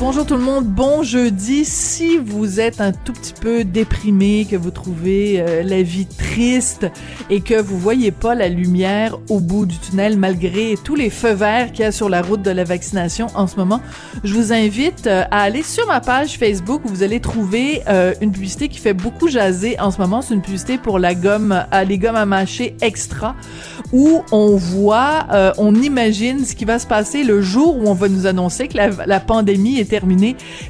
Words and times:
Bonjour 0.00 0.24
tout 0.24 0.36
le 0.36 0.42
monde, 0.42 0.64
bon 0.64 1.02
jeudi. 1.02 1.64
Si 1.64 2.18
vous 2.18 2.60
êtes 2.60 2.80
un 2.80 2.92
tout 2.92 3.12
petit 3.12 3.32
peu 3.32 3.64
déprimé, 3.64 4.46
que 4.48 4.54
vous 4.54 4.70
trouvez 4.70 5.40
euh, 5.40 5.64
la 5.64 5.82
vie 5.82 6.06
triste 6.06 6.86
et 7.30 7.40
que 7.40 7.60
vous 7.60 7.76
voyez 7.76 8.12
pas 8.12 8.36
la 8.36 8.48
lumière 8.48 9.18
au 9.28 9.40
bout 9.40 9.66
du 9.66 9.76
tunnel 9.76 10.16
malgré 10.16 10.76
tous 10.84 10.94
les 10.94 11.10
feux 11.10 11.32
verts 11.32 11.72
qu'il 11.72 11.80
y 11.80 11.84
a 11.84 11.90
sur 11.90 12.08
la 12.08 12.22
route 12.22 12.42
de 12.42 12.52
la 12.52 12.62
vaccination 12.62 13.26
en 13.34 13.48
ce 13.48 13.56
moment, 13.56 13.80
je 14.22 14.34
vous 14.34 14.52
invite 14.52 15.08
euh, 15.08 15.24
à 15.32 15.42
aller 15.42 15.64
sur 15.64 15.88
ma 15.88 16.00
page 16.00 16.38
Facebook 16.38 16.82
où 16.84 16.88
vous 16.88 17.02
allez 17.02 17.18
trouver 17.18 17.82
euh, 17.88 18.14
une 18.20 18.30
publicité 18.30 18.68
qui 18.68 18.78
fait 18.78 18.94
beaucoup 18.94 19.26
jaser 19.26 19.80
en 19.80 19.90
ce 19.90 19.98
moment. 19.98 20.22
C'est 20.22 20.34
une 20.34 20.42
publicité 20.42 20.78
pour 20.78 21.00
la 21.00 21.16
gomme, 21.16 21.66
les 21.88 21.98
gommes 21.98 22.14
à 22.14 22.24
mâcher 22.24 22.76
extra 22.82 23.34
où 23.92 24.22
on 24.30 24.54
voit, 24.54 25.26
on 25.56 25.74
imagine 25.74 26.44
ce 26.44 26.54
qui 26.54 26.66
va 26.66 26.78
se 26.78 26.86
passer 26.86 27.24
le 27.24 27.40
jour 27.40 27.78
où 27.78 27.88
on 27.88 27.94
va 27.94 28.08
nous 28.08 28.26
annoncer 28.26 28.68
que 28.68 28.76
la, 28.76 28.90
la 29.06 29.18
pandémie 29.18 29.80
est 29.80 29.87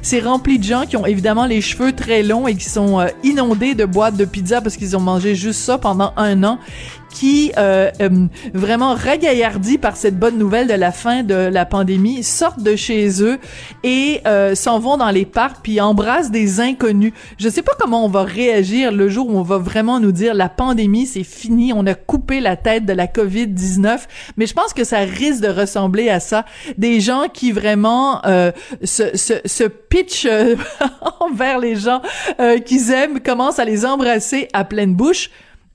C'est 0.01 0.19
rempli 0.19 0.59
de 0.59 0.63
gens 0.63 0.85
qui 0.85 0.97
ont 0.97 1.05
évidemment 1.05 1.45
les 1.45 1.61
cheveux 1.61 1.93
très 1.93 2.23
longs 2.23 2.47
et 2.47 2.55
qui 2.55 2.69
sont 2.69 2.99
euh, 2.99 3.07
inondés 3.23 3.75
de 3.75 3.85
boîtes 3.85 4.17
de 4.17 4.25
pizza 4.25 4.61
parce 4.61 4.77
qu'ils 4.77 4.95
ont 4.95 5.01
mangé 5.01 5.35
juste 5.35 5.61
ça 5.61 5.77
pendant 5.77 6.13
un 6.17 6.43
an 6.43 6.59
qui, 7.09 7.51
euh, 7.57 7.89
euh, 8.01 8.09
vraiment 8.53 8.93
ragaillardis 8.93 9.77
par 9.77 9.97
cette 9.97 10.17
bonne 10.17 10.37
nouvelle 10.37 10.67
de 10.67 10.73
la 10.73 10.91
fin 10.91 11.23
de 11.23 11.35
la 11.35 11.65
pandémie, 11.65 12.23
sortent 12.23 12.63
de 12.63 12.75
chez 12.75 13.23
eux 13.23 13.39
et 13.83 14.21
euh, 14.27 14.55
s'en 14.55 14.79
vont 14.79 14.97
dans 14.97 15.09
les 15.09 15.25
parcs 15.25 15.57
puis 15.63 15.81
embrassent 15.81 16.31
des 16.31 16.59
inconnus. 16.59 17.13
Je 17.37 17.49
sais 17.49 17.61
pas 17.61 17.73
comment 17.79 18.05
on 18.05 18.09
va 18.09 18.23
réagir 18.23 18.91
le 18.91 19.09
jour 19.09 19.27
où 19.29 19.37
on 19.37 19.43
va 19.43 19.57
vraiment 19.57 19.99
nous 19.99 20.11
dire 20.11 20.33
la 20.33 20.49
pandémie 20.49 21.05
c'est 21.05 21.23
fini, 21.23 21.73
on 21.73 21.85
a 21.85 21.95
coupé 21.95 22.39
la 22.39 22.55
tête 22.55 22.85
de 22.85 22.93
la 22.93 23.07
Covid-19, 23.07 23.99
mais 24.37 24.45
je 24.45 24.53
pense 24.53 24.73
que 24.73 24.83
ça 24.83 24.99
risque 24.99 25.41
de 25.41 25.49
ressembler 25.49 26.09
à 26.09 26.19
ça. 26.19 26.45
Des 26.77 26.99
gens 26.99 27.23
qui 27.33 27.51
vraiment 27.51 28.25
euh, 28.25 28.51
se, 28.83 29.17
se, 29.17 29.33
se 29.45 29.63
pitchent 29.63 30.27
envers 31.19 31.59
les 31.59 31.75
gens 31.75 32.01
qu'ils 32.65 32.91
aiment, 32.91 33.19
commencent 33.19 33.59
à 33.59 33.65
les 33.65 33.85
embrasser 33.85 34.47
à 34.53 34.63
pleine 34.63 34.95
bouche. 34.95 35.29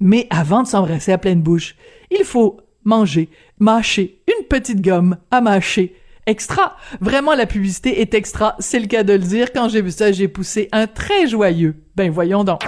Mais 0.04 0.26
avant 0.28 0.62
de 0.62 0.68
s'embrasser 0.68 1.12
à 1.12 1.18
pleine 1.18 1.40
bouche, 1.40 1.74
il 2.10 2.24
faut 2.24 2.58
manger, 2.84 3.30
mâcher 3.58 4.20
une 4.28 4.46
petite 4.46 4.82
gomme 4.82 5.16
à 5.30 5.40
mâcher. 5.40 5.96
Extra! 6.26 6.76
Vraiment, 7.00 7.34
la 7.34 7.46
publicité 7.46 8.02
est 8.02 8.12
extra, 8.12 8.54
c'est 8.58 8.80
le 8.80 8.86
cas 8.86 9.02
de 9.02 9.14
le 9.14 9.18
dire. 9.18 9.50
Quand 9.52 9.70
j'ai 9.70 9.80
vu 9.80 9.90
ça, 9.90 10.12
j'ai 10.12 10.28
poussé 10.28 10.68
un 10.72 10.86
très 10.86 11.26
joyeux. 11.26 11.76
Ben 11.96 12.10
voyons 12.10 12.44
donc. 12.44 12.60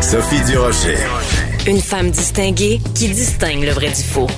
Sophie 0.00 0.42
Durocher. 0.50 0.96
Une 1.66 1.80
femme 1.80 2.10
distinguée 2.10 2.80
qui 2.94 3.08
distingue 3.08 3.62
le 3.62 3.72
vrai 3.72 3.88
du 3.88 4.02
faux. 4.02 4.28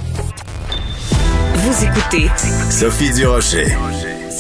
Vous 1.55 1.84
écoutez 1.84 2.28
Sophie 2.69 3.12
Durocher. 3.12 3.66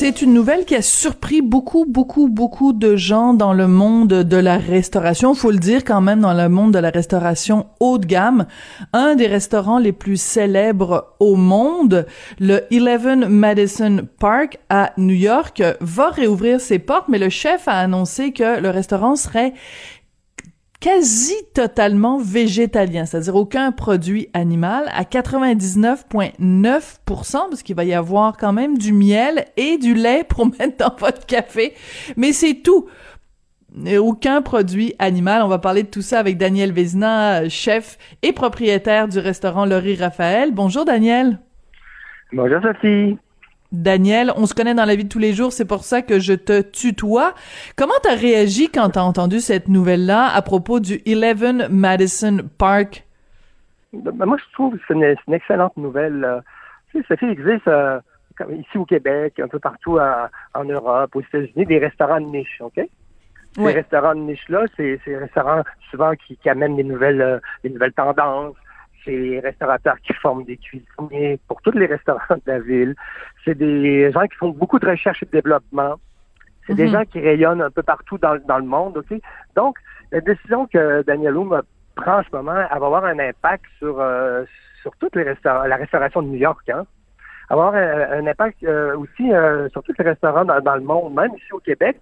C'est 0.00 0.22
une 0.22 0.32
nouvelle 0.32 0.64
qui 0.64 0.76
a 0.76 0.80
surpris 0.80 1.42
beaucoup, 1.42 1.84
beaucoup, 1.84 2.28
beaucoup 2.28 2.72
de 2.72 2.94
gens 2.94 3.34
dans 3.34 3.52
le 3.52 3.66
monde 3.66 4.06
de 4.22 4.36
la 4.36 4.56
restauration. 4.56 5.34
Faut 5.34 5.50
le 5.50 5.58
dire 5.58 5.82
quand 5.84 6.00
même 6.00 6.20
dans 6.20 6.34
le 6.34 6.48
monde 6.48 6.72
de 6.72 6.78
la 6.78 6.90
restauration 6.90 7.66
haut 7.80 7.98
de 7.98 8.06
gamme. 8.06 8.46
Un 8.92 9.16
des 9.16 9.26
restaurants 9.26 9.80
les 9.80 9.90
plus 9.90 10.16
célèbres 10.16 11.16
au 11.18 11.34
monde, 11.34 12.06
le 12.38 12.60
Eleven 12.72 13.26
Madison 13.26 14.06
Park 14.20 14.60
à 14.68 14.92
New 14.98 15.16
York, 15.16 15.64
va 15.80 16.10
réouvrir 16.10 16.60
ses 16.60 16.78
portes, 16.78 17.08
mais 17.08 17.18
le 17.18 17.28
chef 17.28 17.66
a 17.66 17.72
annoncé 17.72 18.30
que 18.30 18.60
le 18.60 18.70
restaurant 18.70 19.16
serait 19.16 19.52
quasi 20.80 21.34
totalement 21.54 22.18
végétalien, 22.18 23.04
c'est-à-dire 23.04 23.34
aucun 23.34 23.72
produit 23.72 24.28
animal, 24.32 24.84
à 24.94 25.02
99,9%, 25.02 27.32
parce 27.32 27.62
qu'il 27.62 27.76
va 27.76 27.84
y 27.84 27.94
avoir 27.94 28.36
quand 28.36 28.52
même 28.52 28.78
du 28.78 28.92
miel 28.92 29.46
et 29.56 29.78
du 29.78 29.94
lait 29.94 30.24
pour 30.28 30.46
mettre 30.58 30.76
dans 30.78 30.94
votre 30.96 31.26
café, 31.26 31.74
mais 32.16 32.32
c'est 32.32 32.62
tout. 32.62 32.86
Aucun 33.98 34.40
produit 34.40 34.94
animal. 34.98 35.42
On 35.42 35.48
va 35.48 35.58
parler 35.58 35.82
de 35.82 35.88
tout 35.88 36.00
ça 36.00 36.18
avec 36.18 36.38
Daniel 36.38 36.72
Vézina, 36.72 37.50
chef 37.50 37.98
et 38.22 38.32
propriétaire 38.32 39.08
du 39.08 39.18
restaurant 39.18 39.66
Laurie 39.66 39.94
Raphaël. 39.94 40.52
Bonjour 40.52 40.86
Daniel. 40.86 41.38
Bonjour 42.32 42.62
Sophie. 42.62 43.18
Daniel, 43.72 44.32
on 44.36 44.46
se 44.46 44.54
connaît 44.54 44.74
dans 44.74 44.84
la 44.86 44.96
vie 44.96 45.04
de 45.04 45.08
tous 45.08 45.18
les 45.18 45.32
jours, 45.32 45.52
c'est 45.52 45.66
pour 45.66 45.84
ça 45.84 46.00
que 46.02 46.18
je 46.18 46.32
te 46.32 46.62
tutoie. 46.62 47.34
Comment 47.76 47.94
t'as 48.02 48.14
réagi 48.14 48.70
quand 48.70 48.90
t'as 48.90 49.02
entendu 49.02 49.40
cette 49.40 49.68
nouvelle-là 49.68 50.28
à 50.34 50.40
propos 50.42 50.80
du 50.80 51.00
11 51.06 51.68
Madison 51.70 52.38
Park? 52.56 53.04
Ben, 53.92 54.26
moi, 54.26 54.36
je 54.38 54.52
trouve 54.52 54.76
que 54.76 54.82
c'est 54.88 54.94
une, 54.94 55.34
excellente 55.34 55.76
nouvelle. 55.76 56.42
Tu 56.90 57.00
sais, 57.00 57.06
ça 57.08 57.16
fait 57.16 57.30
existe 57.30 57.68
euh, 57.68 58.00
ici 58.50 58.78
au 58.78 58.84
Québec, 58.84 59.38
un 59.40 59.48
peu 59.48 59.58
partout 59.58 59.98
en 59.98 60.64
Europe, 60.64 61.14
aux 61.14 61.20
États-Unis, 61.20 61.66
des 61.66 61.78
restaurants 61.78 62.20
de 62.20 62.26
niche, 62.26 62.60
OK? 62.60 62.80
Ces 63.56 63.72
restaurants 63.72 64.14
de 64.14 64.20
niche-là, 64.20 64.66
c'est 64.76 65.00
des 65.04 65.16
restaurants 65.16 65.62
souvent 65.90 66.12
qui, 66.14 66.36
qui 66.36 66.48
amènent 66.48 66.76
des 66.76 66.84
nouvelles, 66.84 67.20
euh, 67.20 67.38
des 67.64 67.70
nouvelles 67.70 67.92
tendances, 67.92 68.54
c'est 69.04 69.40
restaurateurs 69.42 69.96
qui 70.00 70.12
forment 70.14 70.44
des 70.44 70.58
cuisiniers 70.58 71.40
pour 71.48 71.60
tous 71.62 71.72
les 71.72 71.86
restaurants 71.86 72.36
de 72.36 72.42
la 72.52 72.60
ville. 72.60 72.94
C'est 73.44 73.56
des 73.56 74.10
gens 74.12 74.26
qui 74.26 74.36
font 74.36 74.50
beaucoup 74.50 74.78
de 74.78 74.88
recherche 74.88 75.22
et 75.22 75.26
de 75.26 75.30
développement. 75.30 75.94
C'est 76.66 76.74
des 76.74 76.86
mhm. 76.86 76.92
gens 76.92 77.04
qui 77.04 77.20
rayonnent 77.20 77.62
un 77.62 77.70
peu 77.70 77.82
partout 77.82 78.18
dans, 78.18 78.34
le 78.34 78.64
monde. 78.64 78.98
ok? 78.98 79.18
Donc, 79.56 79.78
la 80.12 80.20
décision 80.20 80.66
que 80.66 81.02
Daniel 81.02 81.36
Oum 81.36 81.62
prend 81.94 82.18
en 82.18 82.22
ce 82.22 82.36
moment, 82.36 82.54
elle 82.56 82.78
va 82.78 82.86
avoir 82.86 83.04
un 83.04 83.18
impact 83.18 83.64
sur, 83.78 84.00
euh, 84.00 84.44
sur 84.82 84.94
toute 84.96 85.16
les 85.16 85.24
la 85.44 85.76
restauration 85.76 86.22
de 86.22 86.28
New 86.28 86.38
York. 86.38 86.68
Hein 86.68 86.84
avoir 87.50 87.74
un, 87.74 88.26
impact 88.26 88.62
euh, 88.64 88.96
aussi 88.96 89.32
euh, 89.32 89.68
sur 89.70 89.82
tous 89.82 89.94
les 89.98 90.04
restaurants 90.04 90.44
dans, 90.44 90.74
le 90.74 90.82
monde, 90.82 91.14
même 91.14 91.32
ici 91.34 91.52
au 91.52 91.58
Québec. 91.58 91.96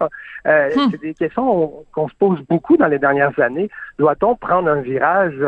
Euh, 0.45 0.69
hmm. 0.75 0.91
C'est 0.91 1.01
des 1.01 1.13
questions 1.13 1.85
qu'on 1.93 2.09
se 2.09 2.15
pose 2.15 2.41
beaucoup 2.49 2.77
dans 2.77 2.87
les 2.87 2.99
dernières 2.99 3.37
années. 3.39 3.69
Doit-on 3.97 4.35
prendre 4.35 4.69
un 4.69 4.81
virage 4.81 5.41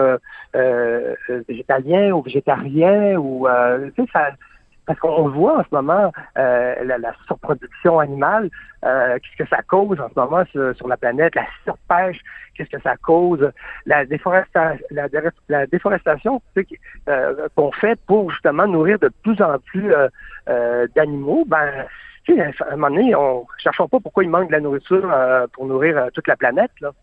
végétalien 1.47 2.11
ou 2.11 2.21
végétarien 2.21 3.17
ou 3.17 3.47
tu 3.95 4.03
sais, 4.03 4.09
ça 4.13 4.31
parce 4.89 5.01
qu'on 5.01 5.29
voit 5.29 5.59
en 5.59 5.63
ce 5.63 5.67
moment 5.71 6.11
euh, 6.39 6.73
la, 6.83 7.13
surproduction 7.27 7.99
animale, 7.99 8.49
euh, 8.83 9.19
qu'est-ce 9.19 9.43
que 9.43 9.47
ça 9.55 9.61
cause 9.61 9.99
en 9.99 10.09
ce 10.09 10.19
moment 10.19 10.43
sur, 10.45 10.87
la 10.87 10.97
planète, 10.97 11.35
la 11.35 11.45
surpêche, 11.63 12.17
qu'est-ce 12.55 12.71
que 12.71 12.81
ça 12.81 12.97
cause, 12.97 13.51
la, 13.85 14.07
déforestation, 14.07 14.83
la, 14.89 15.67
déforestation 15.67 16.41
euh, 17.07 17.47
qu'on 17.55 17.71
fait 17.71 17.99
pour 18.07 18.31
justement 18.31 18.65
nourrir 18.65 18.97
de 18.97 19.11
plus 19.21 19.39
en 19.43 19.59
plus 19.59 19.93
d'animaux, 20.95 21.45
ben 21.45 21.85
à 22.27 22.73
un 22.73 22.75
moment 22.75 22.89
donné, 22.89 23.13
on 23.13 23.45
cherchons 23.59 23.87
pas 23.87 23.99
pourquoi 23.99 24.23
il 24.23 24.31
manque 24.31 24.47
de 24.47 24.53
la 24.53 24.59
nourriture 24.59 25.07
pour 25.53 25.67
nourrir 25.67 26.09
toute 26.15 26.27
la 26.27 26.35
planète. 26.35 26.71
Là. 26.81 26.93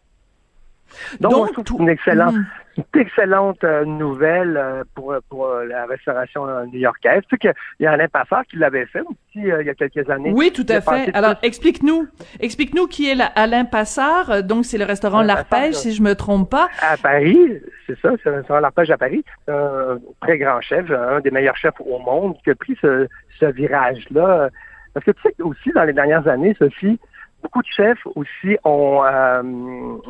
Donc, 1.21 1.51
je 1.57 1.63
trouve 1.63 1.83
une 1.83 1.89
excellente, 1.89 2.35
une 2.77 3.01
excellente 3.01 3.63
euh, 3.65 3.85
nouvelle 3.85 4.57
euh, 4.57 4.85
pour, 4.95 5.15
pour 5.29 5.47
euh, 5.47 5.65
la 5.65 5.87
restauration 5.87 6.47
new-yorkaise. 6.67 7.23
Tu 7.23 7.29
sais 7.31 7.39
qu'il 7.39 7.55
y 7.81 7.87
a 7.87 7.93
Alain 7.93 8.09
Passard 8.09 8.45
qui 8.47 8.57
l'avait 8.57 8.87
fait 8.87 9.01
aussi 9.01 9.17
il 9.37 9.47
y 9.47 9.71
a 9.71 9.75
quelques 9.75 10.09
années. 10.11 10.33
Oui, 10.35 10.53
tout 10.53 10.67
à 10.69 10.81
fait. 10.81 11.15
Alors, 11.15 11.35
explique-nous, 11.43 12.09
explique-nous 12.41 12.87
qui 12.87 13.11
est 13.11 13.15
la 13.15 13.27
Alain 13.27 13.65
Passard. 13.65 14.43
Donc, 14.43 14.65
c'est 14.65 14.79
le 14.79 14.85
restaurant 14.85 15.23
L'Arpège, 15.23 15.75
si 15.75 15.93
je 15.93 16.03
me 16.03 16.15
trompe 16.15 16.51
pas. 16.51 16.69
À 16.81 16.97
Paris, 16.97 17.39
c'est 17.87 17.99
ça, 18.01 18.11
c'est 18.23 18.31
le 18.31 18.37
restaurant 18.37 18.61
L'Arpège 18.61 18.91
à 18.91 18.99
Paris. 18.99 19.25
Un 19.49 19.99
très 20.21 20.39
grand 20.39 20.61
chef, 20.61 20.91
un 20.91 21.21
des 21.21 21.31
meilleurs 21.31 21.57
chefs 21.57 21.81
au 21.81 21.99
monde 21.99 22.37
qui 22.45 22.51
a 22.51 22.55
pris 22.55 22.77
ce, 22.81 23.09
ce 23.39 23.47
virage-là. 23.47 24.51
Parce 24.95 25.05
que 25.05 25.11
tu 25.11 25.23
sais 25.23 25.35
aussi, 25.43 25.71
dans 25.75 25.85
les 25.85 25.93
dernières 25.93 26.27
années, 26.27 26.57
Sophie, 26.59 26.99
beaucoup 27.47 27.63
de 27.63 27.69
chefs 27.69 28.05
aussi 28.17 28.59
ont, 28.65 29.05
euh, 29.05 29.43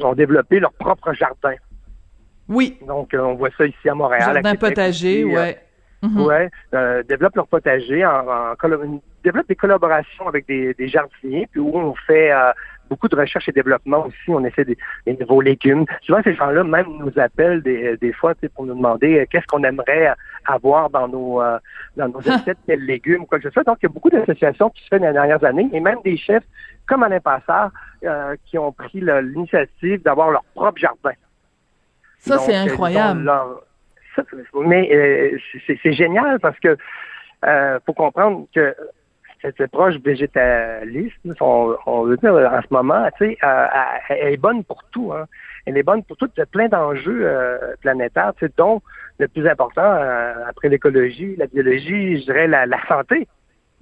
ont 0.02 0.14
développé 0.14 0.58
leur 0.58 0.72
propre 0.72 1.12
jardin. 1.12 1.54
Oui. 2.48 2.78
Donc, 2.86 3.12
euh, 3.12 3.20
on 3.20 3.34
voit 3.34 3.50
ça 3.58 3.66
ici 3.66 3.88
à 3.88 3.94
Montréal. 3.94 4.32
Jardin 4.32 4.54
potager, 4.54 5.24
oui. 5.24 5.34
ouais. 5.34 5.58
Mhm. 6.02 6.20
Ouais, 6.20 6.50
euh, 6.74 7.02
développent 7.02 7.36
leur 7.36 7.48
potager, 7.48 8.04
en, 8.04 8.26
en, 8.28 9.00
développent 9.24 9.48
des 9.48 9.56
collaborations 9.56 10.28
avec 10.28 10.46
des, 10.46 10.72
des 10.74 10.88
jardiniers, 10.88 11.48
puis 11.50 11.60
où 11.60 11.76
on 11.76 11.94
fait 12.06 12.30
beaucoup 12.88 13.08
de 13.08 13.16
recherche 13.16 13.48
et 13.48 13.52
développement 13.52 14.06
aussi. 14.06 14.28
On 14.28 14.44
essaie 14.44 14.64
des, 14.64 14.76
nouveaux 15.20 15.40
légumes. 15.40 15.84
Souvent, 16.02 16.20
ces 16.22 16.34
gens-là 16.34 16.64
même 16.64 16.86
nous 16.98 17.12
appellent 17.16 17.62
des, 17.62 17.96
des 17.96 18.12
fois 18.12 18.34
pour 18.54 18.66
nous 18.66 18.74
demander 18.74 19.18
euh, 19.18 19.26
qu'est-ce 19.30 19.46
qu'on 19.46 19.64
aimerait 19.64 20.12
avoir 20.44 20.90
dans 20.90 21.08
nos 21.08 21.40
euh, 21.40 21.58
dans 21.96 22.08
nos 22.08 22.20
assiettes, 22.30 22.58
quels 22.66 22.84
légumes 22.84 23.26
quoi 23.26 23.38
que 23.38 23.44
ce 23.44 23.50
soit. 23.50 23.64
Donc, 23.64 23.78
il 23.82 23.86
y 23.86 23.90
a 23.90 23.92
beaucoup 23.92 24.10
d'associations 24.10 24.70
qui 24.70 24.82
se 24.84 24.88
font 24.88 24.98
dans 24.98 25.06
les 25.06 25.12
dernières 25.12 25.44
années 25.44 25.68
et 25.72 25.80
même 25.80 25.98
des 26.04 26.16
chefs 26.16 26.44
comme 26.86 27.02
Alain 27.02 27.20
Passard 27.20 27.70
euh, 28.04 28.36
qui 28.46 28.58
ont 28.58 28.72
pris 28.72 29.00
l'initiative 29.00 30.02
d'avoir 30.02 30.30
leur 30.30 30.44
propre 30.54 30.78
jardin. 30.78 31.12
Ça, 32.18 32.38
c'est 32.38 32.54
incroyable. 32.54 33.30
mais 34.54 35.32
c'est 35.66 35.92
génial 35.92 36.40
parce 36.40 36.58
que 36.58 36.76
euh, 37.44 37.78
faut 37.84 37.92
comprendre 37.92 38.46
que 38.54 38.74
cette 39.42 39.60
approche 39.60 39.96
végétaliste, 39.96 41.16
on, 41.40 41.76
on 41.86 42.04
veut 42.04 42.16
dire 42.16 42.32
en 42.32 42.60
ce 42.62 42.72
moment, 42.72 43.08
tu 43.18 43.26
sais, 43.26 43.38
euh, 43.44 43.66
elle 44.08 44.32
est 44.32 44.36
bonne 44.38 44.64
pour 44.64 44.82
tout. 44.90 45.12
Hein. 45.12 45.26
Elle 45.66 45.76
est 45.76 45.82
bonne 45.82 46.02
pour 46.04 46.16
tout. 46.16 46.28
Il 46.36 46.40
y 46.40 46.42
a 46.42 46.46
plein 46.46 46.68
d'enjeux 46.68 47.20
euh, 47.22 47.74
planétaires, 47.80 48.32
tu 48.38 48.46
sais, 48.46 48.52
dont 48.56 48.82
le 49.18 49.28
plus 49.28 49.46
important, 49.48 49.82
euh, 49.82 50.34
après 50.48 50.68
l'écologie, 50.68 51.36
la 51.36 51.46
biologie, 51.46 52.20
je 52.20 52.24
dirais 52.24 52.46
la, 52.46 52.66
la 52.66 52.78
santé. 52.86 53.28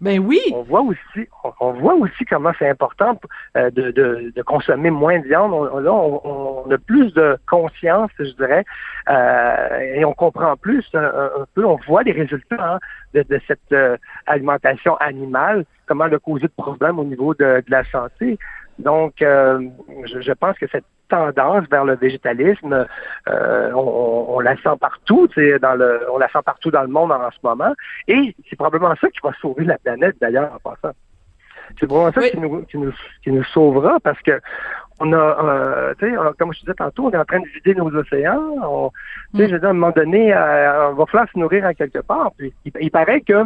Ben 0.00 0.18
oui. 0.18 0.40
On 0.52 0.62
voit 0.62 0.80
aussi, 0.80 1.28
on, 1.60 1.72
voit 1.72 1.94
aussi 1.94 2.24
comment 2.24 2.52
c'est 2.58 2.68
important 2.68 3.18
euh, 3.56 3.70
de, 3.70 4.42
consommer 4.42 4.90
moins 4.90 5.20
de 5.20 5.24
viande. 5.24 5.52
On, 5.52 5.78
là, 5.78 5.92
on, 5.92 6.68
a 6.70 6.78
plus 6.78 7.12
de 7.14 7.38
conscience, 7.48 8.10
je 8.18 8.32
dirais, 8.32 8.64
euh, 9.08 9.78
et 9.94 10.04
on 10.04 10.12
comprend 10.12 10.56
plus 10.56 10.84
un, 10.94 11.46
peu. 11.54 11.64
On 11.64 11.76
voit 11.86 12.02
les 12.02 12.12
résultats 12.12 12.74
hein, 12.74 12.78
de, 13.14 13.40
cette 13.46 13.60
euh, 13.72 13.96
alimentation 14.26 14.96
animale, 14.96 15.64
comment 15.86 16.06
elle 16.06 16.14
a 16.14 16.18
de 16.18 16.46
problèmes 16.56 16.98
au 16.98 17.04
niveau 17.04 17.34
de, 17.34 17.62
la 17.68 17.84
santé. 17.84 18.38
Donc, 18.80 19.14
je, 19.20 20.32
pense 20.32 20.58
que 20.58 20.66
cette 20.66 20.84
tendance 21.08 21.64
vers 21.70 21.84
le 21.84 21.96
végétalisme, 21.96 22.86
euh, 23.28 23.72
on, 23.74 24.40
la 24.40 24.56
sent 24.56 24.76
partout, 24.80 25.28
dans 25.60 25.74
le, 25.74 26.06
on 26.12 26.18
la 26.18 26.28
sent 26.28 26.40
partout 26.44 26.70
dans 26.70 26.82
le 26.82 26.88
monde 26.88 27.12
en, 27.12 27.30
ce 27.30 27.38
moment, 27.42 27.72
et 28.08 28.34
c'est 28.48 28.56
probablement 28.56 28.94
ça 29.00 29.08
qui 29.08 29.20
va 29.22 29.32
sauver 29.40 29.64
la 29.64 29.78
planète 29.78 30.16
d'ailleurs 30.20 30.52
en 30.54 30.58
passant. 30.58 30.94
C'est 31.80 31.86
probablement 31.86 32.12
ça 32.12 32.30
qui, 32.30 32.38
nous, 32.38 32.62
qui, 32.62 32.78
nous, 32.78 32.92
qui 33.22 33.32
nous 33.32 33.44
sauvera 33.44 33.98
parce 34.00 34.20
que 34.22 34.40
on 35.00 35.12
a, 35.12 35.16
euh, 35.16 35.94
tu 35.98 36.08
sais, 36.08 36.16
comme 36.38 36.52
je 36.52 36.60
disais 36.60 36.74
tantôt, 36.74 37.06
on 37.06 37.10
est 37.10 37.16
en 37.16 37.24
train 37.24 37.40
de 37.40 37.48
vider 37.48 37.74
nos 37.74 37.92
océans. 37.94 38.54
On, 38.62 38.90
mm. 39.32 39.38
je 39.46 39.52
veux 39.52 39.58
dire, 39.58 39.64
à 39.64 39.70
un 39.70 39.72
moment 39.72 39.90
donné, 39.90 40.32
euh, 40.32 40.90
on 40.90 40.94
va 40.94 41.06
falloir 41.06 41.28
se 41.32 41.38
nourrir 41.38 41.64
en 41.64 41.72
quelque 41.72 41.98
part. 41.98 42.30
Puis, 42.38 42.52
il 42.80 42.90
paraît 42.90 43.20
que 43.20 43.44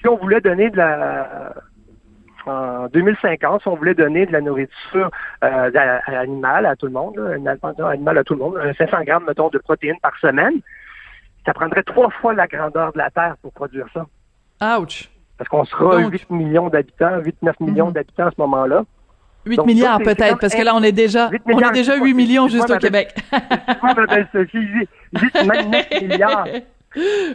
si 0.00 0.08
on 0.08 0.16
voulait 0.16 0.40
donner 0.40 0.70
de 0.70 0.76
la 0.78 1.52
en 2.46 2.86
2050, 2.88 3.62
si 3.62 3.68
on 3.68 3.76
voulait 3.76 3.94
donner 3.94 4.26
de 4.26 4.32
la 4.32 4.40
nourriture 4.40 5.10
euh, 5.44 5.70
animale 6.06 6.66
à 6.66 6.76
tout 6.76 6.86
le 6.86 6.92
monde, 6.92 7.16
une 7.36 7.48
animale 7.48 8.18
à 8.18 8.24
tout 8.24 8.34
le 8.34 8.40
monde, 8.40 8.58
500 8.78 9.04
grammes, 9.04 9.24
mettons, 9.26 9.48
de 9.48 9.58
protéines 9.58 9.98
par 10.00 10.16
semaine, 10.18 10.60
ça 11.44 11.54
prendrait 11.54 11.82
trois 11.82 12.10
fois 12.10 12.34
la 12.34 12.46
grandeur 12.46 12.92
de 12.92 12.98
la 12.98 13.10
Terre 13.10 13.36
pour 13.42 13.52
produire 13.52 13.86
ça. 13.92 14.78
Ouch! 14.78 15.10
Parce 15.38 15.48
qu'on 15.48 15.64
sera 15.64 15.98
8 15.98 16.30
millions 16.30 16.68
d'habitants, 16.68 17.18
8-9 17.20 17.52
millions 17.60 17.86
mhm. 17.88 17.92
d'habitants 17.92 18.26
à 18.26 18.30
ce 18.30 18.40
moment-là. 18.40 18.84
8 19.44 19.64
milliards 19.64 19.98
peut-être, 19.98 20.38
parce 20.40 20.54
que 20.54 20.62
là, 20.62 20.74
on 20.74 20.82
est 20.82 20.92
déjà, 20.92 21.30
on 21.46 21.60
est 21.60 21.72
déjà 21.72 21.96
8 21.96 22.14
millions 22.14 22.48
juste 22.48 22.68
au 22.68 22.78
Québec. 22.78 23.14
Sophie, 24.32 24.58
8 24.58 24.88
milliards. 26.02 26.48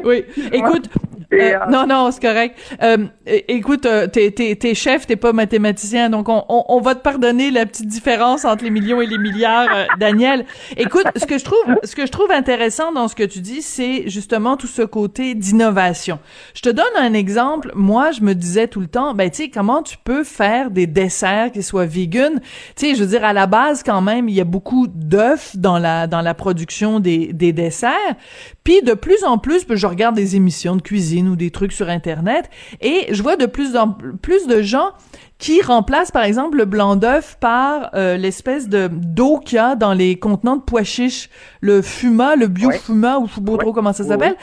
Oui. 0.03 0.25
Écoute, 0.51 0.89
euh, 1.33 1.37
euh, 1.37 1.57
non, 1.69 1.85
non, 1.87 2.11
c'est 2.11 2.21
correct. 2.21 2.57
Euh, 2.81 2.97
écoute, 3.25 3.87
t'es, 4.11 4.31
t'es, 4.31 4.55
t'es 4.55 4.75
chef, 4.75 5.07
t'es 5.07 5.15
pas 5.15 5.33
mathématicien, 5.33 6.09
donc 6.09 6.29
on, 6.29 6.43
on, 6.49 6.65
on, 6.67 6.81
va 6.81 6.95
te 6.95 7.01
pardonner 7.01 7.51
la 7.51 7.65
petite 7.65 7.87
différence 7.87 8.45
entre 8.45 8.63
les 8.63 8.69
millions 8.69 9.01
et 9.01 9.07
les 9.07 9.17
milliards, 9.17 9.69
Daniel. 9.99 10.45
Écoute, 10.77 11.05
ce 11.15 11.25
que 11.25 11.37
je 11.37 11.45
trouve, 11.45 11.75
ce 11.83 11.95
que 11.95 12.05
je 12.05 12.11
trouve 12.11 12.31
intéressant 12.31 12.91
dans 12.91 13.07
ce 13.07 13.15
que 13.15 13.23
tu 13.23 13.39
dis, 13.39 13.61
c'est 13.61 14.09
justement 14.09 14.57
tout 14.57 14.67
ce 14.67 14.81
côté 14.81 15.35
d'innovation. 15.35 16.19
Je 16.53 16.61
te 16.61 16.69
donne 16.69 16.85
un 16.97 17.13
exemple. 17.13 17.71
Moi, 17.75 18.11
je 18.11 18.21
me 18.21 18.33
disais 18.33 18.67
tout 18.67 18.81
le 18.81 18.87
temps, 18.87 19.13
ben 19.13 19.29
tu 19.29 19.43
sais, 19.43 19.49
comment 19.49 19.83
tu 19.83 19.97
peux 20.03 20.23
faire 20.23 20.71
des 20.71 20.87
desserts 20.87 21.51
qui 21.51 21.63
soient 21.63 21.85
vegan? 21.85 22.41
Tu 22.75 22.87
sais, 22.87 22.95
je 22.95 23.01
veux 23.01 23.09
dire, 23.09 23.23
à 23.23 23.33
la 23.33 23.47
base, 23.47 23.83
quand 23.83 24.01
même, 24.01 24.27
il 24.27 24.35
y 24.35 24.41
a 24.41 24.45
beaucoup 24.45 24.87
d'œufs 24.87 25.55
dans 25.55 25.79
la 25.79 26.07
dans 26.07 26.21
la 26.21 26.33
production 26.33 26.99
des 26.99 27.31
des 27.33 27.53
desserts. 27.53 28.15
Puis 28.63 28.81
de 28.81 28.93
plus 28.93 29.23
en 29.23 29.37
plus, 29.37 29.65
ben, 29.65 29.77
je 29.77 29.87
regarde 29.87 30.15
des 30.15 30.35
émissions 30.35 30.75
de 30.75 30.81
cuisine 30.81 31.20
ou 31.27 31.35
des 31.35 31.51
trucs 31.51 31.71
sur 31.71 31.89
Internet 31.89 32.49
et 32.81 33.13
je 33.13 33.21
vois 33.21 33.35
de 33.35 33.45
plus 33.45 33.75
en 33.75 33.95
plus 34.21 34.47
de 34.47 34.61
gens 34.61 34.91
qui 35.37 35.61
remplacent 35.61 36.11
par 36.11 36.23
exemple 36.23 36.57
le 36.57 36.65
blanc 36.65 36.95
d'œuf 36.95 37.37
par 37.39 37.89
euh, 37.95 38.15
l'espèce 38.15 38.69
de 38.69 38.87
d'eau 38.91 39.39
qu'il 39.39 39.55
y 39.55 39.59
a 39.59 39.75
dans 39.75 39.93
les 39.93 40.17
contenants 40.17 40.57
de 40.57 40.61
pois 40.61 40.83
chiches, 40.83 41.29
le 41.61 41.81
fuma, 41.81 42.35
le 42.35 42.47
bio-fuma 42.47 43.17
ou 43.17 43.27
je 43.27 43.33
sais 43.33 43.41
pas 43.41 43.57
trop 43.57 43.73
comment 43.73 43.93
ça 43.93 44.03
s'appelle. 44.03 44.35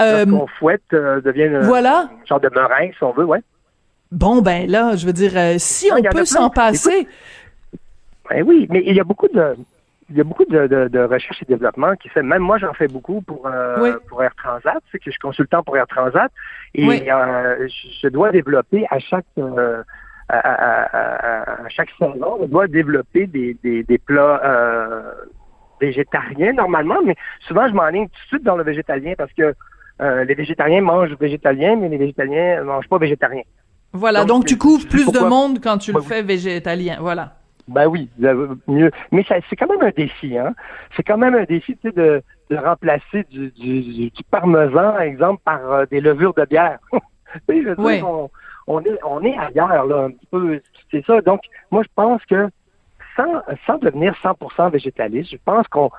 Euh, 0.00 0.26
fouette 0.58 0.82
euh, 0.92 1.20
devient 1.22 1.48
voilà. 1.62 2.10
un 2.22 2.26
genre 2.26 2.40
de 2.40 2.50
meringue 2.54 2.92
si 2.96 3.02
on 3.02 3.12
veut, 3.12 3.24
ouais. 3.24 3.40
Bon 4.10 4.42
ben 4.42 4.70
là, 4.70 4.94
je 4.94 5.06
veux 5.06 5.14
dire 5.14 5.32
euh, 5.36 5.54
si 5.56 5.90
on 5.90 6.02
peut 6.02 6.26
s'en 6.26 6.50
passer. 6.50 7.08
Ben 8.28 8.42
oui, 8.46 8.66
mais 8.70 8.82
il 8.86 8.94
y 8.94 9.00
a 9.00 9.04
beaucoup 9.04 9.28
de 9.28 9.56
il 10.10 10.16
y 10.16 10.20
a 10.20 10.24
beaucoup 10.24 10.44
de, 10.44 10.66
de, 10.66 10.88
de, 10.88 10.98
recherche 11.00 11.42
et 11.42 11.44
développement 11.44 11.94
qui 11.96 12.08
fait. 12.08 12.22
Même 12.22 12.42
moi, 12.42 12.58
j'en 12.58 12.72
fais 12.74 12.88
beaucoup 12.88 13.22
pour 13.22 13.46
euh, 13.46 13.96
pour 14.08 14.22
Air 14.22 14.34
Transat. 14.36 14.82
C'est 14.90 14.98
que 14.98 15.04
je 15.06 15.10
suis 15.12 15.20
consultant 15.20 15.62
pour 15.62 15.76
Air 15.76 15.86
Transat 15.86 16.30
et 16.74 17.10
euh, 17.10 17.68
je 18.02 18.08
dois 18.08 18.30
développer 18.30 18.86
à 18.90 18.98
chaque 18.98 19.24
euh, 19.38 19.82
à, 20.28 20.38
à, 20.38 21.64
à, 21.64 21.68
chaque 21.68 21.90
saison, 21.98 22.38
je 22.40 22.46
dois 22.46 22.66
développer 22.66 23.26
des, 23.26 23.56
des, 23.62 23.82
des 23.82 23.98
plats 23.98 24.40
euh, 24.44 25.12
végétariens 25.80 26.52
normalement, 26.54 27.02
mais 27.04 27.16
souvent 27.46 27.68
je 27.68 27.74
m'enligne 27.74 28.06
tout 28.06 28.12
de 28.12 28.26
suite 28.28 28.42
dans 28.42 28.56
le 28.56 28.64
végétalien 28.64 29.14
parce 29.18 29.32
que 29.32 29.54
euh, 30.00 30.24
les 30.24 30.34
végétariens 30.34 30.80
mangent 30.80 31.16
végétalien, 31.20 31.76
mais 31.76 31.88
les 31.88 31.98
végétaliens 31.98 32.60
ne 32.60 32.62
mangent 32.62 32.88
pas 32.88 32.98
végétarien. 32.98 33.42
Voilà, 33.92 34.24
donc, 34.24 34.46
tu 34.46 34.56
couvres 34.56 34.88
plus 34.88 35.06
de 35.12 35.18
monde 35.18 35.58
quand 35.62 35.76
tu 35.76 35.92
le 35.92 36.00
fais 36.00 36.22
végétalien. 36.22 36.96
Voilà. 36.98 37.34
Ben 37.68 37.86
oui, 37.86 38.10
mieux. 38.66 38.90
Mais 39.12 39.24
c'est 39.28 39.56
quand 39.56 39.68
même 39.68 39.82
un 39.82 39.90
défi, 39.90 40.36
hein. 40.36 40.54
C'est 40.96 41.02
quand 41.02 41.18
même 41.18 41.34
un 41.34 41.44
défi, 41.44 41.76
tu 41.76 41.88
sais, 41.88 41.92
de, 41.92 42.22
de 42.50 42.56
remplacer 42.56 43.24
du, 43.30 43.50
du, 43.50 44.10
du, 44.10 44.24
parmesan, 44.30 44.92
par 44.92 45.00
exemple, 45.00 45.42
par 45.44 45.72
euh, 45.72 45.86
des 45.90 46.00
levures 46.00 46.34
de 46.34 46.44
bière. 46.44 46.78
tu 47.48 47.64
sais, 47.64 47.74
oui. 47.78 48.02
on, 48.04 48.30
on, 48.66 48.80
est, 48.80 48.98
on 49.04 49.22
est 49.22 49.36
ailleurs, 49.38 49.86
là, 49.86 50.04
un 50.04 50.10
petit 50.10 50.26
peu. 50.30 50.60
C'est 50.90 51.04
ça. 51.06 51.20
Donc, 51.20 51.42
moi, 51.70 51.82
je 51.82 51.88
pense 51.94 52.24
que 52.26 52.48
sans, 53.16 53.42
sans 53.66 53.78
devenir 53.78 54.14
100% 54.22 54.70
végétaliste, 54.70 55.30
je 55.30 55.38
pense 55.44 55.66
qu'on 55.68 55.90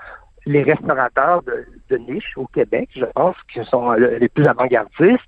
les 0.45 0.63
restaurateurs 0.63 1.41
de, 1.43 1.65
de 1.89 1.97
niche 1.97 2.37
au 2.37 2.45
Québec, 2.47 2.89
je 2.95 3.05
pense, 3.05 3.35
qui 3.51 3.63
sont 3.65 3.93
les 3.93 4.27
plus 4.27 4.45
avant-gardistes, 4.45 5.23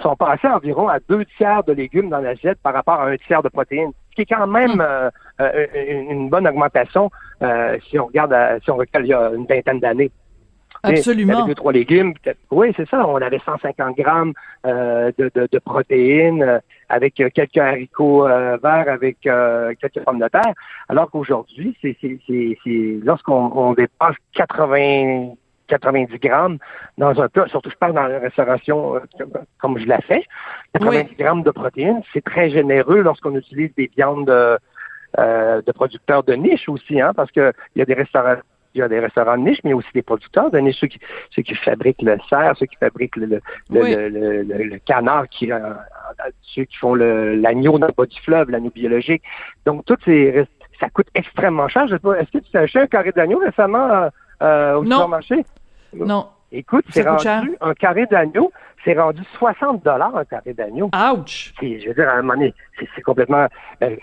sont 0.00 0.16
passés 0.16 0.48
environ 0.48 0.88
à 0.88 0.98
deux 1.08 1.24
tiers 1.36 1.64
de 1.64 1.72
légumes 1.72 2.10
dans 2.10 2.20
l'assiette 2.20 2.58
par 2.62 2.74
rapport 2.74 3.00
à 3.00 3.08
un 3.08 3.16
tiers 3.16 3.42
de 3.42 3.48
protéines, 3.48 3.92
ce 4.10 4.16
qui 4.16 4.22
est 4.22 4.34
quand 4.34 4.46
même 4.46 4.76
hmm. 4.76 4.80
euh, 4.80 5.10
euh, 5.40 5.66
une 6.10 6.28
bonne 6.28 6.46
augmentation 6.46 7.10
euh, 7.42 7.76
si 7.88 7.98
on 7.98 8.06
regarde 8.06 8.34
si 8.62 8.70
on 8.70 8.76
regarde 8.76 9.04
il 9.04 9.10
y 9.10 9.14
a 9.14 9.30
une 9.30 9.46
vingtaine 9.46 9.80
d'années. 9.80 10.10
Absolument. 10.84 11.44
deux, 11.44 11.56
trois 11.56 11.72
légumes. 11.72 12.14
Oui, 12.52 12.72
c'est 12.76 12.88
ça. 12.88 13.04
On 13.04 13.16
avait 13.16 13.40
150 13.40 13.96
grammes 13.96 14.32
de, 14.64 15.12
de, 15.18 15.48
de, 15.50 15.58
protéines 15.58 16.60
avec 16.88 17.14
quelques 17.14 17.56
haricots 17.56 18.22
verts, 18.22 18.88
avec 18.88 19.18
quelques 19.22 20.04
pommes 20.04 20.20
de 20.20 20.28
terre. 20.28 20.52
Alors 20.88 21.10
qu'aujourd'hui, 21.10 21.76
c'est, 21.82 21.96
c'est, 22.00 23.00
lorsqu'on 23.02 23.50
on 23.56 23.72
dépasse 23.72 24.14
80 24.34 25.32
90 25.68 26.18
grammes 26.18 26.58
dans 26.96 27.20
un 27.20 27.28
plat, 27.28 27.46
surtout 27.48 27.70
je 27.70 27.76
parle 27.76 27.94
dans 27.94 28.06
la 28.06 28.18
restauration 28.18 28.96
euh, 28.96 29.00
comme 29.58 29.78
je 29.78 29.86
l'ai 29.86 30.00
fait, 30.02 30.24
90 30.74 31.14
grammes 31.16 31.42
de 31.42 31.50
protéines, 31.50 32.02
c'est 32.12 32.24
très 32.24 32.50
généreux 32.50 33.00
lorsqu'on 33.00 33.34
utilise 33.36 33.74
des 33.76 33.90
viandes 33.96 34.26
de, 34.26 34.58
euh, 35.18 35.62
de 35.62 35.72
producteurs 35.72 36.22
de 36.24 36.34
niche 36.34 36.68
aussi, 36.68 37.00
hein, 37.00 37.12
parce 37.14 37.30
que 37.30 37.52
il 37.74 37.78
y 37.78 37.82
a 37.82 37.84
des 37.84 37.94
restaurants 37.94 38.36
il 38.74 38.80
y 38.80 38.82
a 38.82 38.88
des 38.88 39.00
restaurants 39.00 39.38
de 39.38 39.42
niche, 39.42 39.60
mais 39.64 39.72
aussi 39.72 39.88
des 39.94 40.02
producteurs 40.02 40.50
de 40.50 40.58
niche, 40.58 40.76
ceux 40.78 40.88
qui, 40.88 41.00
ceux 41.30 41.42
qui 41.42 41.54
fabriquent 41.54 42.02
le 42.02 42.18
cerf, 42.28 42.54
ceux 42.58 42.66
qui 42.66 42.76
fabriquent 42.76 43.16
le, 43.16 43.40
le, 43.70 44.08
le, 44.08 44.42
le, 44.42 44.78
canard, 44.80 45.26
qui, 45.30 45.50
euh, 45.50 45.72
ceux 46.42 46.64
qui 46.64 46.76
font 46.76 46.94
l'agneau 46.94 47.78
dans 47.78 47.86
le 47.86 47.94
bas 47.96 48.04
du 48.04 48.20
fleuve, 48.20 48.50
l'agneau 48.50 48.70
biologique. 48.70 49.22
Donc, 49.64 49.86
toutes 49.86 50.04
ces 50.04 50.46
ça 50.80 50.88
coûte 50.90 51.08
extrêmement 51.14 51.68
cher. 51.68 51.84
Est-ce 51.84 52.30
que 52.30 52.38
tu 52.38 52.56
as 52.56 52.60
acheté 52.60 52.78
un 52.78 52.86
carré 52.86 53.12
d'agneau 53.12 53.38
récemment 53.38 54.10
euh, 54.42 54.76
au 54.76 54.84
supermarché? 54.84 55.44
Non. 55.94 56.28
Écoute, 56.50 56.86
c'est 56.90 57.06
rendu 57.06 57.56
un 57.60 57.74
carré 57.74 58.06
d'agneau, 58.06 58.50
c'est 58.84 58.98
rendu 58.98 59.22
60 59.38 59.84
dollars 59.84 60.16
un 60.16 60.24
carré 60.24 60.54
d'agneau. 60.54 60.86
Ouch! 60.86 61.52
Je 61.60 61.88
veux 61.88 61.94
dire, 61.94 62.08
à 62.08 62.12
un 62.12 62.22
moment 62.22 62.34
donné, 62.34 62.54
c'est 62.94 63.02
complètement. 63.02 63.46
Euh, 63.82 63.96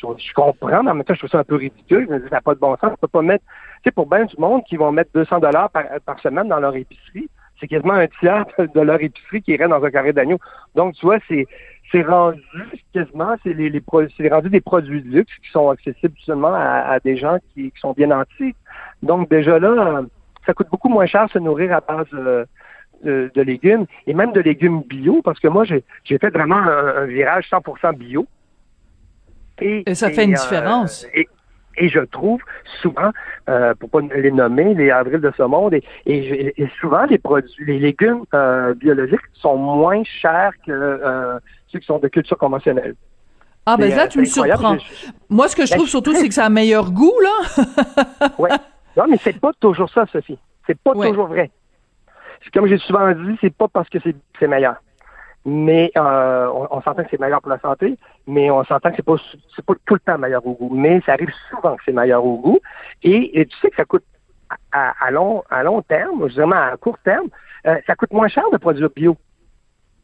je, 0.00 0.32
comprends, 0.34 0.82
mais 0.82 0.90
en 0.90 0.94
même 0.94 1.04
temps, 1.04 1.14
je 1.14 1.20
trouve 1.20 1.30
ça 1.30 1.40
un 1.40 1.44
peu 1.44 1.56
ridicule. 1.56 2.06
Je 2.08 2.14
me 2.14 2.20
dis, 2.20 2.28
ça 2.28 2.36
n'a 2.36 2.40
pas 2.40 2.54
de 2.54 2.60
bon 2.60 2.76
sens. 2.76 2.92
On 2.92 2.96
peut 2.96 3.08
pas 3.08 3.22
mettre. 3.22 3.44
Tu 3.82 3.88
sais, 3.88 3.90
pour 3.90 4.06
bien 4.06 4.24
du 4.24 4.36
monde 4.38 4.62
qui 4.68 4.76
vont 4.76 4.92
mettre 4.92 5.10
200 5.14 5.40
dollars 5.40 5.70
par, 5.70 5.84
par, 6.04 6.20
semaine 6.20 6.48
dans 6.48 6.60
leur 6.60 6.76
épicerie, 6.76 7.28
c'est 7.58 7.66
quasiment 7.66 7.94
un 7.94 8.06
tiers 8.20 8.44
de 8.58 8.80
leur 8.80 9.00
épicerie 9.00 9.42
qui 9.42 9.52
irait 9.52 9.68
dans 9.68 9.82
un 9.82 9.90
carré 9.90 10.12
d'agneau. 10.12 10.38
Donc, 10.76 10.94
tu 10.94 11.06
vois, 11.06 11.18
c'est 11.28 11.46
c'est 11.90 12.02
rendu 12.02 12.40
quasiment, 12.94 13.34
c'est 13.42 13.52
les, 13.52 13.68
les 13.68 13.82
c'est 14.16 14.28
rendu 14.28 14.48
des 14.48 14.60
produits 14.60 15.02
de 15.02 15.08
luxe 15.08 15.32
qui 15.42 15.50
sont 15.50 15.70
accessibles 15.70 16.14
seulement 16.24 16.54
à, 16.54 16.92
à 16.92 17.00
des 17.00 17.16
gens 17.16 17.38
qui, 17.52 17.72
qui, 17.72 17.80
sont 17.80 17.92
bien 17.92 18.10
entiers. 18.12 18.54
Donc, 19.02 19.28
déjà 19.30 19.58
là, 19.58 20.02
ça 20.46 20.54
coûte 20.54 20.68
beaucoup 20.70 20.88
moins 20.88 21.06
cher 21.06 21.26
se 21.32 21.38
nourrir 21.38 21.72
à 21.72 21.80
base 21.80 22.06
euh, 22.14 22.44
de, 23.02 23.42
légumes 23.42 23.86
et 24.06 24.14
même 24.14 24.32
de 24.32 24.40
légumes 24.40 24.82
bio 24.82 25.20
parce 25.22 25.40
que 25.40 25.48
moi, 25.48 25.64
j'ai 25.64 26.18
fait 26.18 26.30
vraiment 26.30 26.56
un, 26.56 27.04
virage 27.06 27.48
100% 27.50 27.96
bio. 27.96 28.26
Et, 29.60 29.94
ça 29.94 30.10
fait 30.10 30.24
une 30.24 30.34
euh, 30.34 30.40
différence. 30.40 31.06
Et, 31.14 31.28
je 31.88 32.00
trouve 32.00 32.42
souvent, 32.82 33.10
euh, 33.48 33.74
pour 33.74 33.88
pas 33.88 34.00
les 34.14 34.30
nommer, 34.30 34.74
les 34.74 34.90
avrils 34.90 35.20
de 35.20 35.32
ce 35.34 35.42
monde. 35.42 35.72
Et, 35.72 35.82
et, 36.04 36.68
souvent, 36.78 37.04
les 37.04 37.16
produits, 37.16 37.64
les 37.64 37.78
légumes 37.78 38.24
euh, 38.34 38.74
biologiques 38.74 39.20
sont 39.32 39.56
moins 39.56 40.02
chers 40.04 40.52
que 40.66 41.40
ceux 41.68 41.78
qui 41.78 41.86
sont 41.86 41.98
de 41.98 42.08
culture 42.08 42.36
conventionnelle. 42.36 42.94
Ah 43.64 43.76
ben 43.76 43.90
ça, 43.92 44.08
tu 44.08 44.18
me 44.18 44.24
surprends. 44.24 44.76
Moi, 45.28 45.48
ce 45.48 45.56
que 45.56 45.64
je 45.64 45.70
ben, 45.70 45.76
trouve 45.76 45.88
surtout, 45.88 46.14
c'est 46.14 46.28
que 46.28 46.34
ça 46.34 46.46
a 46.46 46.50
meilleur 46.50 46.90
goût, 46.90 47.14
là. 47.22 48.26
oui. 48.38 48.50
Non, 48.96 49.04
mais 49.08 49.16
c'est 49.18 49.38
pas 49.38 49.52
toujours 49.58 49.90
ça, 49.90 50.06
Sophie. 50.06 50.38
C'est 50.66 50.78
pas 50.78 50.92
toujours 50.92 51.26
vrai. 51.26 51.50
Comme 52.54 52.66
j'ai 52.66 52.78
souvent 52.78 53.10
dit, 53.12 53.38
c'est 53.40 53.54
pas 53.54 53.68
parce 53.68 53.88
que 53.88 53.98
c'est 54.38 54.48
meilleur 54.48 54.76
mais 55.44 55.90
euh, 55.96 56.48
on, 56.70 56.82
s'entend 56.82 57.02
que 57.02 57.08
c'est 57.10 57.20
meilleur 57.20 57.40
pour 57.40 57.50
la 57.50 57.58
santé, 57.60 57.96
mais 58.26 58.50
on 58.50 58.62
s'entend 58.64 58.90
que 58.90 58.96
c'est 58.96 59.04
pas 59.04 59.16
c'est 59.56 59.64
pas 59.64 59.74
tout 59.86 59.94
le 59.94 60.00
temps 60.00 60.18
meilleur 60.18 60.46
au 60.46 60.52
goût, 60.52 60.74
mais 60.74 61.00
ça 61.06 61.14
arrive 61.14 61.32
souvent 61.48 61.76
que 61.76 61.82
c'est 61.84 61.92
meilleur 61.92 62.24
au 62.24 62.36
goût. 62.36 62.58
Et, 63.02 63.46
tu 63.46 63.56
sais 63.58 63.70
que 63.70 63.76
ça 63.76 63.84
coûte 63.84 64.04
à, 64.72 65.10
long 65.10 65.42
à 65.48 65.62
long 65.62 65.80
terme, 65.82 66.26
vraiment 66.26 66.56
à 66.56 66.76
court 66.76 66.98
terme, 67.04 67.28
euh, 67.66 67.76
ça 67.86 67.94
coûte 67.94 68.12
moins 68.12 68.28
cher 68.28 68.44
de 68.52 68.58
produire 68.58 68.90
bio. 68.94 69.16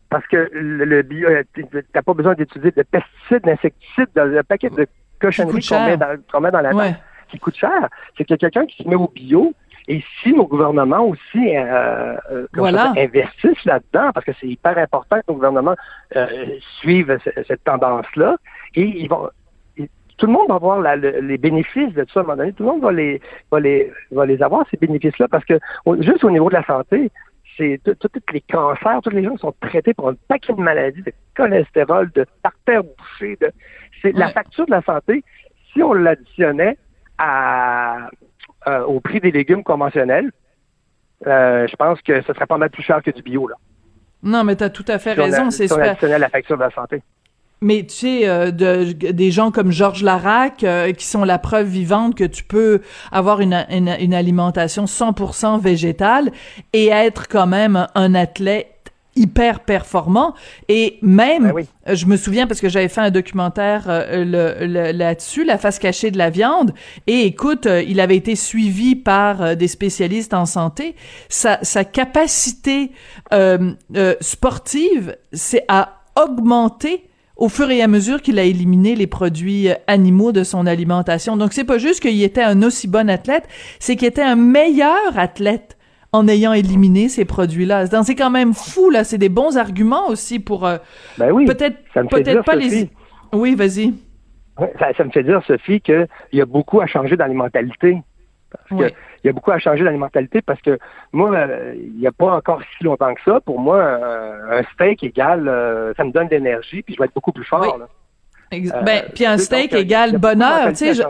Parce 0.08 0.26
que 0.28 0.48
le, 0.52 1.02
bio, 1.02 1.28
euh, 1.28 1.42
t'as 1.92 2.02
pas 2.02 2.14
besoin 2.14 2.34
d'utiliser 2.34 2.70
de 2.70 2.82
pesticides, 2.82 3.42
d'insecticides, 3.42 4.08
de, 4.14 4.40
paquet 4.42 4.70
de 4.70 4.86
cochonneries 5.20 5.66
qu'on 5.68 5.84
met, 5.84 5.96
dans, 5.96 6.40
met 6.40 6.50
dans 6.50 6.60
la 6.60 6.74
ouais. 6.74 6.94
Qui 7.28 7.38
coûte 7.38 7.56
cher. 7.56 7.88
C'est 8.16 8.24
qu'il 8.24 8.34
y 8.34 8.34
a 8.34 8.38
quelqu'un 8.38 8.66
qui 8.66 8.82
se 8.82 8.88
met 8.88 8.96
au 8.96 9.08
bio, 9.08 9.52
et 9.88 10.02
si 10.22 10.32
nos 10.32 10.46
gouvernements 10.46 11.04
aussi 11.04 11.56
euh, 11.56 12.16
euh 12.32 12.46
investissent 12.96 13.64
là-dedans, 13.64 14.10
parce 14.12 14.26
que 14.26 14.32
c'est 14.40 14.48
hyper 14.48 14.76
important 14.78 15.16
que 15.16 15.24
nos 15.28 15.34
gouvernements 15.34 15.76
euh, 16.16 16.58
suivent 16.80 17.18
cette 17.46 17.62
tendance-là, 17.64 18.36
et 18.74 18.82
ils 18.82 19.08
vont 19.08 19.30
tout 20.18 20.26
le 20.26 20.32
monde 20.32 20.48
va 20.48 20.56
voir 20.56 20.80
les 20.80 21.36
bénéfices 21.36 21.92
de 21.92 22.04
tout 22.04 22.14
ça 22.14 22.20
à 22.20 22.22
un 22.22 22.26
moment 22.26 22.36
donné. 22.38 22.52
Tout 22.54 22.62
le 22.62 22.70
monde 22.70 22.80
va 22.80 22.90
les, 22.90 23.20
va 23.50 23.60
les, 23.60 23.92
va 24.10 24.24
les 24.24 24.42
avoir, 24.42 24.66
ces 24.70 24.78
bénéfices-là, 24.78 25.28
parce 25.28 25.44
que 25.44 25.58
juste 26.00 26.24
au 26.24 26.30
niveau 26.30 26.48
de 26.48 26.54
la 26.54 26.64
santé, 26.64 27.10
c'est 27.56 27.80
tous 27.84 28.10
les 28.32 28.40
cancers, 28.40 29.00
tous 29.02 29.10
les 29.10 29.22
gens 29.22 29.32
qui 29.32 29.40
sont 29.40 29.54
traités 29.60 29.94
pour 29.94 30.08
un 30.08 30.14
paquet 30.28 30.52
de 30.52 30.60
maladies, 30.60 31.02
de 31.02 31.12
cholestérol, 31.34 32.10
de 32.14 32.24
artères 32.44 32.82
bouchées, 32.82 33.36
de, 33.40 33.50
c'est 34.02 34.12
la 34.12 34.28
facture 34.28 34.66
de 34.66 34.70
la 34.70 34.82
santé, 34.82 35.22
si 35.72 35.82
on 35.82 35.92
l'additionnait 35.92 36.76
à, 37.18 38.08
euh, 38.66 38.82
au 38.84 39.00
prix 39.00 39.20
des 39.20 39.30
légumes 39.30 39.62
conventionnels, 39.62 40.32
euh, 41.26 41.66
je 41.66 41.76
pense 41.76 42.00
que 42.02 42.20
ce 42.22 42.32
serait 42.32 42.46
pas 42.46 42.58
mal 42.58 42.70
plus 42.70 42.82
cher 42.82 43.02
que 43.02 43.10
du 43.10 43.22
bio. 43.22 43.48
Là. 43.48 43.56
Non, 44.22 44.44
mais 44.44 44.56
tu 44.56 44.64
as 44.64 44.70
tout 44.70 44.84
à 44.88 44.98
fait 44.98 45.12
raison. 45.12 45.50
C'est 45.50 45.68
super. 45.68 45.96
la 46.18 46.28
facture 46.28 46.56
de 46.56 46.62
la 46.62 46.70
santé. 46.70 47.02
Mais 47.62 47.84
tu 47.84 47.94
sais, 47.94 48.28
euh, 48.28 48.50
de, 48.50 48.92
des 48.92 49.30
gens 49.30 49.50
comme 49.50 49.72
Georges 49.72 50.02
Larac, 50.02 50.64
qui 50.96 51.06
sont 51.06 51.24
la 51.24 51.38
preuve 51.38 51.68
vivante 51.68 52.14
que 52.14 52.24
tu 52.24 52.44
peux 52.44 52.82
avoir 53.12 53.40
une, 53.40 53.66
une, 53.70 53.96
une 53.98 54.14
alimentation 54.14 54.84
100% 54.84 55.58
végétale 55.60 56.30
et 56.74 56.88
être 56.88 57.28
quand 57.28 57.46
même 57.46 57.86
un 57.94 58.14
athlète 58.14 58.75
hyper 59.16 59.60
performant. 59.60 60.34
Et 60.68 60.98
même 61.02 61.52
ben 61.52 61.66
euh, 61.88 61.94
je 61.94 62.06
me 62.06 62.16
souviens 62.16 62.46
parce 62.46 62.60
que 62.60 62.68
j'avais 62.68 62.88
fait 62.88 63.00
un 63.00 63.10
documentaire 63.10 63.84
euh, 63.88 64.24
le, 64.24 64.92
là-dessus 64.92 65.44
la 65.44 65.58
face 65.58 65.78
cachée 65.78 66.10
de 66.10 66.18
la 66.18 66.30
viande. 66.30 66.72
Et 67.06 67.22
écoute 67.22 67.66
euh, 67.66 67.82
il 67.82 68.00
avait 68.00 68.16
été 68.16 68.36
suivi 68.36 68.94
par 68.94 69.56
des 69.56 69.68
spécialistes 69.68 70.34
en 70.34 70.46
santé. 70.46 70.94
Sa, 71.28 71.58
sa 71.62 71.84
capacité 71.84 72.92
sportive 74.20 75.16
c'est 75.32 75.64
à 75.68 76.00
augmenter 76.16 77.08
au 77.36 77.48
fur 77.48 77.70
et 77.70 77.82
à 77.82 77.88
mesure 77.88 78.22
qu'il 78.22 78.38
a 78.38 78.44
éliminé 78.44 78.94
les 78.94 79.06
produits 79.06 79.68
animaux 79.86 80.32
de 80.32 80.42
son 80.42 80.66
alimentation. 80.66 81.36
Donc 81.36 81.52
c'est 81.52 81.64
pas 81.64 81.78
juste 81.78 82.00
qu'il 82.00 82.22
était 82.22 82.42
un 82.42 82.62
aussi 82.62 82.88
bon 82.88 83.10
athlète, 83.10 83.44
c'est 83.78 83.96
qu'il 83.96 84.08
était 84.08 84.22
un 84.22 84.36
meilleur 84.36 85.18
athlète 85.18 85.75
en 86.16 86.28
ayant 86.28 86.52
éliminé 86.52 87.08
ces 87.08 87.24
produits-là. 87.24 87.86
C'est 87.86 88.14
quand 88.14 88.30
même 88.30 88.54
fou, 88.54 88.90
là. 88.90 89.04
C'est 89.04 89.18
des 89.18 89.28
bons 89.28 89.56
arguments 89.56 90.08
aussi 90.08 90.38
pour 90.38 90.66
euh, 90.66 90.78
ben 91.18 91.30
oui, 91.30 91.46
peut-être 91.46 91.76
peut-être 92.08 92.44
pas 92.44 92.56
les. 92.56 92.90
Oui, 93.32 93.54
vas-y. 93.54 93.94
Ça, 94.78 95.04
me 95.04 95.10
fait 95.10 95.22
dire, 95.22 95.42
Sophie, 95.46 95.80
qu'il 95.80 96.08
y 96.32 96.40
a 96.40 96.46
beaucoup 96.46 96.80
à 96.80 96.86
changer 96.86 97.16
dans 97.16 97.26
les 97.26 97.34
mentalités. 97.34 98.02
Parce 98.50 98.80
que, 98.80 98.94
il 99.22 99.26
y 99.26 99.28
a 99.28 99.32
beaucoup 99.32 99.50
à 99.50 99.58
changer 99.58 99.84
dans 99.84 99.90
les 99.90 99.98
mentalités 99.98 100.40
parce 100.40 100.62
que 100.62 100.78
moi, 101.12 101.34
euh, 101.34 101.74
il 101.76 101.98
n'y 101.98 102.06
a 102.06 102.12
pas 102.12 102.32
encore 102.32 102.62
si 102.62 102.84
longtemps 102.84 103.12
que 103.12 103.20
ça. 103.24 103.40
Pour 103.40 103.60
moi, 103.60 103.82
un 104.50 104.62
steak 104.74 105.02
égal, 105.02 105.46
euh, 105.48 105.92
ça 105.96 106.04
me 106.04 106.12
donne 106.12 106.28
de 106.28 106.36
l'énergie, 106.36 106.82
puis 106.82 106.94
je 106.94 106.98
vais 106.98 107.06
être 107.06 107.14
beaucoup 107.14 107.32
plus 107.32 107.44
fort. 107.44 107.78
ben, 108.50 109.02
puis 109.14 109.26
un 109.26 109.36
steak 109.36 109.74
égale 109.74 110.16
bonheur, 110.18 110.68
tu 110.68 110.94
sais. 110.94 111.04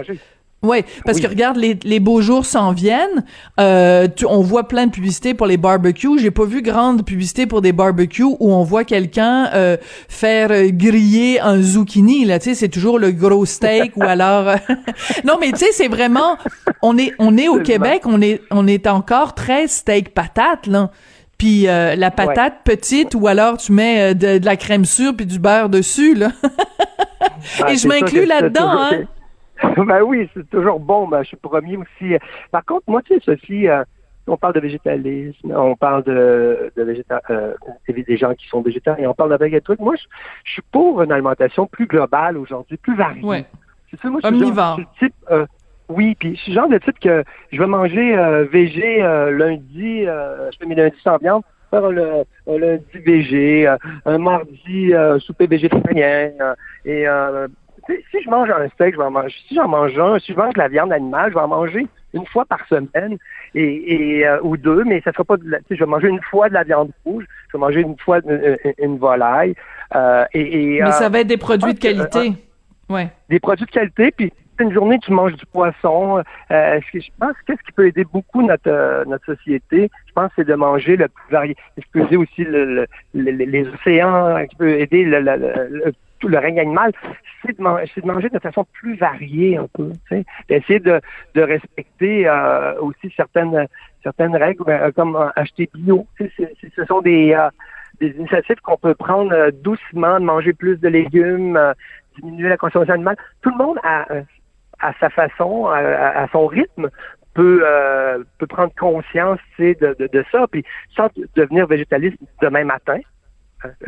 Ouais, 0.62 0.84
parce 1.04 1.20
que 1.20 1.26
regarde, 1.26 1.58
les, 1.58 1.78
les 1.84 2.00
beaux 2.00 2.20
jours 2.20 2.44
s'en 2.44 2.72
viennent. 2.72 3.24
Euh, 3.60 4.08
on 4.26 4.40
voit 4.40 4.66
plein 4.66 4.86
de 4.86 4.90
publicités 4.90 5.34
pour 5.34 5.46
les 5.46 5.58
barbecues. 5.58 6.18
J'ai 6.18 6.30
pas 6.30 6.44
vu 6.44 6.62
grande 6.62 7.04
publicité 7.04 7.46
pour 7.46 7.60
des 7.60 7.72
barbecues 7.72 8.24
où 8.24 8.52
on 8.52 8.64
voit 8.64 8.84
quelqu'un 8.84 9.50
euh, 9.54 9.76
faire 10.08 10.50
euh, 10.50 10.70
griller 10.72 11.40
un 11.40 11.60
zucchini. 11.60 12.24
Là, 12.24 12.38
tu 12.38 12.50
sais, 12.50 12.54
c'est 12.54 12.68
toujours 12.68 12.98
le 12.98 13.12
gros 13.12 13.46
steak 13.46 13.96
ou 13.96 14.02
alors. 14.02 14.26
Euh, 14.56 14.74
non, 15.24 15.38
mais 15.40 15.50
tu 15.52 15.58
sais, 15.58 15.72
c'est 15.72 15.88
vraiment. 15.88 16.36
On 16.82 16.96
est 16.98 17.12
on 17.18 17.36
est 17.36 17.48
au 17.48 17.60
Québec, 17.60 18.02
on 18.04 18.20
est 18.20 18.40
on 18.50 18.66
est 18.66 18.86
encore 18.86 19.34
très 19.34 19.66
steak 19.66 20.14
patate 20.14 20.66
là. 20.66 20.90
Puis 21.38 21.62
la 21.64 22.10
patate 22.10 22.62
petite 22.64 23.14
ou 23.14 23.26
alors 23.26 23.56
tu 23.56 23.72
mets 23.72 24.14
de, 24.14 24.44
la 24.44 24.56
crème 24.56 24.84
sûre 24.84 25.14
puis 25.16 25.26
du 25.26 25.38
beurre 25.38 25.68
dessus 25.68 26.14
là. 26.14 26.32
Et 27.68 27.76
je 27.76 27.88
m'inclus 27.88 28.26
là-dedans. 28.26 28.70
Hein. 28.70 29.06
ben 29.76 30.02
oui, 30.02 30.28
c'est 30.34 30.48
toujours 30.50 30.80
bon. 30.80 31.08
Ben, 31.08 31.22
je 31.22 31.28
suis 31.28 31.36
premier 31.36 31.76
aussi. 31.76 32.14
Par 32.50 32.64
contre, 32.64 32.84
moi, 32.86 33.02
tu 33.02 33.14
sais, 33.14 33.20
Sophie, 33.20 33.68
euh, 33.68 33.84
on 34.26 34.36
parle 34.36 34.54
de 34.54 34.60
végétalisme, 34.60 35.52
on 35.54 35.76
parle 35.76 36.02
de, 36.04 36.72
de 36.76 36.82
végéta 36.82 37.20
euh, 37.30 37.54
des 37.88 38.16
gens 38.16 38.34
qui 38.34 38.48
sont 38.48 38.60
végétariens, 38.60 39.10
on 39.10 39.14
parle 39.14 39.38
de 39.38 39.58
trucs. 39.60 39.80
Moi, 39.80 39.94
je, 40.44 40.52
suis 40.52 40.62
pour 40.72 41.02
une 41.02 41.12
alimentation 41.12 41.66
plus 41.66 41.86
globale 41.86 42.36
aujourd'hui, 42.36 42.76
plus 42.76 42.96
variée. 42.96 43.24
Ouais. 43.24 43.44
C'est 43.90 44.00
ça, 44.00 44.10
moi, 44.10 44.20
je 44.22 44.28
suis, 44.28 44.54
genre, 44.54 44.80
type, 44.98 45.14
euh, 45.30 45.46
oui, 45.88 46.16
puis 46.18 46.34
je 46.34 46.42
suis 46.42 46.52
genre 46.52 46.68
de 46.68 46.78
type 46.78 46.98
que 46.98 47.22
je 47.52 47.58
vais 47.58 47.66
manger 47.66 48.18
euh, 48.18 48.44
végé 48.44 49.02
euh, 49.02 49.30
lundi, 49.30 50.02
je 50.02 50.56
fais 50.58 50.66
mes 50.66 50.74
lundis 50.74 50.96
sans 51.04 51.18
viande, 51.18 51.42
faire 51.70 51.88
le, 51.88 52.24
un 52.48 52.58
lundi 52.58 52.98
végé, 53.04 53.72
un 54.04 54.18
mardi 54.18 54.92
souper 55.20 55.46
végétarien, 55.46 56.32
et 56.84 57.06
si 57.88 58.22
je 58.22 58.30
mange 58.30 58.50
un 58.50 58.68
steak, 58.68 58.94
je 58.94 58.98
vais 58.98 59.04
en 59.04 59.10
manger. 59.10 59.34
Si 59.48 59.54
j'en 59.54 59.68
mange 59.68 59.98
un, 59.98 60.18
si 60.18 60.32
je 60.32 60.36
mange 60.36 60.54
de 60.54 60.58
la 60.58 60.68
viande 60.68 60.92
animale, 60.92 61.30
je 61.30 61.34
vais 61.34 61.40
en 61.40 61.48
manger 61.48 61.86
une 62.14 62.26
fois 62.26 62.44
par 62.44 62.66
semaine 62.68 63.16
et, 63.54 64.26
euh, 64.26 64.38
ou 64.42 64.56
deux, 64.56 64.84
mais 64.84 65.00
ça 65.02 65.12
sera 65.12 65.24
pas 65.24 65.36
de 65.36 65.48
la, 65.48 65.58
je 65.70 65.76
vais 65.76 65.86
manger 65.86 66.08
une 66.08 66.22
fois 66.22 66.48
de 66.48 66.54
la 66.54 66.64
viande 66.64 66.90
rouge, 67.04 67.24
je 67.48 67.56
vais 67.56 67.60
manger 67.60 67.80
une 67.80 67.96
fois 67.98 68.20
une, 68.78 68.98
volaille. 68.98 69.54
Euh, 69.94 70.24
et, 70.32 70.80
mais 70.82 70.92
ça 70.92 71.08
va 71.08 71.20
être 71.20 71.26
des 71.26 71.36
produits 71.36 71.74
de 71.74 71.78
qualité. 71.78 72.32
ouais. 72.88 73.08
Des 73.28 73.40
produits 73.40 73.66
de 73.66 73.70
qualité, 73.70 74.10
puis 74.10 74.32
une 74.58 74.72
journée 74.72 74.98
tu 74.98 75.12
manges 75.12 75.34
du 75.34 75.46
poisson. 75.46 76.22
Euh, 76.50 76.80
je 76.94 77.00
pense 77.20 77.34
qu'est-ce 77.46 77.62
qui 77.62 77.72
peut 77.72 77.86
aider 77.86 78.04
beaucoup 78.04 78.42
notre 78.42 79.04
notre 79.06 79.24
société, 79.26 79.90
je 80.06 80.12
pense 80.14 80.30
c'est 80.36 80.46
de 80.46 80.54
manger 80.54 80.96
le 80.96 81.08
plus 81.08 81.32
varié. 81.32 81.56
Ce 81.76 81.82
qui 81.82 81.90
peut 81.92 82.00
aider 82.00 82.16
aussi 82.16 82.44
le, 82.44 82.86
les 83.14 83.68
océans, 83.68 84.44
qui 84.46 84.56
peut 84.56 84.80
aider 84.80 85.04
le, 85.04 85.92
tout 86.18 86.28
le 86.28 86.38
règne 86.38 86.60
animal, 86.60 86.92
c'est 87.42 87.58
de, 87.58 87.62
de, 87.62 88.06
manger 88.06 88.28
de 88.28 88.38
façon 88.38 88.64
plus 88.72 88.96
variée 88.96 89.56
un 89.56 89.66
peu, 89.72 89.92
d'essayer 90.48 90.80
de, 90.80 91.00
de 91.34 91.42
respecter 91.42 92.28
euh, 92.28 92.78
aussi 92.80 93.12
certaines 93.16 93.66
certaines 94.02 94.36
règles, 94.36 94.64
ben, 94.64 94.92
comme 94.92 95.16
acheter 95.34 95.68
bio. 95.74 96.06
ce 96.18 96.84
sont 96.86 97.00
des, 97.00 97.32
euh, 97.32 97.48
des 98.00 98.10
initiatives 98.10 98.60
qu'on 98.62 98.76
peut 98.76 98.94
prendre 98.94 99.32
euh, 99.32 99.50
doucement, 99.50 100.20
de 100.20 100.24
manger 100.24 100.52
plus 100.52 100.78
de 100.78 100.88
légumes, 100.88 101.60
diminuer 102.16 102.48
la 102.48 102.56
consommation 102.56 102.94
animale. 102.94 103.16
Tout 103.42 103.50
le 103.50 103.56
monde 103.56 103.78
a 103.82 104.06
à 104.78 104.92
sa 105.00 105.08
façon, 105.08 105.66
à, 105.68 106.28
son 106.32 106.46
rythme, 106.46 106.90
peut 107.32 107.64
peut 108.38 108.46
prendre 108.46 108.72
conscience 108.78 109.38
de, 109.58 109.74
de, 109.98 110.06
de, 110.06 110.24
ça, 110.30 110.46
puis 110.50 110.64
sans 110.94 111.08
devenir 111.34 111.66
végétaliste 111.66 112.18
demain 112.42 112.64
matin. 112.64 112.98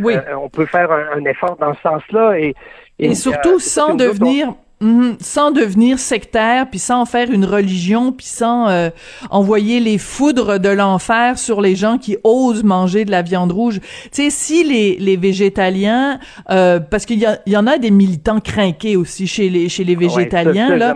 Oui. 0.00 0.14
Euh, 0.14 0.34
on 0.36 0.48
peut 0.48 0.66
faire 0.66 0.90
un, 0.90 1.24
effort 1.24 1.56
dans 1.60 1.74
ce 1.74 1.80
sens-là. 1.82 2.38
Et, 2.38 2.54
et, 2.98 3.14
surtout 3.14 3.56
euh, 3.56 3.60
sans 3.60 3.94
devenir... 3.94 4.54
Mhm. 4.80 5.16
sans 5.18 5.50
devenir 5.50 5.98
sectaire, 5.98 6.70
puis 6.70 6.78
sans 6.78 7.04
faire 7.04 7.32
une 7.32 7.44
religion, 7.44 8.12
puis 8.12 8.26
sans 8.26 8.68
euh, 8.68 8.90
envoyer 9.28 9.80
les 9.80 9.98
foudres 9.98 10.60
de 10.60 10.68
l'enfer 10.68 11.36
sur 11.36 11.60
les 11.60 11.74
gens 11.74 11.98
qui 11.98 12.16
osent 12.22 12.62
manger 12.62 13.04
de 13.04 13.10
la 13.10 13.22
viande 13.22 13.50
rouge. 13.50 13.80
Tu 13.80 14.08
sais, 14.12 14.30
si 14.30 14.62
les, 14.62 14.96
les 15.00 15.16
végétaliens, 15.16 16.20
euh, 16.50 16.78
parce 16.78 17.06
qu'il 17.06 17.18
y, 17.18 17.50
y, 17.50 17.56
en 17.56 17.66
a 17.66 17.78
des 17.78 17.90
militants 17.90 18.38
crinqués 18.38 18.94
aussi 18.94 19.26
chez 19.26 19.50
les 19.50 19.68
chez 19.68 19.82
les 19.82 19.96
végétaliens 19.96 20.76
là, 20.76 20.94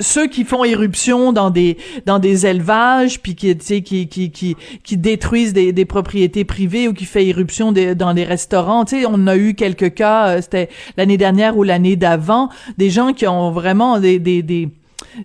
ceux 0.00 0.26
qui 0.26 0.44
font 0.44 0.64
éruption 0.64 1.32
dans 1.32 1.50
des 1.50 1.76
dans 2.06 2.18
des 2.18 2.46
élevages, 2.46 3.20
puis 3.20 3.34
qui 3.34 3.56
qui, 3.56 4.08
qui 4.08 4.30
qui 4.30 4.56
qui 4.82 4.96
détruisent 4.96 5.52
des, 5.52 5.72
des 5.72 5.84
propriétés 5.84 6.44
privées 6.44 6.88
ou 6.88 6.92
qui 6.92 7.04
fait 7.04 7.26
éruption 7.26 7.72
dans 7.72 8.14
des 8.14 8.24
restaurants. 8.24 8.84
Tu 8.84 9.00
sais, 9.00 9.06
on 9.08 9.26
a 9.26 9.36
eu 9.36 9.54
quelques 9.54 9.94
cas, 9.94 10.28
euh, 10.28 10.40
c'était 10.40 10.68
l'année 10.96 11.16
dernière 11.16 11.56
ou 11.56 11.62
l'année 11.62 11.96
d'avant 11.96 12.48
des 12.78 12.90
gens 12.90 13.12
qui 13.12 13.26
ont 13.26 13.50
vraiment 13.50 14.00
des, 14.00 14.18
des, 14.18 14.42
des 14.42 14.68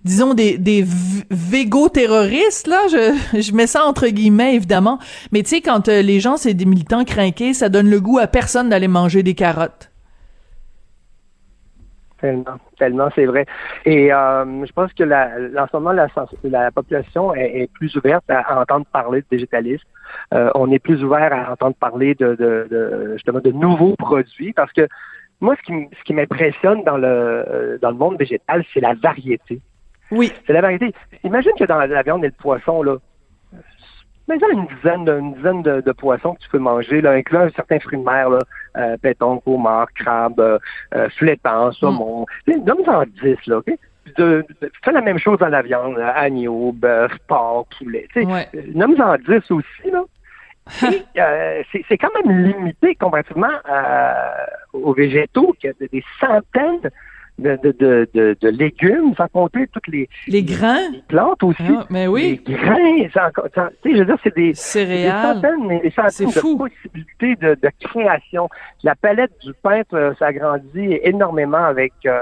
disons 0.03 0.33
des 0.33 0.57
des 0.57 0.85
végo-terroristes 1.29 2.67
là, 2.67 2.79
je, 2.91 3.39
je 3.41 3.51
mets 3.53 3.67
ça 3.67 3.85
entre 3.85 4.07
guillemets 4.07 4.55
évidemment, 4.55 4.99
mais 5.31 5.43
tu 5.43 5.49
sais 5.49 5.61
quand 5.61 5.87
euh, 5.87 6.01
les 6.01 6.19
gens 6.19 6.37
c'est 6.37 6.53
des 6.53 6.65
militants 6.65 7.05
craqués, 7.05 7.53
ça 7.53 7.69
donne 7.69 7.89
le 7.89 7.99
goût 7.99 8.19
à 8.19 8.27
personne 8.27 8.69
d'aller 8.69 8.87
manger 8.87 9.23
des 9.23 9.33
carottes. 9.33 9.88
Tellement, 12.21 12.57
tellement, 12.77 13.09
c'est 13.15 13.25
vrai. 13.25 13.45
Et 13.85 14.13
euh, 14.13 14.65
je 14.65 14.71
pense 14.73 14.91
que 14.93 15.03
la, 15.03 15.29
en 15.57 15.67
ce 15.67 15.77
moment, 15.77 15.93
la, 15.93 16.07
la 16.43 16.71
population 16.71 17.33
est, 17.33 17.71
plus 17.71 17.95
ouverte 17.95 18.25
à, 18.29 18.59
entendre 18.59 18.85
parler 18.91 19.21
de 19.21 19.27
végétalisme. 19.31 19.87
Euh, 20.33 20.51
on 20.55 20.69
est 20.71 20.79
plus 20.79 21.01
ouvert 21.03 21.31
à 21.31 21.53
entendre 21.53 21.75
parler 21.79 22.15
de, 22.15 22.35
de, 22.35 22.67
de, 22.69 23.13
justement 23.13 23.39
de 23.39 23.51
nouveaux 23.51 23.95
produits 23.95 24.51
parce 24.51 24.71
que 24.73 24.87
moi, 25.39 25.55
ce 25.55 25.61
qui, 25.61 25.87
ce 25.97 26.03
qui 26.03 26.13
m'impressionne 26.13 26.83
dans 26.83 26.97
le 26.97 27.79
dans 27.81 27.91
le 27.91 27.97
monde 27.97 28.17
végétal, 28.17 28.65
c'est 28.73 28.81
la 28.81 28.95
variété. 28.95 29.61
Oui. 30.11 30.33
C'est 30.45 30.53
la 30.53 30.61
variété. 30.61 30.93
Imagine 31.23 31.53
que 31.57 31.63
dans 31.63 31.77
la 31.77 32.03
viande 32.03 32.25
et 32.25 32.27
le 32.27 32.33
poisson, 32.33 32.83
là, 32.83 32.97
mais 34.29 34.37
une 34.51 34.67
dizaine, 34.67 35.05
de, 35.05 35.19
une 35.19 35.33
dizaine 35.33 35.63
de, 35.63 35.91
poissons 35.91 36.35
que 36.35 36.41
tu 36.41 36.49
peux 36.49 36.59
manger, 36.59 37.01
là, 37.01 37.11
incluant 37.13 37.47
certains 37.55 37.79
fruits 37.79 37.97
de 37.97 38.03
mer, 38.03 38.29
là, 38.29 38.39
euh, 38.77 39.35
homard, 39.45 39.87
crabe, 39.95 40.39
euh, 40.39 40.59
euh 40.93 41.09
flétan, 41.17 41.71
saumon. 41.71 42.25
Mm. 42.47 42.63
Donne-en 42.63 43.03
10, 43.23 43.37
là, 43.47 43.57
OK? 43.57 43.71
De, 44.17 44.45
fais 44.83 44.91
la 44.91 45.01
même 45.01 45.17
chose 45.17 45.39
dans 45.39 45.49
la 45.49 45.61
viande, 45.61 45.97
agneau, 45.99 46.71
bœuf, 46.71 47.11
porc, 47.27 47.67
poulet. 47.77 48.07
Ouais. 48.15 48.47
Nomme-en 48.73 49.15
10 49.17 49.51
aussi, 49.51 49.91
là. 49.91 50.03
Euh, 51.17 51.63
c'est 51.71 51.97
quand 51.97 52.11
même 52.23 52.43
limité 52.43 52.93
comparativement 52.93 53.51
aux 54.71 54.93
végétaux, 54.93 55.55
qui 55.59 55.67
a 55.67 55.73
des 55.73 56.03
centaines 56.19 56.91
de, 57.39 57.57
de, 57.63 58.07
de, 58.13 58.37
de, 58.39 58.49
légumes, 58.49 59.13
sans 59.15 59.27
compter 59.27 59.67
toutes 59.67 59.87
les, 59.87 60.09
les 60.27 60.43
grains, 60.43 60.89
les 60.91 61.01
plantes 61.07 61.41
aussi. 61.43 61.63
Ah, 61.67 61.85
mais 61.89 62.07
oui. 62.07 62.41
Les 62.45 62.55
grains, 62.55 63.09
ça, 63.13 63.31
je 63.85 63.89
veux 63.89 64.05
dire, 64.05 64.17
c'est 64.23 64.35
des, 64.35 64.53
céréales. 64.53 65.41
Des 65.41 65.47
centaines, 65.47 65.79
des 65.79 65.91
centaines 65.91 66.27
de 66.27 66.57
possibilités 66.57 67.35
de, 67.35 67.55
de, 67.55 67.69
création. 67.79 68.49
La 68.83 68.95
palette 68.95 69.31
du 69.43 69.53
peintre 69.53 69.95
euh, 69.95 70.13
s'agrandit 70.19 70.99
énormément 71.03 71.63
avec 71.63 71.93
euh, 72.05 72.19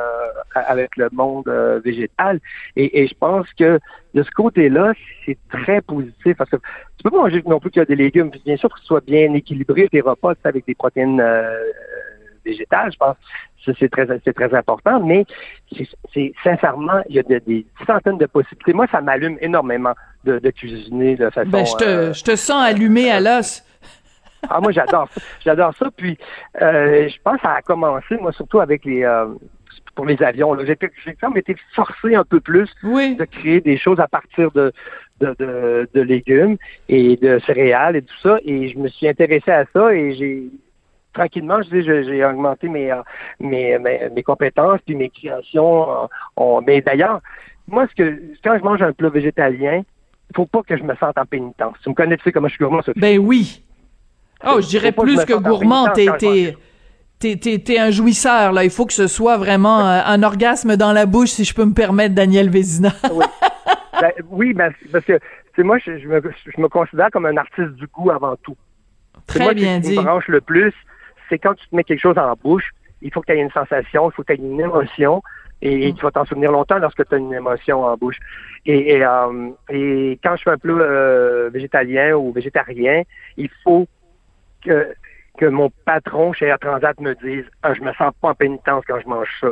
avec 0.54 0.96
le 0.98 1.10
monde 1.12 1.48
euh, 1.48 1.80
végétal. 1.84 2.40
Et, 2.76 3.02
et 3.02 3.08
je 3.08 3.16
pense 3.20 3.48
que 3.54 3.80
de 4.14 4.24
ce 4.24 4.32
côté-là, 4.32 4.94
c'est 5.26 5.38
très 5.50 5.82
positif 5.82 6.38
parce 6.38 6.50
que 6.50 6.58
tu 6.58 7.04
peux 7.04 7.12
pas 7.12 7.18
manger 7.18 7.44
non 7.46 7.60
plus 7.60 7.70
qu'il 7.70 7.80
y 7.80 7.84
a 7.84 7.86
des 7.86 7.96
légumes. 7.96 8.32
Bien 8.46 8.58
sûr 8.58 8.70
que 8.70 8.80
ce 8.80 8.86
soit 8.86 9.06
bien 9.06 9.34
équilibré 9.34 9.88
tes 9.90 10.02
repas 10.02 10.34
avec 10.44 10.66
des 10.66 10.76
protéines 10.76 11.22
végétales. 12.48 12.92
Je 12.92 12.98
pense 12.98 13.16
c'est 13.80 13.89
très, 13.89 14.08
c'est 14.24 14.34
très 14.34 14.54
important, 14.54 15.00
mais 15.00 15.25
c'est 16.13 16.34
sincèrement, 16.44 17.01
il 17.10 17.16
y 17.16 17.20
a 17.20 17.24
des 17.24 17.66
centaines 17.86 18.18
de 18.18 18.25
possibilités. 18.25 18.74
Moi, 18.74 18.88
ça 18.92 19.01
m'allume 19.01 19.38
énormément 19.42 19.94
de, 20.24 20.50
cuisiner 20.51 21.16
de 21.16 21.30
façon. 21.30 21.50
Ben, 21.50 21.66
je 21.66 21.75
te, 21.75 21.84
euh, 21.84 22.13
je 22.13 22.24
te 22.24 22.36
sens 22.36 22.63
allumé 22.63 23.10
à 23.10 23.20
l'os. 23.20 23.63
ah, 24.50 24.60
moi, 24.60 24.72
j'adore 24.72 25.08
ça. 25.13 25.22
J'adore 25.44 25.74
ça. 25.77 25.89
Puis, 25.96 26.18
euh, 26.62 27.08
je 27.08 27.16
pense 27.24 27.36
que 27.38 27.42
ça 27.44 27.54
a 27.54 27.62
commencé, 27.62 28.18
moi, 28.18 28.32
surtout 28.34 28.60
avec 28.60 28.86
les. 28.86 29.04
Euh, 29.04 29.27
pour 29.96 30.06
les 30.06 30.22
avions. 30.22 30.56
J'ai 30.63 30.75
quand 31.20 31.30
même 31.30 31.38
été 31.38 31.56
forcé 31.74 32.13
un 32.13 32.24
peu 32.24 32.39
plus 32.39 32.70
de 32.84 33.25
créer 33.25 33.62
des 33.62 33.77
choses 33.80 34.00
à 34.00 34.08
partir 34.08 34.51
de, 34.51 34.72
de, 35.20 35.36
de, 35.39 35.89
de, 35.92 36.01
légumes 36.01 36.58
et 36.88 37.16
de 37.18 37.39
céréales 37.48 37.96
et 37.96 38.04
tout 38.04 38.18
ça. 38.22 38.38
Et 38.46 38.70
je 38.70 38.77
me 38.77 38.89
suis 38.89 39.08
intéressé 39.08 39.50
à 39.50 39.66
ça 39.74 39.92
et 39.96 40.13
j'ai 40.13 40.51
tranquillement, 41.18 41.62
je 41.64 41.70
dis, 41.70 41.84
j'ai 41.84 42.24
augmenté 42.26 42.68
euh, 42.68 43.02
mes, 43.40 43.80
mes, 43.80 44.10
mes, 44.10 44.24
compétences 44.24 44.80
puis 44.86 44.96
mes 44.96 45.10
créations. 45.10 46.10
mais 46.66 46.82
d'ailleurs, 46.82 47.22
moi, 47.68 47.88
ce 47.90 47.96
que 47.96 48.22
quand 48.44 48.58
je 48.58 48.64
mange 48.64 48.82
un 48.82 48.94
plat 48.94 49.10
végétalien, 49.10 49.84
il 50.30 50.36
faut 50.36 50.46
pas 50.46 50.62
que 50.64 50.78
je 50.78 50.84
me 50.84 50.96
sente 50.96 51.18
en 51.18 51.26
pénitence. 51.26 51.76
Tu 51.84 51.90
me 51.90 51.96
connais, 51.96 52.18
tu 52.18 52.24
sais 52.24 52.32
comment 52.32 52.48
je 52.48 52.54
suis 52.54 52.64
gourmand. 52.64 52.82
Ben 52.96 53.18
oui. 53.18 53.64
Oh, 54.46 54.62
je 54.62 54.68
dirais 54.68 54.92
plus 54.92 55.26
que, 55.26 55.34
gourmand, 55.34 55.88
t'es 57.20 57.36
t'es 57.38 57.80
un 57.80 57.90
jouisseur 57.90 58.52
là. 58.52 58.64
Il 58.64 58.70
faut 58.70 58.86
que 58.86 58.94
ce 58.94 59.08
soit 59.08 59.38
vraiment 59.38 59.80
euh, 59.80 60.02
un 60.06 60.22
orgasme 60.22 60.76
dans 60.76 60.94
la 60.94 61.08
bouche, 61.08 61.30
si 61.30 61.44
je 61.46 61.56
peux 61.56 61.65
me 61.65 61.74
permettre, 61.74 62.13
Daniel 62.13 62.50
Vézina. 62.50 62.94
oui. 63.12 63.26
Ben, 64.00 64.12
oui, 64.30 64.54
ben, 64.54 64.72
parce 64.91 65.06
que 65.06 65.20
moi, 65.63 65.80
je, 65.80 65.89
me, 66.08 66.22
je 66.22 66.62
me 66.62 66.68
considère 66.68 67.10
comme 67.10 67.26
un 67.26 67.36
artiste 67.36 67.72
du 67.72 67.88
goût 67.88 68.12
avant 68.12 68.36
tout. 68.36 68.56
Très 69.26 69.44
moi, 69.44 69.54
bien 69.56 69.80
dit. 69.80 69.89
Qui 69.89 69.98
me 69.98 70.04
branche 70.04 70.28
le 70.28 70.39
plus, 70.39 70.74
c'est 71.30 71.40
quand 71.40 71.54
tu 71.56 71.68
te 71.68 71.76
mets 71.76 71.84
quelque 71.84 72.02
chose 72.02 72.18
en 72.18 72.34
bouche, 72.42 72.72
il 73.02 73.12
faut 73.12 73.22
que 73.22 73.28
tu 73.28 73.38
aies 73.38 73.42
une 73.42 73.52
sensation, 73.52 74.10
il 74.10 74.13
faut 74.13 74.24
que 74.24 74.34
tu 74.34 74.40
aies 74.40 74.44
une 74.44 74.60
émotion, 74.60 75.22
et, 75.62 75.92
mm. 75.92 75.96
tu 75.96 76.02
vas 76.04 76.12
t'en 76.12 76.26
souvenir 76.26 76.52
longtemps 76.52 76.78
lorsque 76.78 77.08
tu 77.08 77.16
as 77.16 77.18
une 77.18 77.34
émotion 77.34 77.84
en 77.84 77.96
bouche. 77.98 78.18
Et, 78.66 79.04
euh, 79.04 79.50
et, 79.70 80.20
quand 80.24 80.36
je 80.36 80.44
fais 80.44 80.52
un 80.52 80.58
plat 80.58 80.74
euh, 80.74 81.50
végétalien 81.52 82.16
ou 82.16 82.32
végétarien, 82.32 83.04
il 83.38 83.50
faut 83.63 83.88
que, 84.63 84.94
que 85.38 85.46
mon 85.46 85.72
patron 85.86 86.34
chez 86.34 86.46
Air 86.46 86.60
Transat 86.60 87.00
me 87.00 87.16
dise 87.16 87.46
ah, 87.63 87.74
je 87.74 87.82
me 87.82 87.94
sens 87.94 88.13
pas 88.22 88.30
en 88.30 88.36
pénitence 88.36 88.84
quand 88.88 89.00
je 89.00 89.08
mange 89.08 89.30
ça. 89.40 89.48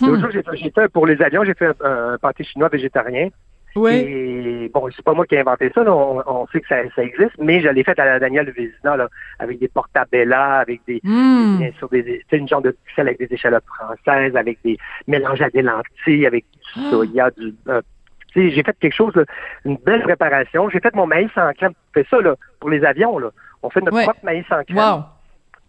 Hmm. 0.00 0.06
L'autre 0.06 0.30
jour, 0.32 0.42
j'ai 0.54 0.70
fait, 0.70 0.88
pour 0.88 1.06
les 1.06 1.20
avions, 1.22 1.44
j'ai 1.44 1.54
fait 1.54 1.70
un 1.82 2.18
pâté 2.18 2.42
chinois 2.42 2.68
végétarien. 2.68 3.28
Oui. 3.76 3.92
Et 3.92 4.70
bon, 4.72 4.88
c'est 4.94 5.04
pas 5.04 5.14
moi 5.14 5.26
qui 5.26 5.34
ai 5.34 5.40
inventé 5.40 5.70
ça, 5.74 5.82
on, 5.86 6.46
sait 6.52 6.60
que 6.60 6.68
ça, 6.68 7.02
existe, 7.02 7.36
mais 7.38 7.60
je 7.60 7.68
l'ai 7.68 7.82
fait 7.82 7.98
à 7.98 8.04
la 8.04 8.18
Daniel 8.20 8.50
Vézina, 8.50 8.96
là, 8.96 9.08
avec 9.38 9.58
des 9.58 9.68
portabella, 9.68 10.58
avec 10.58 10.80
des, 10.86 11.00
mm. 11.02 11.58
des, 11.90 12.22
une 12.32 12.48
genre 12.48 12.62
de 12.62 12.76
sel 12.94 13.08
avec 13.08 13.18
des 13.18 13.32
échalotes 13.34 13.64
françaises, 13.66 14.36
avec 14.36 14.58
des 14.64 14.78
mélanges 15.08 15.42
à 15.42 15.50
des 15.50 15.62
lentilles, 15.62 16.26
avec 16.26 16.44
du 16.52 16.60
ah. 16.76 16.90
soya, 16.90 17.30
du, 17.32 17.54
euh, 17.68 17.82
j'ai 18.36 18.62
fait 18.62 18.76
quelque 18.78 18.94
chose, 18.94 19.12
une 19.64 19.76
belle 19.76 20.02
préparation. 20.02 20.68
J'ai 20.70 20.80
fait 20.80 20.94
mon 20.94 21.06
maïs 21.06 21.30
en 21.36 21.52
crème. 21.52 21.72
On 21.72 21.92
fait 22.00 22.06
ça, 22.08 22.20
là, 22.20 22.34
pour 22.60 22.70
les 22.70 22.84
avions, 22.84 23.18
là. 23.18 23.30
On 23.62 23.70
fait 23.70 23.80
notre 23.80 24.02
propre 24.02 24.24
maïs 24.24 24.44
en 24.50 24.62
crème. 24.64 24.76
Wow. 24.78 25.04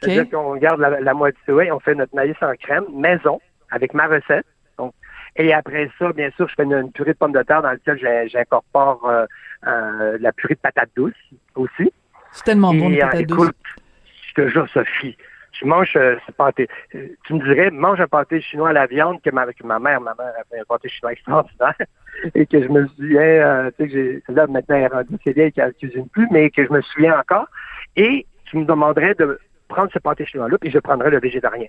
C'est-à-dire 0.02 0.30
qu'on 0.30 0.56
garde 0.58 0.80
la, 0.80 1.00
la 1.00 1.14
moitié, 1.14 1.54
ouais, 1.54 1.72
on 1.72 1.80
fait 1.80 1.96
notre 1.96 2.16
maïs 2.16 2.36
en 2.42 2.54
crème, 2.56 2.86
maison, 2.94 3.40
avec 3.72 3.94
ma 3.94 4.08
recette. 4.08 4.46
Et 5.38 5.54
après 5.54 5.90
ça, 6.00 6.14
bien 6.14 6.30
sûr, 6.38 6.48
je 6.48 6.56
fais 6.56 6.64
une, 6.64 6.92
purée 6.92 7.14
de 7.14 7.18
pommes 7.18 7.34
de 7.34 7.42
terre 7.42 7.62
dans 7.62 7.72
laquelle 7.72 8.30
j'incorpore 8.30 9.06
euh, 9.08 9.26
euh, 9.68 10.18
la 10.20 10.32
purée 10.32 10.56
de 10.56 10.60
patates 10.60 10.90
douces 10.96 11.14
aussi. 11.56 11.92
C'est 12.32 12.46
tellement 12.46 12.74
bon, 12.74 12.90
les 12.90 13.00
euh, 13.00 13.02
patates 13.02 13.28
douces. 13.28 13.50
Je 14.30 14.34
te 14.34 14.48
jure, 14.48 14.68
Sophie, 14.70 15.18
je 15.52 15.66
mange 15.66 15.92
ce 15.94 16.32
pâté. 16.32 16.68
Tu 16.92 17.34
me 17.34 17.44
dirais, 17.44 17.70
mange 17.70 18.00
un 18.00 18.08
pâté 18.08 18.40
chinois 18.42 18.70
à 18.70 18.74
la 18.74 18.86
viande 18.86 19.22
que 19.22 19.30
ma, 19.30 19.46
ma 19.64 19.80
mère, 19.80 20.02
ma 20.02 20.16
mère 20.16 20.34
a 20.40 20.44
fait 20.50 20.60
un 20.60 20.66
pâté 20.66 20.88
chinois 20.90 21.12
extraordinaire. 21.12 21.76
Et 22.34 22.46
que 22.46 22.64
je 22.64 22.70
me 22.70 22.88
souviens, 22.88 23.70
tu 23.78 23.90
sais, 23.90 24.22
que 24.22 24.32
là, 24.32 24.48
maintenant, 24.48 24.78
elle 24.78 24.84
est 24.84 24.88
rendue, 24.88 25.18
c'est 25.22 25.34
vieille 25.34 25.52
qu'elle 25.52 25.68
ne 25.68 25.72
cuisine 25.72 26.08
plus, 26.08 26.28
mais 26.32 26.50
que 26.50 26.66
je 26.66 26.72
me 26.72 26.82
souviens 26.82 27.20
encore. 27.20 27.48
Et 27.98 28.26
tu 28.46 28.58
me 28.58 28.64
demanderais 28.64 29.16
de 29.16 29.38
prendre 29.68 29.92
ce 29.92 30.00
pâté 30.00 30.26
chinois-là, 30.26 30.58
puis 30.58 30.72
je 30.72 30.80
prendrais 30.80 31.10
le 31.10 31.20
végétarien. 31.20 31.68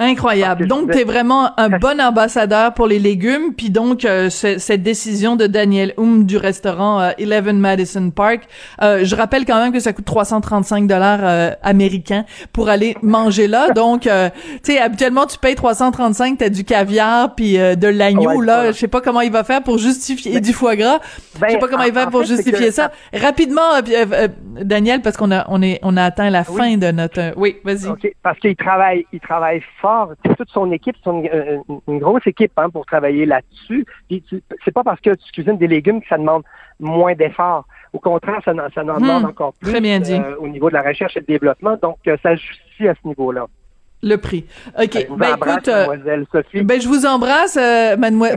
Incroyable. 0.00 0.66
Donc, 0.66 0.90
tu 0.90 0.98
es 0.98 1.04
vraiment 1.04 1.50
un 1.58 1.68
bon 1.78 2.00
ambassadeur 2.00 2.72
pour 2.72 2.86
les 2.86 2.98
légumes. 2.98 3.52
Puis 3.54 3.68
donc, 3.68 4.06
euh, 4.06 4.30
cette 4.30 4.82
décision 4.82 5.36
de 5.36 5.46
Daniel 5.46 5.92
Hume 5.98 6.24
du 6.24 6.38
restaurant 6.38 7.00
euh, 7.00 7.10
Eleven 7.18 7.58
Madison 7.58 8.10
Park, 8.10 8.44
euh, 8.82 9.04
je 9.04 9.14
rappelle 9.14 9.44
quand 9.44 9.60
même 9.62 9.74
que 9.74 9.78
ça 9.78 9.92
coûte 9.92 10.06
335 10.06 10.86
dollars 10.86 11.54
américains 11.62 12.24
pour 12.54 12.70
aller 12.70 12.96
manger 13.02 13.46
là. 13.46 13.72
Donc, 13.72 14.02
tu 14.02 14.10
sais, 14.62 14.78
habituellement, 14.78 15.26
tu 15.26 15.36
payes 15.36 15.54
335, 15.54 16.38
t'as 16.38 16.48
du 16.48 16.64
caviar 16.64 17.34
puis 17.34 17.58
de 17.58 17.86
l'agneau. 17.86 18.40
là, 18.40 18.72
je 18.72 18.78
sais 18.78 18.88
pas 18.88 19.02
comment 19.02 19.20
il 19.20 19.30
va 19.30 19.44
faire 19.44 19.62
pour 19.62 19.76
justifier 19.76 20.32
ben, 20.32 20.40
du 20.40 20.54
foie 20.54 20.76
gras. 20.76 21.00
je 21.34 21.50
sais 21.50 21.58
pas 21.58 21.68
comment 21.68 21.82
il 21.84 21.92
va 21.92 22.02
faire 22.02 22.10
pour 22.10 22.24
justifier 22.24 22.70
ça. 22.70 22.90
Rapidement, 23.12 23.80
Daniel, 24.62 25.02
parce 25.02 25.18
qu'on 25.18 25.30
a 25.30 25.44
on 25.48 25.60
est 25.60 25.78
on 25.82 25.98
a 25.98 26.04
atteint 26.04 26.30
la 26.30 26.44
fin 26.44 26.78
de 26.78 26.90
notre. 26.90 27.34
oui, 27.36 27.58
vas-y. 27.64 27.86
Ok, 27.86 28.10
parce 28.22 28.38
qu'il 28.38 28.56
travaille, 28.56 29.04
il 29.12 29.20
travaille 29.20 29.62
fort 29.82 29.89
toute 30.36 30.50
son 30.50 30.70
équipe, 30.72 30.96
c'est 31.02 31.10
une, 31.10 31.98
grosse 31.98 32.26
équipe 32.26 32.52
hein, 32.56 32.70
pour 32.70 32.86
travailler 32.86 33.26
là-dessus. 33.26 33.84
C'est 34.64 34.72
pas 34.72 34.84
parce 34.84 35.00
que 35.00 35.10
tu 35.10 35.32
cuisines 35.32 35.58
des 35.58 35.66
légumes 35.66 36.00
que 36.00 36.08
ça 36.08 36.18
demande 36.18 36.42
moins 36.78 37.14
d'efforts. 37.14 37.66
Au 37.92 37.98
contraire, 37.98 38.40
ça, 38.44 38.52
ça 38.74 38.82
en 38.82 39.00
demande 39.00 39.22
hmm. 39.22 39.26
encore 39.26 39.52
plus 39.54 39.74
euh, 39.74 40.36
au 40.38 40.48
niveau 40.48 40.68
de 40.68 40.74
la 40.74 40.82
recherche 40.82 41.16
et 41.16 41.20
du 41.20 41.26
développement. 41.26 41.76
Donc, 41.82 41.98
euh, 42.06 42.16
ça 42.22 42.34
justifie 42.36 42.88
à 42.88 42.94
ce 42.94 43.06
niveau-là. 43.06 43.46
Le 44.02 44.16
prix. 44.16 44.46
OK. 44.78 45.06
Ben, 45.18 45.36
écoute, 45.36 45.68
euh, 45.68 45.86
mademoiselle 45.86 46.26
Sophie. 46.32 46.62
Ben, 46.62 46.80
je 46.80 46.88
vous 46.88 47.04
embrasse, 47.04 47.56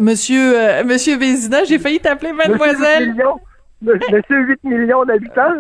monsieur, 0.01 0.83
monsieur 0.83 1.17
Vézina. 1.17 1.63
J'ai 1.63 1.79
failli 1.79 1.99
t'appeler 1.99 2.33
mademoiselle. 2.33 3.11
Monsieur 3.11 3.25
8 3.83 4.63
millions 4.63 5.05
d'habitants. 5.05 5.53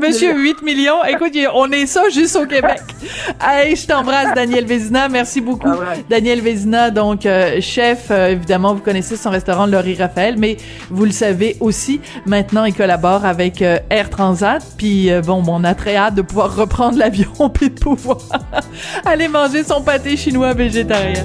Monsieur, 0.00 0.34
8 0.34 0.62
millions. 0.62 1.04
Écoute, 1.04 1.32
on 1.54 1.70
est 1.70 1.86
ça 1.86 2.08
juste 2.08 2.36
au 2.36 2.46
Québec. 2.46 2.80
Allez, 3.40 3.76
je 3.76 3.86
t'embrasse, 3.86 4.34
Daniel 4.34 4.64
Vézina. 4.64 5.08
Merci 5.08 5.40
beaucoup. 5.40 5.68
Daniel 6.08 6.40
Vézina, 6.40 6.90
donc 6.90 7.26
euh, 7.26 7.60
chef, 7.60 8.08
euh, 8.10 8.28
évidemment, 8.28 8.74
vous 8.74 8.80
connaissez 8.80 9.16
son 9.16 9.30
restaurant 9.30 9.66
Laurie 9.66 9.96
Raphaël, 9.96 10.36
mais 10.38 10.56
vous 10.90 11.04
le 11.04 11.10
savez 11.10 11.56
aussi, 11.60 12.00
maintenant, 12.26 12.64
il 12.64 12.74
collabore 12.74 13.24
avec 13.24 13.62
euh, 13.62 13.78
Air 13.90 14.10
Transat. 14.10 14.62
Puis, 14.76 15.10
bon, 15.24 15.42
on 15.46 15.64
a 15.64 15.74
très 15.74 15.96
hâte 15.96 16.14
de 16.14 16.22
pouvoir 16.22 16.54
reprendre 16.54 16.98
l'avion 16.98 17.48
puis 17.52 17.70
de 17.70 17.78
pouvoir 17.78 18.18
aller 19.04 19.28
manger 19.28 19.62
son 19.62 19.82
pâté 19.82 20.16
chinois 20.16 20.54
végétarien. 20.54 21.24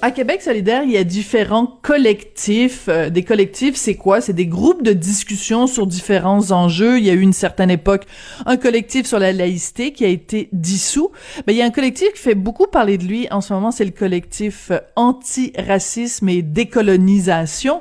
À 0.00 0.12
Québec 0.12 0.42
solidaire, 0.42 0.84
il 0.84 0.92
y 0.92 0.96
a 0.96 1.02
différents 1.02 1.66
collectifs. 1.66 2.84
Euh, 2.88 3.10
des 3.10 3.24
collectifs, 3.24 3.74
c'est 3.74 3.96
quoi? 3.96 4.20
C'est 4.20 4.32
des 4.32 4.46
groupes 4.46 4.84
de 4.84 4.92
discussion 4.92 5.66
sur 5.66 5.88
différents 5.88 6.52
enjeux. 6.52 6.98
Il 6.98 7.04
y 7.04 7.10
a 7.10 7.14
eu 7.14 7.20
une 7.20 7.32
certaine 7.32 7.68
époque 7.68 8.04
un 8.46 8.56
collectif 8.56 9.06
sur 9.06 9.18
la 9.18 9.32
laïcité 9.32 9.92
qui 9.92 10.04
a 10.04 10.08
été 10.08 10.50
dissous. 10.52 11.10
Mais 11.46 11.54
il 11.54 11.56
y 11.56 11.62
a 11.62 11.64
un 11.64 11.70
collectif 11.70 12.12
qui 12.12 12.20
fait 12.20 12.36
beaucoup 12.36 12.68
parler 12.68 12.96
de 12.96 13.02
lui 13.02 13.26
en 13.32 13.40
ce 13.40 13.52
moment, 13.52 13.72
c'est 13.72 13.84
le 13.84 13.90
collectif 13.90 14.70
euh, 14.70 14.78
anti-racisme 14.94 16.28
et 16.28 16.42
décolonisation. 16.42 17.80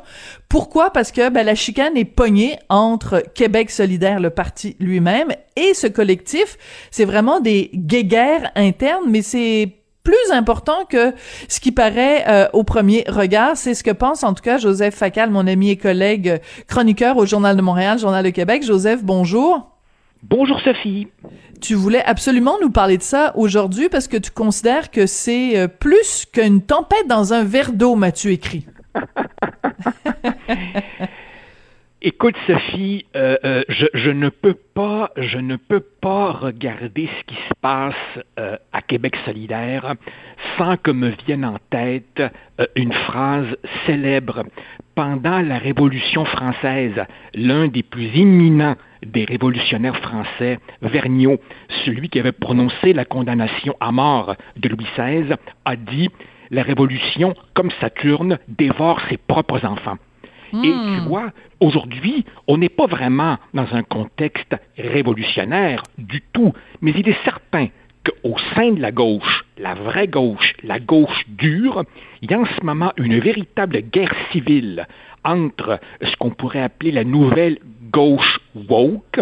Pourquoi? 0.49 0.89
Parce 0.89 1.12
que 1.12 1.30
ben, 1.30 1.45
la 1.45 1.53
chicane 1.53 1.97
est 1.97 2.06
pognée 2.06 2.58
entre 2.69 3.23
Québec 3.36 3.69
solidaire, 3.69 4.19
le 4.19 4.32
parti 4.32 4.75
lui-même, 4.80 5.34
et 5.56 5.75
ce 5.75 5.86
collectif. 5.86 6.58
C'est 6.89 7.06
vraiment 7.06 7.39
des 7.41 7.69
guéguerres 7.75 8.51
internes, 8.56 9.06
mais 9.08 9.21
c'est 9.21 9.77
plus 10.08 10.32
important 10.32 10.86
que 10.89 11.13
ce 11.50 11.60
qui 11.60 11.74
paraît 11.74 12.24
euh, 12.30 12.48
au 12.54 12.63
premier 12.63 13.04
regard. 13.10 13.58
C'est 13.58 13.74
ce 13.74 13.84
que 13.84 13.91
pense 13.91 14.24
en 14.24 14.34
tout 14.34 14.41
cas 14.41 14.58
Joseph 14.58 14.96
Facal, 14.96 15.30
mon 15.30 15.46
ami 15.48 15.72
et 15.72 15.76
collègue 15.76 16.30
euh, 16.30 16.38
chroniqueur 16.65 17.17
au 17.17 17.26
Journal 17.26 17.58
de 17.58 17.62
Montréal, 17.62 18.00
Journal 18.00 18.24
de 18.24 18.30
Québec. 18.30 18.63
Joseph, 18.63 19.04
bonjour. 19.04 19.70
Bonjour 20.24 20.62
Sophie. 20.62 21.10
Tu 21.60 21.74
voulais 21.76 22.02
absolument 22.06 22.56
nous 22.62 22.70
parler 22.70 22.98
de 22.98 23.04
ça 23.04 23.34
aujourd'hui 23.36 23.89
parce 23.89 24.08
que 24.08 24.15
tu 24.15 24.32
considères 24.32 24.91
que 24.91 25.08
c'est 25.08 25.58
euh, 25.58 25.67
plus 25.67 26.26
qu'une 26.32 26.62
tempête 26.62 27.08
dans 27.10 27.34
un 27.34 27.43
verre 27.43 27.74
d'eau, 27.74 27.96
m'as-tu 27.96 28.32
écrit? 28.32 28.65
Écoute, 32.10 32.38
Sophie, 32.48 33.06
euh, 33.17 33.36
euh, 33.43 33.63
je, 33.67 34.12
ne 34.12 34.30
peux 34.30 34.54
pas, 34.54 35.12
je 35.17 35.39
ne 35.39 35.58
peux 35.58 35.82
pas 35.82 36.32
regarder 36.32 37.10
ce 37.20 37.24
qui 37.26 37.36
se 37.36 37.54
passe 37.60 37.96
euh, 38.39 38.56
à 38.72 38.82
Québec 38.82 39.17
solidaire 39.26 39.93
sans 40.58 40.78
que 40.78 40.91
me 40.91 41.12
vienne 41.26 41.43
en 41.43 41.58
tête 41.70 42.24
une 42.78 42.93
phrase 42.93 43.58
célèbre. 43.86 44.46
Pendant 44.96 45.41
la 45.41 45.58
Révolution 45.58 46.24
française, 46.24 46.96
l'un 47.36 47.67
des 47.67 47.84
plus 47.84 48.08
imminents 48.15 48.78
des 49.06 49.26
révolutionnaires 49.26 49.98
français, 49.98 50.60
Vergniaud, 50.82 51.41
celui 51.84 52.08
qui 52.08 52.22
avait 52.22 52.32
prononcé 52.32 52.93
la 52.93 53.04
condamnation 53.04 53.76
à 53.82 53.91
mort 53.91 54.34
de 54.56 54.70
Louis 54.70 54.88
XVI, 54.96 55.36
a 55.65 55.76
dit 55.76 56.08
La 56.52 56.63
Révolution, 56.63 57.34
comme 57.54 57.72
Saturne, 57.82 58.39
dévore 58.48 59.02
ses 59.10 59.17
propres 59.17 59.65
enfants. 59.65 59.98
Et 60.54 60.58
tu 60.62 60.68
hmm. 60.68 61.08
vois, 61.08 61.32
aujourd'hui, 61.60 62.26
on 62.48 62.58
n'est 62.58 62.70
pas 62.70 62.88
vraiment 62.88 63.38
dans 63.54 63.68
un 63.74 63.84
contexte 63.84 64.56
révolutionnaire 64.78 65.84
du 65.98 66.22
tout, 66.34 66.54
mais 66.82 66.92
il 66.96 67.10
est 67.10 67.24
certain 67.24 67.68
qu'au 68.04 68.36
sein 68.56 68.72
de 68.72 68.82
la 68.82 68.92
gauche, 68.92 69.46
la 69.58 69.74
vraie 69.74 70.08
gauche, 70.08 70.54
la 70.64 70.80
gauche 70.80 71.26
dure, 71.28 71.84
il 72.22 72.32
y 72.32 72.34
a 72.34 72.40
en 72.40 72.46
ce 72.46 72.64
moment 72.64 72.94
une 72.98 73.20
véritable 73.20 73.82
guerre 73.82 74.14
civile 74.32 74.88
entre 75.26 75.80
ce 76.02 76.16
qu'on 76.16 76.30
pourrait 76.30 76.62
appeler 76.62 76.92
la 76.92 77.04
nouvelle 77.04 77.60
gauche 77.92 78.40
woke 78.70 79.20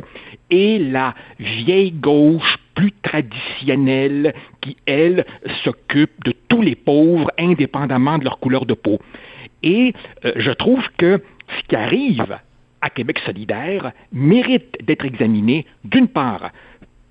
et 0.50 0.78
la 0.80 1.16
vieille 1.40 1.92
gauche 1.92 2.58
plus 2.76 2.92
traditionnelle 3.02 4.34
qui, 4.62 4.78
elle, 4.86 5.26
s'occupe 5.64 6.24
de 6.24 6.34
tous 6.48 6.62
les 6.62 6.76
pauvres 6.76 7.32
indépendamment 7.40 8.18
de 8.18 8.26
leur 8.26 8.40
couleur 8.40 8.66
de 8.66 8.74
peau. 8.74 9.00
Et 9.64 9.94
euh, 10.24 10.34
je 10.36 10.52
trouve 10.52 10.88
que 10.98 11.22
ce 11.58 11.64
qui 11.68 11.76
arrive 11.76 12.38
à 12.82 12.90
Québec 12.90 13.20
solidaire 13.26 13.92
mérite 14.12 14.78
d'être 14.84 15.06
examiné, 15.06 15.66
d'une 15.84 16.08
part, 16.08 16.52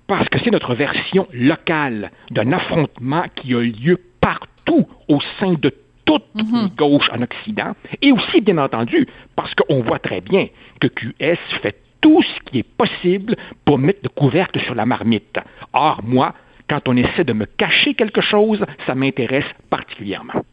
parce 0.07 0.29
que 0.29 0.39
c'est 0.39 0.51
notre 0.51 0.75
version 0.75 1.27
locale 1.33 2.11
d'un 2.31 2.51
affrontement 2.51 3.23
qui 3.35 3.53
a 3.55 3.61
lieu 3.61 3.99
partout 4.21 4.87
au 5.07 5.19
sein 5.39 5.53
de 5.53 5.73
toute 6.05 6.23
les 6.35 6.69
gauches 6.77 7.09
en 7.11 7.21
Occident, 7.23 7.75
et 8.01 8.11
aussi, 8.11 8.39
bien 8.41 8.59
entendu, 8.59 9.07
parce 9.35 9.53
qu'on 9.55 9.81
voit 9.81 9.99
très 9.99 10.21
bien 10.21 10.47
que 10.79 10.87
QS 10.87 11.39
fait 11.61 11.81
tout 11.99 12.21
ce 12.21 12.39
qui 12.51 12.59
est 12.59 12.63
possible 12.77 13.35
pour 13.65 13.79
mettre 13.79 14.01
le 14.03 14.09
couvercle 14.09 14.59
sur 14.61 14.75
la 14.75 14.85
marmite. 14.85 15.39
Or, 15.73 16.01
moi, 16.03 16.35
quand 16.69 16.87
on 16.87 16.95
essaie 16.95 17.23
de 17.23 17.33
me 17.33 17.45
cacher 17.45 17.95
quelque 17.95 18.21
chose, 18.21 18.63
ça 18.85 18.93
m'intéresse 18.93 19.45
particulièrement. 19.69 20.45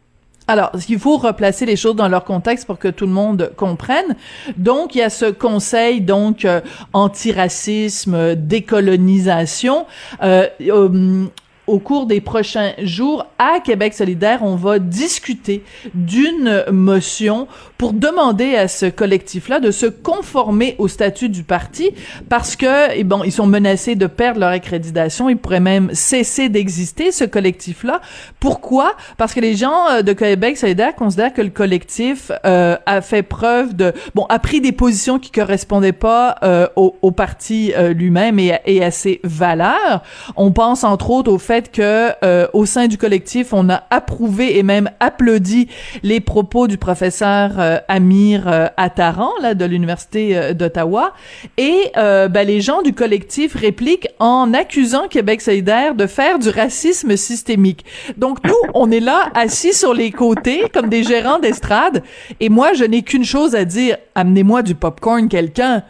Alors, 0.53 0.71
il 0.87 0.99
faut 0.99 1.17
replacer 1.17 1.65
les 1.65 1.77
choses 1.77 1.97
dans 1.97 2.09
leur 2.09 2.25
contexte 2.25 2.67
pour 2.67 2.79
que 2.79 2.89
tout 2.89 3.07
le 3.07 3.13
monde 3.13 3.53
comprenne. 3.57 4.17
Donc, 4.59 4.95
il 4.95 4.99
y 4.99 5.03
a 5.03 5.09
ce 5.09 5.25
conseil 5.25 6.03
donc 6.03 6.45
euh, 6.45 6.61
antiracisme, 6.93 8.35
décolonisation. 8.35 9.87
Euh, 10.23 10.47
euh 10.61 11.25
au 11.67 11.79
cours 11.79 12.07
des 12.07 12.21
prochains 12.21 12.73
jours 12.79 13.27
à 13.39 13.61
Québec 13.61 13.95
solidaire, 13.95 14.41
on 14.43 14.57
va 14.57 14.79
discuter 14.81 15.63
d'une 15.95 16.65
motion 16.71 17.47
pour 17.79 17.93
demander 17.93 18.57
à 18.57 18.67
ce 18.67 18.87
collectif-là 18.87 19.61
de 19.61 19.71
se 19.71 19.87
conformer 19.87 20.75
au 20.79 20.89
statut 20.89 21.29
du 21.29 21.45
parti 21.45 21.91
parce 22.29 22.57
que, 22.57 22.93
eh 22.95 23.05
bon, 23.05 23.23
ils 23.25 23.33
sont 23.33 23.47
menacés 23.47 23.95
de 23.95 24.07
perdre 24.07 24.41
leur 24.41 24.51
accréditation. 24.51 25.29
Ils 25.29 25.37
pourraient 25.37 25.61
même 25.61 25.91
cesser 25.93 26.49
d'exister, 26.49 27.13
ce 27.13 27.25
collectif-là. 27.25 28.01
Pourquoi? 28.41 28.95
Parce 29.17 29.33
que 29.33 29.41
les 29.41 29.55
gens 29.55 29.89
euh, 29.91 30.03
de 30.03 30.13
Québec 30.13 30.57
solidaire 30.57 30.95
considèrent 30.95 31.33
que 31.33 31.43
le 31.43 31.51
collectif 31.51 32.33
euh, 32.45 32.77
a 32.87 33.01
fait 33.01 33.23
preuve 33.23 33.75
de, 33.75 33.93
bon, 34.15 34.27
a 34.29 34.39
pris 34.39 34.61
des 34.61 34.73
positions 34.73 35.19
qui 35.19 35.31
correspondaient 35.31 35.93
pas 35.93 36.37
euh, 36.43 36.67
au, 36.77 36.97
au, 37.03 37.11
parti 37.13 37.73
lui-même 37.95 38.39
et, 38.39 38.59
et, 38.65 38.83
à 38.83 38.91
ses 38.91 39.21
valeurs. 39.23 40.03
On 40.37 40.51
pense 40.51 40.83
entre 40.83 41.11
autres 41.11 41.31
au 41.31 41.39
fait 41.39 41.52
que 41.61 42.13
euh, 42.25 42.47
au 42.53 42.65
sein 42.65 42.89
du 42.89 42.97
collectif, 42.97 43.53
on 43.53 43.69
a 43.69 43.83
approuvé 43.91 44.59
et 44.59 44.63
même 44.63 44.91
applaudi 45.01 45.69
les 46.03 46.21
propos 46.21 46.67
du 46.67 46.79
professeur 46.79 47.53
euh, 47.59 47.79
Amir 47.89 48.49
euh, 48.49 48.69
Attaran 48.77 49.31
là 49.43 49.55
de 49.55 49.65
l'université 49.65 50.55
d'Ottawa 50.55 51.13
et 51.59 51.93
ben, 51.95 52.47
les 52.47 52.61
gens 52.61 52.83
du 52.83 52.95
collectif 52.95 53.55
répliquent 53.55 54.09
en 54.19 54.55
accusant 54.55 55.09
Québec 55.09 55.41
solidaire 55.41 55.95
de 55.95 56.07
faire 56.07 56.39
du 56.39 56.49
racisme 56.49 57.17
systémique. 57.17 57.85
Donc 58.17 58.39
nous, 58.45 58.55
on 58.75 58.91
est 58.91 59.01
là 59.01 59.31
assis 59.35 59.75
sur 59.75 59.93
les 59.93 60.11
côtés 60.11 60.65
comme 60.73 60.89
des 60.89 61.03
gérants 61.03 61.39
d'estrade 61.39 62.03
et 62.41 62.49
moi 62.49 62.73
je 62.73 62.85
n'ai 62.85 63.03
qu'une 63.03 63.25
chose 63.25 63.55
à 63.55 63.65
dire, 63.65 63.97
amenez-moi 64.15 64.63
du 64.63 64.75
popcorn 64.75 65.29
quelqu'un. 65.29 65.83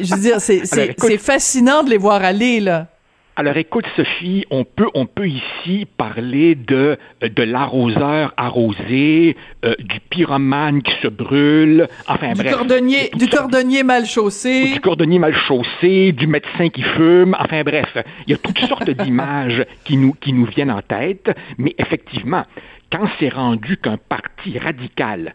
Je 0.00 0.14
veux 0.14 0.20
dire, 0.20 0.40
c'est 0.40 1.18
fascinant 1.18 1.82
de 1.82 1.90
les 1.90 1.98
voir 1.98 2.22
aller 2.24 2.60
là. 2.60 2.88
Alors 3.36 3.56
écoute 3.56 3.84
Sophie, 3.96 4.44
on 4.52 4.62
peut, 4.62 4.86
on 4.94 5.06
peut 5.06 5.26
ici 5.26 5.88
parler 5.96 6.54
de, 6.54 6.96
de 7.20 7.42
l'arroseur 7.42 8.32
arrosé, 8.36 9.36
euh, 9.64 9.74
du 9.80 9.98
pyromane 10.08 10.82
qui 10.82 10.92
se 11.02 11.08
brûle, 11.08 11.88
enfin 12.06 12.28
du 12.34 12.42
bref. 12.42 12.52
Cordonnier, 12.54 13.10
du 13.12 13.26
cordonnier 13.26 13.82
mal 13.82 14.06
chaussé. 14.06 14.74
Du 14.74 14.80
cordonnier 14.80 15.18
mal 15.18 15.34
chaussé, 15.34 16.12
du 16.12 16.28
médecin 16.28 16.68
qui 16.68 16.82
fume, 16.82 17.36
enfin 17.40 17.64
bref. 17.64 17.96
Il 18.28 18.30
y 18.30 18.34
a 18.34 18.38
toutes 18.38 18.60
sortes 18.60 18.90
d'images 19.02 19.66
qui 19.84 19.96
nous, 19.96 20.12
qui 20.12 20.32
nous 20.32 20.46
viennent 20.46 20.70
en 20.70 20.82
tête, 20.82 21.36
mais 21.58 21.74
effectivement, 21.78 22.44
quand 22.92 23.08
c'est 23.18 23.30
rendu 23.30 23.78
qu'un 23.78 23.96
parti 23.96 24.60
radical 24.60 25.34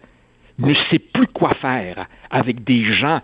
ne 0.58 0.74
sait 0.90 1.00
plus 1.00 1.28
quoi 1.28 1.54
faire 1.56 2.08
avec 2.30 2.64
des 2.64 2.86
gens 2.86 3.20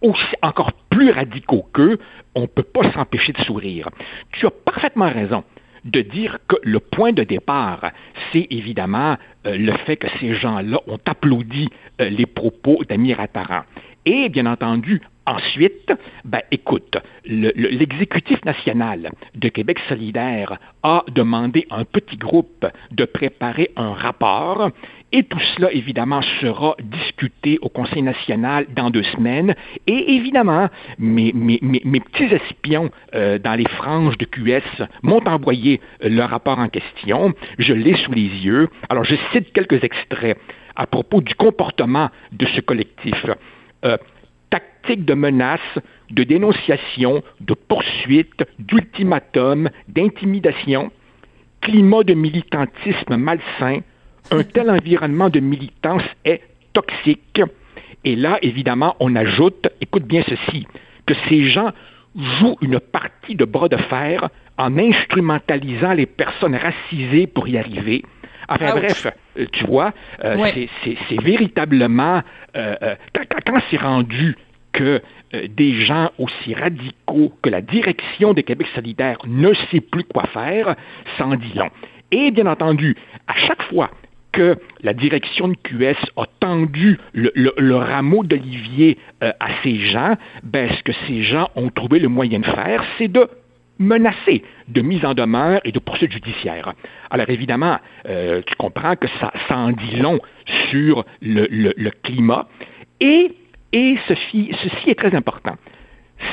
aussi, 0.00 0.36
encore 0.40 0.72
plus 0.96 1.10
radicaux 1.10 1.66
qu'eux, 1.74 1.98
on 2.34 2.42
ne 2.42 2.46
peut 2.46 2.62
pas 2.62 2.90
s'empêcher 2.92 3.34
de 3.34 3.42
sourire. 3.42 3.90
Tu 4.32 4.46
as 4.46 4.50
parfaitement 4.50 5.10
raison 5.10 5.44
de 5.84 6.00
dire 6.00 6.38
que 6.48 6.56
le 6.62 6.80
point 6.80 7.12
de 7.12 7.22
départ, 7.22 7.92
c'est 8.32 8.46
évidemment 8.48 9.18
euh, 9.46 9.58
le 9.58 9.72
fait 9.84 9.98
que 9.98 10.08
ces 10.18 10.34
gens-là 10.34 10.80
ont 10.86 10.98
applaudi 11.04 11.68
euh, 12.00 12.08
les 12.08 12.24
propos 12.24 12.82
d'Amir 12.88 13.20
Attaran. 13.20 13.64
Et 14.06 14.30
bien 14.30 14.46
entendu, 14.46 15.02
ensuite, 15.26 15.92
ben, 16.24 16.40
écoute, 16.50 16.96
l'exécutif 17.26 18.42
national 18.46 19.10
de 19.34 19.48
Québec 19.50 19.78
solidaire 19.90 20.58
a 20.82 21.04
demandé 21.12 21.66
à 21.68 21.80
un 21.80 21.84
petit 21.84 22.16
groupe 22.16 22.64
de 22.92 23.04
préparer 23.04 23.70
un 23.76 23.92
rapport 23.92 24.70
et 25.12 25.22
tout 25.22 25.38
cela, 25.54 25.72
évidemment, 25.72 26.20
sera 26.40 26.74
discuté 26.82 27.58
au 27.62 27.68
Conseil 27.68 28.02
national 28.02 28.66
dans 28.74 28.90
deux 28.90 29.04
semaines. 29.04 29.54
Et 29.86 30.16
évidemment, 30.16 30.68
mes, 30.98 31.32
petits 31.32 32.34
espions 32.34 32.90
euh, 33.14 33.38
dans 33.38 33.54
les 33.54 33.68
franges 33.68 34.18
de 34.18 34.24
QS 34.24 34.82
m'ont 35.02 35.22
envoyé 35.26 35.80
euh, 36.02 36.08
le 36.08 36.22
rapport 36.22 36.58
en 36.58 36.68
question. 36.68 37.32
Je 37.58 37.72
l'ai 37.72 37.96
sous 37.96 38.12
les 38.12 38.28
yeux. 38.44 38.68
Alors, 38.88 39.04
je 39.04 39.14
cite 39.32 39.52
quelques 39.52 39.82
extraits 39.84 40.38
à 40.74 40.86
propos 40.86 41.20
du 41.20 41.34
comportement 41.34 42.10
de 42.32 42.46
ce 42.46 42.60
collectif. 42.60 43.24
Euh, 43.84 43.96
tactique 44.50 45.04
de 45.04 45.14
menace, 45.14 45.60
de 46.10 46.24
dénonciation, 46.24 47.22
de 47.40 47.54
poursuite, 47.54 48.44
d'ultimatum, 48.58 49.70
d'intimidation, 49.88 50.90
climat 51.60 52.02
de 52.02 52.14
militantisme 52.14 53.16
malsain, 53.16 53.80
un 54.30 54.42
tel 54.42 54.70
environnement 54.70 55.28
de 55.28 55.40
militance 55.40 56.02
est 56.24 56.42
toxique. 56.72 57.40
Et 58.04 58.16
là, 58.16 58.38
évidemment, 58.42 58.96
on 59.00 59.16
ajoute, 59.16 59.68
écoute 59.80 60.04
bien 60.04 60.22
ceci, 60.28 60.66
que 61.06 61.14
ces 61.28 61.48
gens 61.48 61.72
jouent 62.16 62.56
une 62.60 62.80
partie 62.80 63.34
de 63.34 63.44
bras 63.44 63.68
de 63.68 63.76
fer 63.76 64.28
en 64.58 64.78
instrumentalisant 64.78 65.92
les 65.92 66.06
personnes 66.06 66.56
racisées 66.56 67.26
pour 67.26 67.48
y 67.48 67.58
arriver. 67.58 68.02
Enfin 68.48 68.76
bref, 68.76 69.06
euh, 69.38 69.46
tu 69.52 69.64
vois, 69.64 69.92
euh, 70.24 70.50
c'est 70.84 71.20
véritablement, 71.20 72.22
euh, 72.56 72.94
quand, 73.12 73.58
c'est 73.70 73.80
rendu 73.80 74.36
que 74.72 75.02
des 75.32 75.84
gens 75.84 76.10
aussi 76.18 76.54
radicaux 76.54 77.32
que 77.42 77.50
la 77.50 77.60
direction 77.60 78.34
de 78.34 78.40
Québec 78.42 78.68
solidaire 78.74 79.18
ne 79.26 79.52
sait 79.70 79.80
plus 79.80 80.04
quoi 80.04 80.24
faire, 80.26 80.76
ça 81.18 81.26
en 81.26 81.34
dit 81.34 81.52
long. 81.54 81.70
Et 82.12 82.30
bien 82.30 82.46
entendu, 82.46 82.94
à 83.26 83.34
chaque 83.34 83.62
fois 83.64 83.90
que 84.36 84.56
la 84.82 84.92
direction 84.92 85.48
de 85.48 85.56
QS 85.62 85.96
a 86.16 86.26
tendu 86.40 86.98
le, 87.14 87.74
rameau 87.76 88.22
d'olivier 88.22 88.98
à 89.20 89.48
ces 89.62 89.76
gens, 89.76 90.14
ben, 90.42 90.70
ce 90.76 90.82
que 90.82 90.92
ces 91.06 91.22
gens 91.22 91.48
ont 91.56 91.70
trouvé 91.70 91.98
le 91.98 92.08
moyen 92.08 92.40
de 92.40 92.44
faire, 92.44 92.84
c'est 92.98 93.08
de 93.08 93.28
menacé 93.78 94.42
de 94.68 94.80
mise 94.80 95.04
en 95.04 95.14
demeure 95.14 95.60
et 95.64 95.72
de 95.72 95.78
poursuite 95.78 96.12
judiciaire. 96.12 96.72
Alors 97.10 97.28
évidemment, 97.28 97.78
euh, 98.08 98.42
tu 98.46 98.54
comprends 98.56 98.96
que 98.96 99.08
ça, 99.20 99.32
en 99.50 99.72
dit 99.72 99.96
long 99.96 100.18
sur 100.70 101.04
le, 101.20 101.90
climat. 102.02 102.48
Et, 103.00 103.32
et 103.72 103.96
ceci, 104.08 104.50
ceci 104.62 104.90
est 104.90 104.98
très 104.98 105.14
important. 105.14 105.56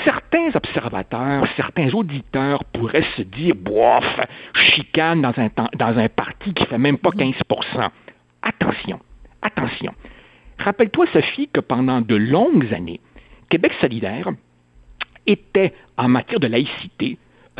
Certains 0.06 0.56
observateurs, 0.56 1.46
certains 1.56 1.93
auditeurs 1.93 2.63
pourraient 2.65 3.06
se 3.17 3.22
dire, 3.22 3.56
bof, 3.56 4.06
chicane 4.54 5.22
dans 5.22 5.34
un, 5.38 5.50
dans 5.76 6.00
un 6.00 6.10
parti 6.10 6.54
qui 6.54 6.65
fait 6.65 6.78
même 6.78 6.98
pas 6.98 7.10
15% 7.12 7.89
Attention, 8.41 9.00
attention. 9.41 9.93
Rappelle-toi, 10.58 11.06
Sophie, 11.13 11.50
que 11.52 11.62
pendant 11.62 12.02
de 12.02 12.15
longues 12.15 12.74
années, 12.74 13.00
Québec 13.50 13.74
solidaire 13.80 14.30
était, 15.26 15.74
en 15.98 16.10
matière 16.10 16.39
de 16.39 16.48
laïcité, 16.48 17.17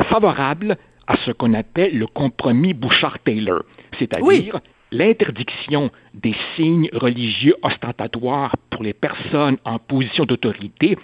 favorable 0.08 0.76
à 1.06 1.16
ce 1.24 1.30
qu'on 1.30 1.54
appelle 1.54 1.98
le 1.98 2.06
compromis 2.06 2.74
Bouchard-Taylor, 2.74 3.62
c'est-à-dire 3.98 4.60
l'interdiction 4.94 5.90
des 6.14 6.34
signes 6.54 6.88
religieux 6.92 7.56
ostentatoires 7.62 8.54
pour 8.70 8.82
les 8.82 8.92
personnes 8.92 9.58
en 9.64 9.78
position 9.78 10.24
d'autorité, 10.24 10.96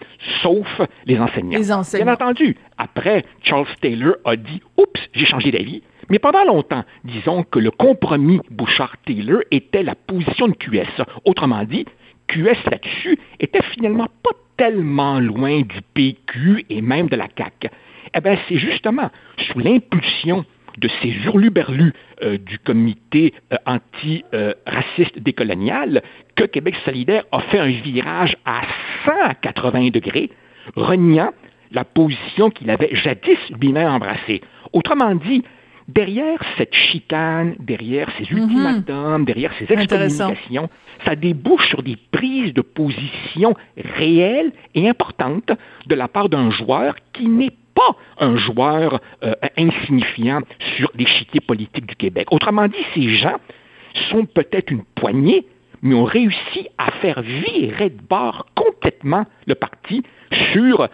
sauf 0.42 0.80
les 1.06 1.18
enseignants. 1.18 1.58
les 1.58 1.72
enseignants. 1.72 2.04
Bien 2.04 2.14
entendu, 2.14 2.56
après, 2.78 3.24
Charles 3.42 3.66
Taylor 3.80 4.14
a 4.24 4.36
dit 4.36 4.62
Oups, 4.78 5.00
j'ai 5.12 5.26
changé 5.26 5.50
d'avis. 5.50 5.82
Mais 6.08 6.18
pendant 6.18 6.44
longtemps, 6.44 6.84
disons 7.04 7.44
que 7.44 7.58
le 7.58 7.70
compromis 7.70 8.40
Bouchard-Taylor 8.50 9.42
était 9.50 9.84
la 9.84 9.94
position 9.94 10.48
de 10.48 10.54
QS. 10.54 11.02
Autrement 11.24 11.62
dit, 11.64 11.84
QS 12.26 12.68
là-dessus 12.70 13.18
était 13.38 13.62
finalement 13.62 14.08
pas 14.22 14.30
tellement 14.56 15.20
loin 15.20 15.60
du 15.60 15.80
PQ 15.94 16.66
et 16.68 16.82
même 16.82 17.08
de 17.08 17.16
la 17.16 17.28
CAQ. 17.36 17.70
Eh 18.14 18.20
bien, 18.20 18.36
c'est 18.48 18.58
justement 18.58 19.10
sous 19.38 19.58
l'impulsion 19.58 20.44
de 20.78 20.88
ces 21.00 21.08
hurluberlus 21.08 21.92
euh, 22.22 22.38
du 22.38 22.58
comité 22.58 23.34
euh, 23.52 23.56
anti-raciste 23.66 25.18
décolonial 25.18 26.02
que 26.36 26.44
Québec 26.44 26.74
solidaire 26.84 27.24
a 27.32 27.40
fait 27.40 27.58
un 27.58 27.70
virage 27.70 28.36
à 28.44 28.62
180 29.04 29.90
degrés, 29.90 30.30
reniant 30.76 31.32
la 31.72 31.84
position 31.84 32.50
qu'il 32.50 32.70
avait 32.70 32.94
jadis 32.94 33.38
lui-même 33.60 33.88
embrassée. 33.88 34.40
Autrement 34.72 35.14
dit, 35.14 35.44
derrière 35.88 36.38
cette 36.56 36.74
chicane, 36.74 37.54
derrière 37.58 38.08
ces 38.18 38.32
mhm. 38.32 38.42
ultimatums, 38.42 39.24
derrière 39.24 39.52
ces 39.58 39.72
excommunications, 39.72 40.68
ça 41.04 41.16
débouche 41.16 41.68
sur 41.68 41.82
des 41.82 41.96
prises 42.10 42.54
de 42.54 42.62
position 42.62 43.54
réelles 43.76 44.52
et 44.74 44.88
importantes 44.88 45.52
de 45.86 45.94
la 45.94 46.08
part 46.08 46.28
d'un 46.28 46.50
joueur 46.50 46.94
qui 47.12 47.28
n'est 47.28 47.56
pas 47.74 47.96
un 48.18 48.36
joueur 48.36 49.00
euh, 49.22 49.34
insignifiant 49.56 50.40
sur 50.76 50.90
l'échiquier 50.94 51.40
politique 51.40 51.86
du 51.86 51.96
Québec. 51.96 52.28
Autrement 52.30 52.68
dit, 52.68 52.84
ces 52.94 53.16
gens 53.16 53.36
sont 54.10 54.24
peut-être 54.24 54.70
une 54.70 54.84
poignée, 54.94 55.46
mais 55.82 55.94
ont 55.94 56.04
réussi 56.04 56.68
à 56.78 56.90
faire 56.92 57.22
virer 57.22 57.90
de 57.90 58.00
bord 58.08 58.46
complètement 58.54 59.24
le 59.46 59.54
parti 59.54 60.02
sur, 60.52 60.88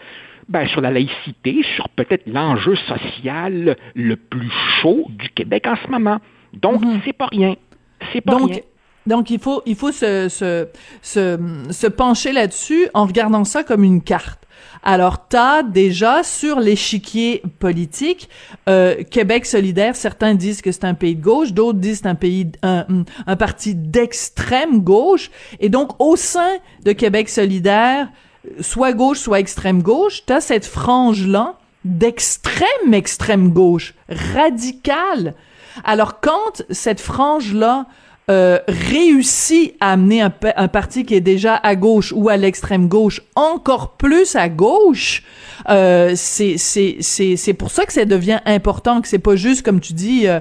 ben, 0.49 0.67
sur 0.69 0.81
la 0.81 0.91
laïcité, 0.91 1.63
sur 1.75 1.89
peut-être 1.91 2.27
l'enjeu 2.27 2.77
social 2.77 3.77
le 3.95 4.17
plus 4.17 4.51
chaud 4.81 5.07
du 5.11 5.29
Québec 5.31 5.67
en 5.67 5.77
ce 5.77 5.91
moment. 5.91 6.19
Donc, 6.53 6.83
mhm. 6.83 7.01
c'est 7.05 7.13
pas 7.13 7.27
rien. 7.27 7.55
C'est 8.13 8.21
pas 8.21 8.37
rien. 8.37 8.59
Donc, 9.07 9.31
il 9.31 9.39
faut, 9.39 9.63
il 9.67 9.77
faut 9.77 9.93
se, 9.93 10.29
se, 10.29 10.69
se, 11.03 11.39
se 11.71 11.87
pencher 11.87 12.33
là-dessus 12.33 12.89
en 12.95 13.07
regardant 13.07 13.45
ça 13.45 13.63
comme 13.63 13.85
une 13.85 14.03
carte. 14.03 14.41
Alors, 14.83 15.27
t'as 15.27 15.63
déjà 15.63 16.23
sur 16.23 16.61
l'échiquier 16.61 17.43
politique 17.59 18.29
euh, 18.69 19.03
Québec 19.03 19.45
solidaire. 19.45 19.97
Certains 19.97 20.35
disent 20.35 20.63
que 20.63 20.71
c'est 20.71 20.85
un 20.85 20.95
pays 20.95 21.17
de 21.17 21.23
gauche, 21.23 21.53
d'autres 21.53 21.79
disent 21.79 21.99
que 21.99 22.03
c'est 22.05 22.09
un 22.09 22.15
pays, 22.15 22.53
un, 22.63 22.87
un 23.27 23.37
parti 23.37 23.75
d'extrême 23.75 24.81
gauche. 24.81 25.31
Et 25.59 25.69
donc, 25.69 26.01
au 26.01 26.15
sein 26.15 26.53
de 26.85 26.93
Québec 26.93 27.29
solidaire, 27.29 28.09
soit 28.61 28.93
gauche, 28.93 29.19
soit 29.19 29.41
extrême 29.41 29.83
gauche, 29.83 30.25
t'as 30.25 30.41
cette 30.41 30.67
frange 30.67 31.27
là 31.27 31.59
d'extrême 31.85 32.95
extrême 32.95 33.51
gauche, 33.51 33.95
radicale. 34.09 35.35
Alors, 35.85 36.21
quand 36.21 36.63
cette 36.71 37.01
frange 37.01 37.53
là 37.53 37.87
euh, 38.29 38.59
réussit 38.67 39.77
à 39.81 39.93
amener 39.93 40.21
un, 40.21 40.31
parti 40.69 41.05
qui 41.05 41.15
est 41.15 41.21
déjà 41.21 41.55
à 41.55 41.77
gauche 41.77 42.13
ou 42.13 42.29
à 42.29 42.37
l'extrême 42.37 42.89
gauche 42.89 43.23
encore 43.37 43.97
plus 43.97 44.35
à 44.35 44.49
gauche, 44.49 45.23
euh, 45.69 46.15
c'est 46.17 47.55
pour 47.57 47.71
ça 47.71 47.87
que 47.87 47.93
ça 47.93 48.05
devient 48.05 48.41
important 48.45 49.01
que 49.01 49.07
c'est 49.07 49.21
pas 49.21 49.37
juste 49.37 49.65
comme 49.65 49.79
tu 49.79 49.93
dis 49.93 50.27
euh, 50.27 50.41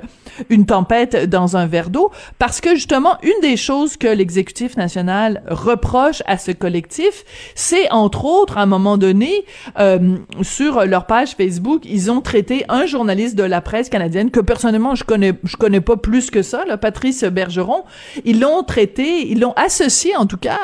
une 0.50 0.66
tempête 0.66 1.30
dans 1.30 1.58
un 1.58 1.66
verre 1.66 1.90
d'eau 1.90 2.12
parce 2.40 2.62
que 2.62 2.76
justement 2.76 3.18
une 3.24 3.42
des 3.42 3.58
choses 3.58 3.98
que 3.98 4.08
l'exécutif 4.08 4.78
national 4.78 5.44
reproche 5.48 6.22
à 6.26 6.38
ce 6.38 6.52
collectif, 6.52 7.24
c'est 7.56 7.92
entre 7.92 8.26
autres 8.26 8.58
à 8.58 8.62
un 8.62 8.66
moment 8.66 8.98
donné 8.98 9.46
euh, 9.80 10.18
sur 10.42 10.86
leur 10.86 11.06
page 11.06 11.36
Facebook, 11.36 11.84
ils 11.86 12.12
ont 12.12 12.22
traité 12.22 12.66
un 12.70 12.86
journaliste 12.86 13.36
de 13.36 13.44
la 13.44 13.62
presse 13.62 13.90
canadienne 13.90 14.32
que 14.32 14.40
personnellement 14.40 14.96
je 14.96 15.04
connais 15.04 15.34
je 15.44 15.58
connais 15.58 15.82
pas 15.82 15.98
plus 15.98 16.32
que 16.32 16.42
ça, 16.42 16.66
là, 16.66 16.78
Patrice 16.78 17.24
Bergeron, 17.24 17.84
ils 18.24 18.40
l'ont 18.40 18.64
traité, 18.64 19.28
ils 19.30 19.40
l'ont 19.40 19.54
associé 19.54 20.16
en 20.16 20.26
tout 20.26 20.38
cas 20.38 20.60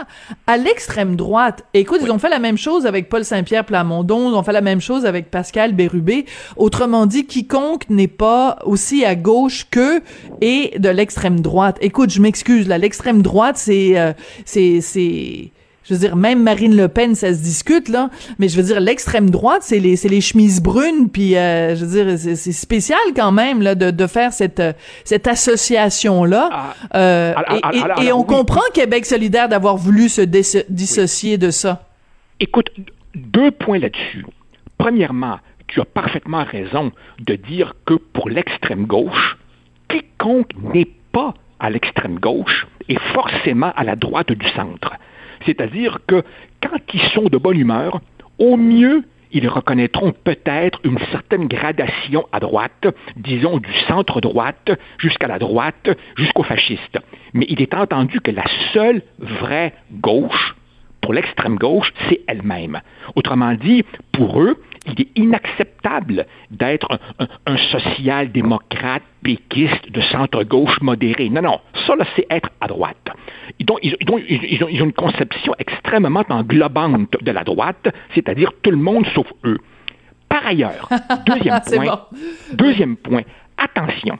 à 0.47 0.57
l'extrême 0.57 1.15
droite. 1.15 1.63
écoute, 1.73 1.99
ils 2.03 2.11
ont 2.11 2.19
fait 2.19 2.29
la 2.29 2.39
même 2.39 2.57
chose 2.57 2.85
avec 2.85 3.09
Paul 3.09 3.25
Saint-Pierre 3.25 3.65
Plamondon, 3.65 4.29
ils 4.29 4.35
ont 4.35 4.43
fait 4.43 4.51
la 4.51 4.61
même 4.61 4.81
chose 4.81 5.05
avec 5.05 5.31
Pascal 5.31 5.73
Bérubé. 5.73 6.25
Autrement 6.57 7.05
dit, 7.05 7.25
quiconque 7.25 7.89
n'est 7.89 8.07
pas 8.07 8.59
aussi 8.65 9.05
à 9.05 9.15
gauche 9.15 9.60
que 9.69 10.01
et 10.41 10.73
de 10.77 10.89
l'extrême 10.89 11.39
droite. 11.39 11.77
Écoute, 11.81 12.09
je 12.09 12.21
m'excuse, 12.21 12.67
là, 12.67 12.77
l'extrême 12.77 13.21
droite, 13.21 13.57
c'est, 13.57 13.99
euh, 13.99 14.13
c'est, 14.45 14.81
c'est, 14.81 15.51
je 15.83 15.93
veux 15.93 15.99
dire, 15.99 16.15
même 16.15 16.43
Marine 16.43 16.75
Le 16.75 16.87
Pen, 16.87 17.15
ça 17.15 17.33
se 17.33 17.41
discute, 17.41 17.89
là. 17.89 18.09
Mais 18.39 18.47
je 18.47 18.57
veux 18.57 18.63
dire, 18.63 18.79
l'extrême 18.79 19.29
droite, 19.29 19.61
c'est 19.63 19.79
les, 19.79 19.95
c'est 19.95 20.09
les 20.09 20.21
chemises 20.21 20.61
brunes, 20.61 21.09
puis 21.09 21.35
euh, 21.35 21.75
je 21.75 21.85
veux 21.85 22.03
dire, 22.03 22.35
c'est, 22.35 22.51
spécial 22.51 22.99
quand 23.15 23.31
même, 23.31 23.61
là, 23.61 23.75
de, 23.75 23.91
de 23.91 24.07
faire 24.07 24.31
cette, 24.33 24.61
cette 25.03 25.27
association-là. 25.27 26.49
Ah. 26.51 26.73
Euh, 26.95 27.33
et, 27.99 28.05
et, 28.05 28.11
on 28.11 28.23
comprend 28.23 28.61
Québec 28.73 29.05
solidaire 29.05 29.49
d'avoir 29.49 29.77
voulu 29.77 30.09
se 30.09 30.21
dissocier 30.21 31.37
de 31.37 31.51
ça. 31.51 31.83
Écoute, 32.39 32.71
deux 33.15 33.51
points 33.51 33.79
là-dessus. 33.79 34.25
Premièrement, 34.77 35.39
tu 35.67 35.79
as 35.79 35.85
parfaitement 35.85 36.43
raison 36.43 36.91
de 37.19 37.35
dire 37.35 37.75
que 37.85 37.95
pour 37.95 38.29
l'extrême 38.29 38.85
gauche, 38.85 39.37
quiconque 39.91 40.51
n'est 40.73 40.89
pas 41.11 41.33
à 41.59 41.69
l'extrême 41.69 42.19
gauche 42.19 42.67
est 42.89 42.99
forcément 43.13 43.71
à 43.75 43.83
la 43.83 43.95
droite 43.95 44.31
du 44.31 44.47
centre. 44.49 44.93
C'est-à-dire 45.45 45.99
que 46.07 46.23
quand 46.61 46.79
ils 46.93 47.09
sont 47.13 47.25
de 47.25 47.37
bonne 47.37 47.59
humeur, 47.59 48.01
au 48.39 48.57
mieux, 48.57 49.03
ils 49.31 49.47
reconnaîtront 49.47 50.11
peut-être 50.11 50.79
une 50.83 50.99
certaine 51.11 51.47
gradation 51.47 52.25
à 52.31 52.39
droite, 52.39 52.87
disons 53.15 53.57
du 53.57 53.71
centre-droite 53.87 54.71
jusqu'à 54.97 55.27
la 55.27 55.39
droite, 55.39 55.89
jusqu'au 56.17 56.43
fasciste. 56.43 56.99
Mais 57.33 57.45
il 57.49 57.61
est 57.61 57.73
entendu 57.73 58.19
que 58.19 58.31
la 58.31 58.45
seule 58.73 59.01
vraie 59.19 59.73
gauche, 59.91 60.55
pour 61.01 61.13
l'extrême 61.13 61.55
gauche, 61.55 61.93
c'est 62.09 62.21
elle-même. 62.27 62.81
Autrement 63.15 63.53
dit, 63.53 63.83
pour 64.11 64.41
eux, 64.41 64.61
il 64.87 65.01
est 65.01 65.07
inacceptable 65.15 66.25
d'être 66.49 66.99
un, 67.45 67.57
social-démocrate 67.71 69.03
péquiste 69.23 69.91
de 69.91 70.01
centre-gauche 70.01 70.81
modéré. 70.81 71.29
Non, 71.29 71.41
non, 71.41 71.59
ça, 71.85 71.93
c'est 72.15 72.25
être 72.29 72.49
à 72.59 72.67
droite. 72.67 73.09
Ils 73.59 73.65
ont, 73.71 73.77
ils, 73.81 74.63
ont, 74.63 74.67
une 74.67 74.93
conception 74.93 75.53
extrêmement 75.59 76.23
englobante 76.29 77.15
de 77.21 77.31
la 77.31 77.43
droite, 77.43 77.93
c'est-à-dire 78.15 78.51
tout 78.63 78.71
le 78.71 78.77
monde 78.77 79.05
sauf 79.13 79.27
eux. 79.43 79.59
Par 80.27 80.47
ailleurs, 80.47 80.89
deuxième 81.27 81.61
point, 81.61 82.07
deuxième 82.53 82.97
point, 82.97 83.21
attention, 83.57 84.17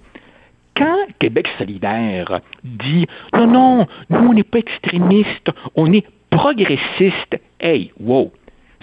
quand 0.76 0.97
Québec 1.19 1.47
solidaire 1.58 2.41
dit 2.63 3.08
non, 3.34 3.47
non, 3.47 3.88
nous 4.10 4.19
on 4.19 4.34
n'est 4.34 4.43
pas 4.43 4.60
extrémistes, 4.60 5.52
on 5.76 5.91
est 5.91 6.06
progressiste. 6.30 7.39
Hey, 7.60 7.91
wow! 8.00 8.32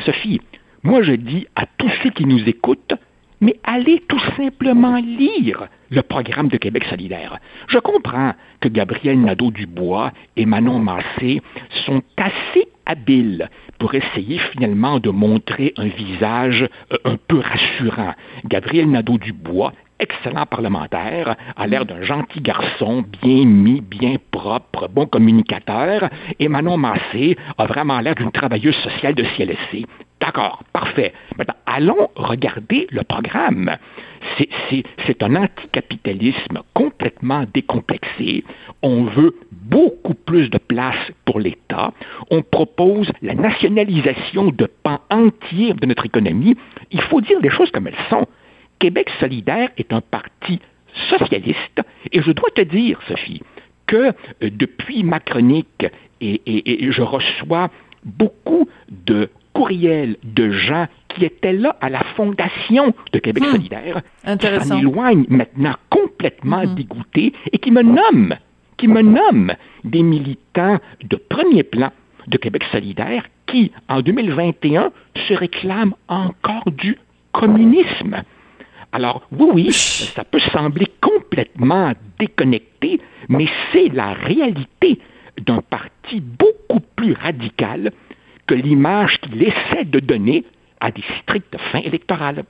Sophie, 0.05 0.41
moi 0.88 1.03
je 1.03 1.12
dis 1.12 1.46
à 1.55 1.66
tous 1.66 1.90
ceux 2.03 2.09
qui 2.09 2.24
nous 2.24 2.48
écoutent, 2.48 2.94
mais 3.42 3.57
allez 3.62 4.03
tout 4.09 4.20
simplement 4.38 4.96
lire 4.96 5.68
le 5.90 6.01
programme 6.01 6.48
de 6.48 6.57
Québec 6.57 6.85
solidaire. 6.88 7.38
Je 7.68 7.79
comprends 7.79 8.33
que 8.61 8.68
Gabriel 8.68 9.20
Nadeau-Dubois 9.20 10.12
et 10.37 10.46
Manon 10.46 10.79
Massé 10.79 11.42
sont 11.85 12.01
assez 12.16 12.68
habiles 12.87 13.51
pour 13.79 13.94
essayer 13.94 14.38
finalement 14.53 14.98
de 14.98 15.11
montrer 15.11 15.74
un 15.77 15.88
visage 15.88 16.66
euh, 16.90 16.96
un 17.05 17.16
peu 17.29 17.38
rassurant. 17.38 18.14
Gabriel 18.46 18.90
Nadeau-Dubois 18.90 19.74
excellent 20.00 20.46
parlementaire, 20.46 21.37
a 21.56 21.66
l'air 21.66 21.84
d'un 21.87 22.02
gentil 22.02 22.40
garçon, 22.40 23.04
bien 23.22 23.44
mis, 23.44 23.80
bien 23.80 24.16
propre, 24.30 24.88
bon 24.88 25.06
communicateur, 25.06 26.08
et 26.38 26.48
Manon 26.48 26.76
Massé 26.76 27.37
a 27.56 27.66
vraiment 27.66 28.00
l'air 28.00 28.14
d'une 28.14 28.32
travailleuse 28.32 28.76
sociale 28.76 29.14
de 29.14 29.24
CLSC. 29.37 29.87
D'accord, 30.20 30.64
parfait. 30.72 31.12
Maintenant, 31.37 31.54
allons 31.66 32.08
regarder 32.16 32.88
le 32.90 33.04
programme. 33.04 33.76
C'est 35.06 35.22
un 35.22 35.37
anticapitalisme 35.37 36.61
complètement 36.74 37.44
décomplexé. 37.54 38.44
On 38.82 39.04
veut 39.04 39.37
beaucoup 39.52 40.14
plus 40.14 40.50
de 40.50 40.58
place 40.58 41.12
pour 41.24 41.38
l'État. 41.38 41.92
On 42.30 42.42
propose 42.42 43.11
la 43.22 43.34
nationalisation 43.34 44.50
de 44.50 44.68
pans 44.82 45.00
entiers 45.11 45.74
de 45.74 45.87
notre 45.87 46.06
économie. 46.06 46.56
Il 46.90 47.00
faut 47.02 47.20
dire 47.20 47.38
les 47.40 47.50
choses 47.50 47.70
comme 47.70 47.87
elles 47.87 47.94
sont. 48.11 48.26
Québec 48.79 49.11
solidaire 49.21 49.71
est 49.77 49.93
un 49.93 50.01
parti 50.01 50.61
socialiste. 51.11 51.83
Et 52.12 52.23
je 52.23 52.33
dois 52.33 52.51
te 52.55 52.62
dire, 52.62 53.01
Sophie, 53.09 53.43
que 53.87 53.97
euh, 53.97 54.12
depuis 54.43 55.03
ma 55.05 55.21
chronique, 55.21 55.87
et 56.21 56.91
je 56.91 57.03
reçois 57.03 57.71
beaucoup 58.05 58.69
de 58.88 59.31
courriel 59.53 60.17
de 60.23 60.51
gens 60.51 60.87
qui 61.09 61.25
étaient 61.25 61.53
là 61.53 61.77
à 61.81 61.88
la 61.88 62.05
fondation 62.17 62.95
de 63.12 63.19
Québec 63.19 63.45
hmm. 63.45 63.53
solidaire, 63.53 64.03
qui 64.38 64.67
s'en 64.69 64.79
éloignent 64.79 65.27
maintenant 65.29 65.75
complètement 65.91 66.64
hmm. 66.64 66.75
dégoûtés 66.75 67.33
et 67.53 67.59
qui 67.59 67.71
me 67.71 67.83
nomment, 67.83 68.37
qui 68.77 68.88
me 68.88 69.03
nomment 69.03 69.55
des 69.85 70.03
militants 70.03 70.79
de 71.03 71.17
premier 71.17 71.64
plan 71.64 71.91
de 72.27 72.37
Québec 72.37 72.62
solidaire 72.71 73.25
qui, 73.47 73.73
en 73.88 74.01
2021, 74.01 74.93
se 75.27 75.35
réclament 75.35 75.95
encore 76.09 76.71
du 76.71 76.97
communisme. 77.33 78.23
Alors, 78.92 79.22
oui, 79.33 79.48
oui, 79.53 79.72
ça 79.72 80.24
peut 80.24 80.40
sembler 80.53 80.87
complètement 81.01 81.92
déconnecté, 82.18 83.01
mais 83.29 83.46
c'est 83.72 83.88
la 83.88 84.14
réalité 84.14 84.98
d'un 85.38 85.61
parti 85.61 86.20
beaucoup 86.20 86.81
plus 86.96 87.12
radical 87.12 87.92
que 88.46 88.55
l'image 88.55 89.18
qu'il 89.20 89.42
essaie 89.42 89.85
de 89.85 90.01
donner 90.01 90.44
à 90.81 90.90
des 90.90 91.05
strictes 91.22 91.57
fins 91.70 91.81
électorales. 91.81 92.44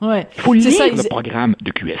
Ouais. 0.00 0.26
Il 0.36 0.42
faut 0.42 0.52
lire 0.54 0.96
le 0.96 1.08
programme 1.08 1.54
de 1.60 1.70
QS. 1.72 1.98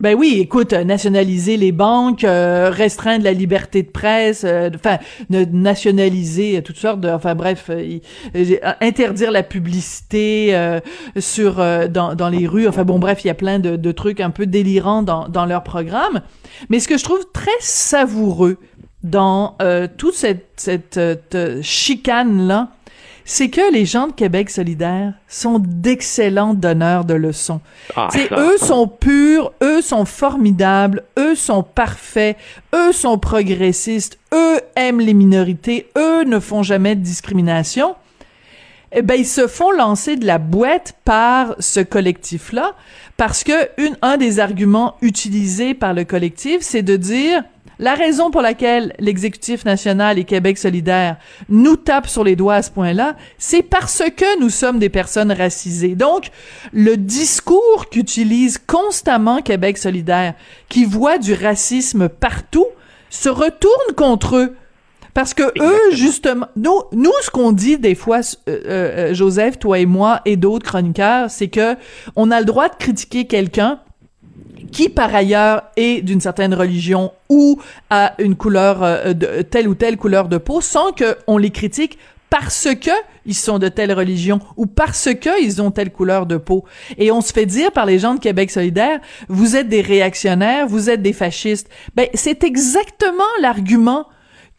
Ben 0.00 0.14
oui, 0.14 0.38
écoute, 0.40 0.72
nationaliser 0.72 1.58
les 1.58 1.72
banques, 1.72 2.24
euh, 2.24 2.70
restreindre 2.72 3.22
la 3.22 3.32
liberté 3.32 3.82
de 3.82 3.90
presse, 3.90 4.44
euh, 4.46 4.70
enfin 4.74 4.98
nationaliser 5.28 6.62
toutes 6.62 6.78
sortes 6.78 7.00
de, 7.00 7.10
enfin 7.10 7.34
bref, 7.34 7.70
euh, 7.70 7.98
interdire 8.80 9.30
la 9.30 9.42
publicité 9.42 10.56
sur 11.18 11.56
dans, 11.90 12.14
dans 12.14 12.28
les 12.30 12.46
rues. 12.46 12.66
Enfin 12.66 12.84
bon, 12.84 12.98
bref, 12.98 13.24
il 13.24 13.28
y 13.28 13.30
a 13.30 13.34
plein 13.34 13.58
de, 13.58 13.76
de 13.76 13.92
trucs 13.92 14.20
un 14.20 14.30
peu 14.30 14.46
délirants 14.46 15.02
dans, 15.02 15.28
dans 15.28 15.44
leur 15.44 15.62
programme. 15.62 16.22
Mais 16.70 16.80
ce 16.80 16.88
que 16.88 16.96
je 16.96 17.04
trouve 17.04 17.26
très 17.32 17.50
savoureux, 17.60 18.56
dans 19.02 19.56
euh, 19.62 19.86
toute 19.96 20.14
cette, 20.14 20.48
cette 20.56 20.98
euh, 20.98 21.62
chicane-là, 21.62 22.70
c'est 23.30 23.48
que 23.48 23.72
les 23.72 23.84
gens 23.84 24.08
de 24.08 24.12
Québec 24.12 24.50
solidaire 24.50 25.12
sont 25.28 25.60
d'excellents 25.60 26.52
donneurs 26.52 27.04
de 27.04 27.14
leçons. 27.14 27.60
Ah, 27.94 28.08
eux 28.32 28.58
sont 28.58 28.88
purs, 28.88 29.52
eux 29.62 29.82
sont 29.82 30.04
formidables, 30.04 31.04
eux 31.16 31.36
sont 31.36 31.62
parfaits, 31.62 32.36
eux 32.74 32.90
sont 32.90 33.18
progressistes, 33.18 34.18
eux 34.34 34.58
aiment 34.74 34.98
les 34.98 35.14
minorités, 35.14 35.88
eux 35.96 36.24
ne 36.24 36.40
font 36.40 36.64
jamais 36.64 36.96
de 36.96 37.02
discrimination. 37.02 37.94
Eh 38.90 39.02
ben, 39.02 39.14
ils 39.14 39.24
se 39.24 39.46
font 39.46 39.70
lancer 39.70 40.16
de 40.16 40.26
la 40.26 40.38
boîte 40.38 40.96
par 41.04 41.54
ce 41.60 41.78
collectif-là, 41.78 42.74
parce 43.16 43.44
que 43.44 43.68
une, 43.78 43.96
un 44.02 44.16
des 44.16 44.40
arguments 44.40 44.96
utilisés 45.02 45.74
par 45.74 45.94
le 45.94 46.02
collectif, 46.02 46.62
c'est 46.62 46.82
de 46.82 46.96
dire, 46.96 47.44
la 47.80 47.94
raison 47.94 48.30
pour 48.30 48.42
laquelle 48.42 48.94
l'exécutif 48.98 49.64
national 49.64 50.18
et 50.18 50.24
Québec 50.24 50.58
solidaire 50.58 51.16
nous 51.48 51.76
tapent 51.76 52.08
sur 52.08 52.22
les 52.22 52.36
doigts 52.36 52.56
à 52.56 52.62
ce 52.62 52.70
point-là, 52.70 53.16
c'est 53.38 53.62
parce 53.62 54.02
que 54.14 54.38
nous 54.38 54.50
sommes 54.50 54.78
des 54.78 54.90
personnes 54.90 55.32
racisées. 55.32 55.94
Donc, 55.94 56.30
le 56.74 56.98
discours 56.98 57.88
qu'utilise 57.90 58.58
constamment 58.58 59.40
Québec 59.40 59.78
solidaire, 59.78 60.34
qui 60.68 60.84
voit 60.84 61.16
du 61.16 61.32
racisme 61.32 62.10
partout, 62.10 62.66
se 63.08 63.30
retourne 63.30 63.94
contre 63.96 64.36
eux. 64.36 64.56
Parce 65.14 65.32
que 65.32 65.42
eux, 65.42 65.92
justement, 65.92 66.46
nous, 66.56 66.82
nous, 66.92 67.10
ce 67.22 67.30
qu'on 67.30 67.50
dit 67.50 67.78
des 67.78 67.94
fois, 67.94 68.20
euh, 68.48 68.60
euh, 68.66 69.14
Joseph, 69.14 69.58
toi 69.58 69.78
et 69.78 69.86
moi 69.86 70.20
et 70.26 70.36
d'autres 70.36 70.66
chroniqueurs, 70.66 71.30
c'est 71.30 71.48
que 71.48 71.76
on 72.14 72.30
a 72.30 72.40
le 72.40 72.46
droit 72.46 72.68
de 72.68 72.76
critiquer 72.76 73.26
quelqu'un 73.26 73.80
qui 74.72 74.88
par 74.88 75.14
ailleurs 75.14 75.62
est 75.76 76.02
d'une 76.02 76.20
certaine 76.20 76.54
religion 76.54 77.12
ou 77.28 77.60
a 77.90 78.14
une 78.18 78.36
couleur 78.36 78.82
euh, 78.82 79.12
de 79.12 79.42
telle 79.42 79.68
ou 79.68 79.74
telle 79.74 79.96
couleur 79.96 80.28
de 80.28 80.38
peau 80.38 80.60
sans 80.60 80.92
que 80.92 81.16
on 81.26 81.38
les 81.38 81.50
critique 81.50 81.98
parce 82.30 82.68
que 82.80 82.90
ils 83.26 83.34
sont 83.34 83.58
de 83.58 83.68
telle 83.68 83.92
religion 83.92 84.40
ou 84.56 84.66
parce 84.66 85.08
que 85.20 85.42
ils 85.42 85.60
ont 85.60 85.70
telle 85.70 85.90
couleur 85.90 86.26
de 86.26 86.36
peau. 86.36 86.64
Et 86.96 87.10
on 87.10 87.20
se 87.20 87.32
fait 87.32 87.44
dire 87.44 87.72
par 87.72 87.86
les 87.86 87.98
gens 87.98 88.14
de 88.14 88.20
Québec 88.20 88.50
solidaire, 88.50 89.00
vous 89.28 89.56
êtes 89.56 89.68
des 89.68 89.80
réactionnaires, 89.80 90.66
vous 90.66 90.88
êtes 90.88 91.02
des 91.02 91.12
fascistes. 91.12 91.68
Ben, 91.96 92.08
c'est 92.14 92.44
exactement 92.44 93.24
l'argument 93.42 94.06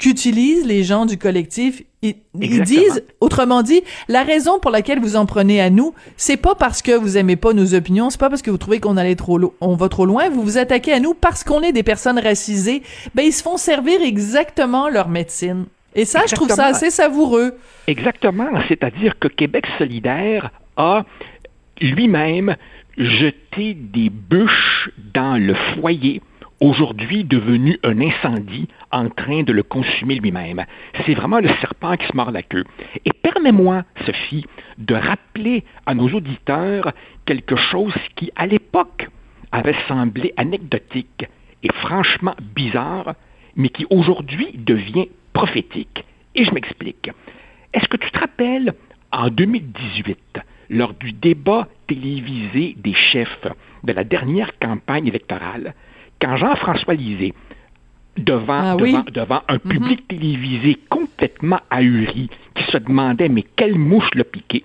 qu'utilisent 0.01 0.65
les 0.65 0.83
gens 0.83 1.05
du 1.05 1.17
collectif. 1.17 1.83
Ils, 2.01 2.15
disent, 2.63 3.03
autrement 3.19 3.61
dit, 3.61 3.83
la 4.07 4.23
raison 4.23 4.57
pour 4.57 4.71
laquelle 4.71 4.99
vous 4.99 5.15
en 5.15 5.27
prenez 5.27 5.61
à 5.61 5.69
nous, 5.69 5.93
c'est 6.17 6.37
pas 6.37 6.55
parce 6.55 6.81
que 6.81 6.91
vous 6.91 7.17
aimez 7.17 7.35
pas 7.35 7.53
nos 7.53 7.75
opinions, 7.75 8.09
c'est 8.09 8.19
pas 8.19 8.31
parce 8.31 8.41
que 8.41 8.49
vous 8.49 8.57
trouvez 8.57 8.79
qu'on 8.79 8.97
allait 8.97 9.15
trop, 9.15 9.39
on 9.61 9.75
va 9.75 9.89
trop 9.89 10.07
loin, 10.07 10.27
vous 10.29 10.41
vous 10.41 10.57
attaquez 10.57 10.91
à 10.93 10.99
nous 10.99 11.13
parce 11.13 11.43
qu'on 11.43 11.61
est 11.61 11.71
des 11.71 11.83
personnes 11.83 12.17
racisées. 12.17 12.81
Ben, 13.13 13.21
ils 13.21 13.31
se 13.31 13.43
font 13.43 13.57
servir 13.57 14.01
exactement 14.01 14.89
leur 14.89 15.07
médecine. 15.07 15.65
Et 15.93 16.05
ça, 16.05 16.21
je 16.27 16.33
trouve 16.33 16.49
ça 16.49 16.65
assez 16.65 16.89
savoureux. 16.89 17.53
Exactement. 17.85 18.49
C'est-à-dire 18.69 19.19
que 19.19 19.27
Québec 19.27 19.67
solidaire 19.77 20.49
a 20.77 21.05
lui-même 21.79 22.55
jeté 22.97 23.75
des 23.75 24.09
bûches 24.09 24.89
dans 25.13 25.37
le 25.37 25.53
foyer 25.75 26.23
aujourd'hui 26.61 27.23
devenu 27.23 27.77
un 27.83 27.99
incendie 27.99 28.67
en 28.91 29.09
train 29.09 29.43
de 29.43 29.51
le 29.51 29.63
consumer 29.63 30.15
lui-même. 30.15 30.63
C'est 31.05 31.15
vraiment 31.15 31.39
le 31.39 31.49
serpent 31.59 31.97
qui 31.97 32.07
se 32.07 32.15
mord 32.15 32.31
la 32.31 32.43
queue. 32.43 32.63
Et 33.03 33.11
permets-moi, 33.11 33.83
Sophie, 34.05 34.45
de 34.77 34.93
rappeler 34.93 35.65
à 35.85 35.95
nos 35.95 36.07
auditeurs 36.09 36.93
quelque 37.25 37.55
chose 37.55 37.93
qui, 38.15 38.31
à 38.35 38.45
l'époque, 38.45 39.09
avait 39.51 39.75
semblé 39.87 40.33
anecdotique 40.37 41.25
et 41.63 41.73
franchement 41.73 42.35
bizarre, 42.55 43.15
mais 43.55 43.69
qui 43.69 43.85
aujourd'hui 43.89 44.51
devient 44.55 45.07
prophétique. 45.33 46.05
Et 46.35 46.45
je 46.45 46.51
m'explique. 46.51 47.09
Est-ce 47.73 47.87
que 47.87 47.97
tu 47.97 48.11
te 48.11 48.19
rappelles, 48.19 48.73
en 49.11 49.29
2018, 49.29 50.39
lors 50.69 50.93
du 50.93 51.11
débat 51.11 51.67
télévisé 51.87 52.75
des 52.77 52.93
chefs 52.93 53.47
de 53.83 53.93
la 53.93 54.03
dernière 54.03 54.57
campagne 54.59 55.07
électorale, 55.07 55.73
quand 56.21 56.37
Jean-François 56.37 56.93
Lisée, 56.93 57.33
devant, 58.17 58.77
ah 58.77 59.03
devant, 59.11 59.41
un 59.47 59.55
mhm. 59.55 59.59
public 59.59 60.07
télévisé 60.07 60.77
complètement 60.89 61.59
ahuri, 61.69 62.29
qui 62.55 62.63
se 62.71 62.77
demandait 62.77 63.29
mais 63.29 63.43
quelle 63.55 63.77
mouche 63.77 64.09
l'a 64.15 64.23
piqué, 64.23 64.63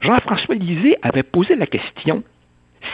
Jean-François 0.00 0.54
Lisée 0.54 0.96
avait 1.02 1.22
posé 1.22 1.56
la 1.56 1.66
question 1.66 2.22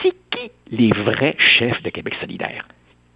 c'est 0.02 0.14
qui 0.30 0.50
les 0.70 0.92
vrais 0.92 1.34
chefs 1.38 1.82
de 1.82 1.90
Québec 1.90 2.14
solidaire? 2.20 2.66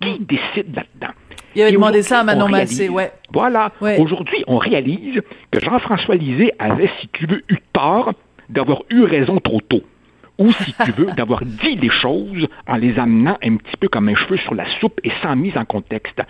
Qui 0.00 0.10
mm. 0.10 0.24
décide 0.24 0.74
là-dedans? 0.74 1.14
Il 1.54 1.62
avait 1.62 1.72
demandé 1.72 2.02
ça 2.02 2.20
à 2.20 2.24
Manon 2.24 2.48
Massé, 2.48 2.88
ouais. 2.88 3.12
Voilà. 3.32 3.70
Aujourd'hui, 3.98 4.42
on 4.48 4.58
réalise 4.58 5.20
que 5.52 5.60
Jean-François 5.60 6.16
Lisée 6.16 6.52
avait, 6.58 6.90
si 7.00 7.08
tu 7.08 7.26
veux, 7.26 7.44
eu 7.48 7.58
tort 7.72 8.12
d'avoir 8.48 8.82
eu 8.90 9.04
raison 9.04 9.38
trop 9.38 9.60
tôt 9.60 9.82
ou 10.38 10.52
si 10.52 10.74
tu 10.84 10.92
veux, 10.92 11.12
d'avoir 11.12 11.44
dit 11.44 11.76
les 11.76 11.90
choses 11.90 12.48
en 12.66 12.76
les 12.76 12.98
amenant 12.98 13.38
un 13.42 13.56
petit 13.56 13.76
peu 13.78 13.88
comme 13.88 14.08
un 14.08 14.14
cheveu 14.14 14.36
sur 14.38 14.54
la 14.54 14.66
soupe 14.80 15.00
et 15.04 15.12
sans 15.22 15.36
mise 15.36 15.56
en 15.56 15.64
contexte. 15.64 16.20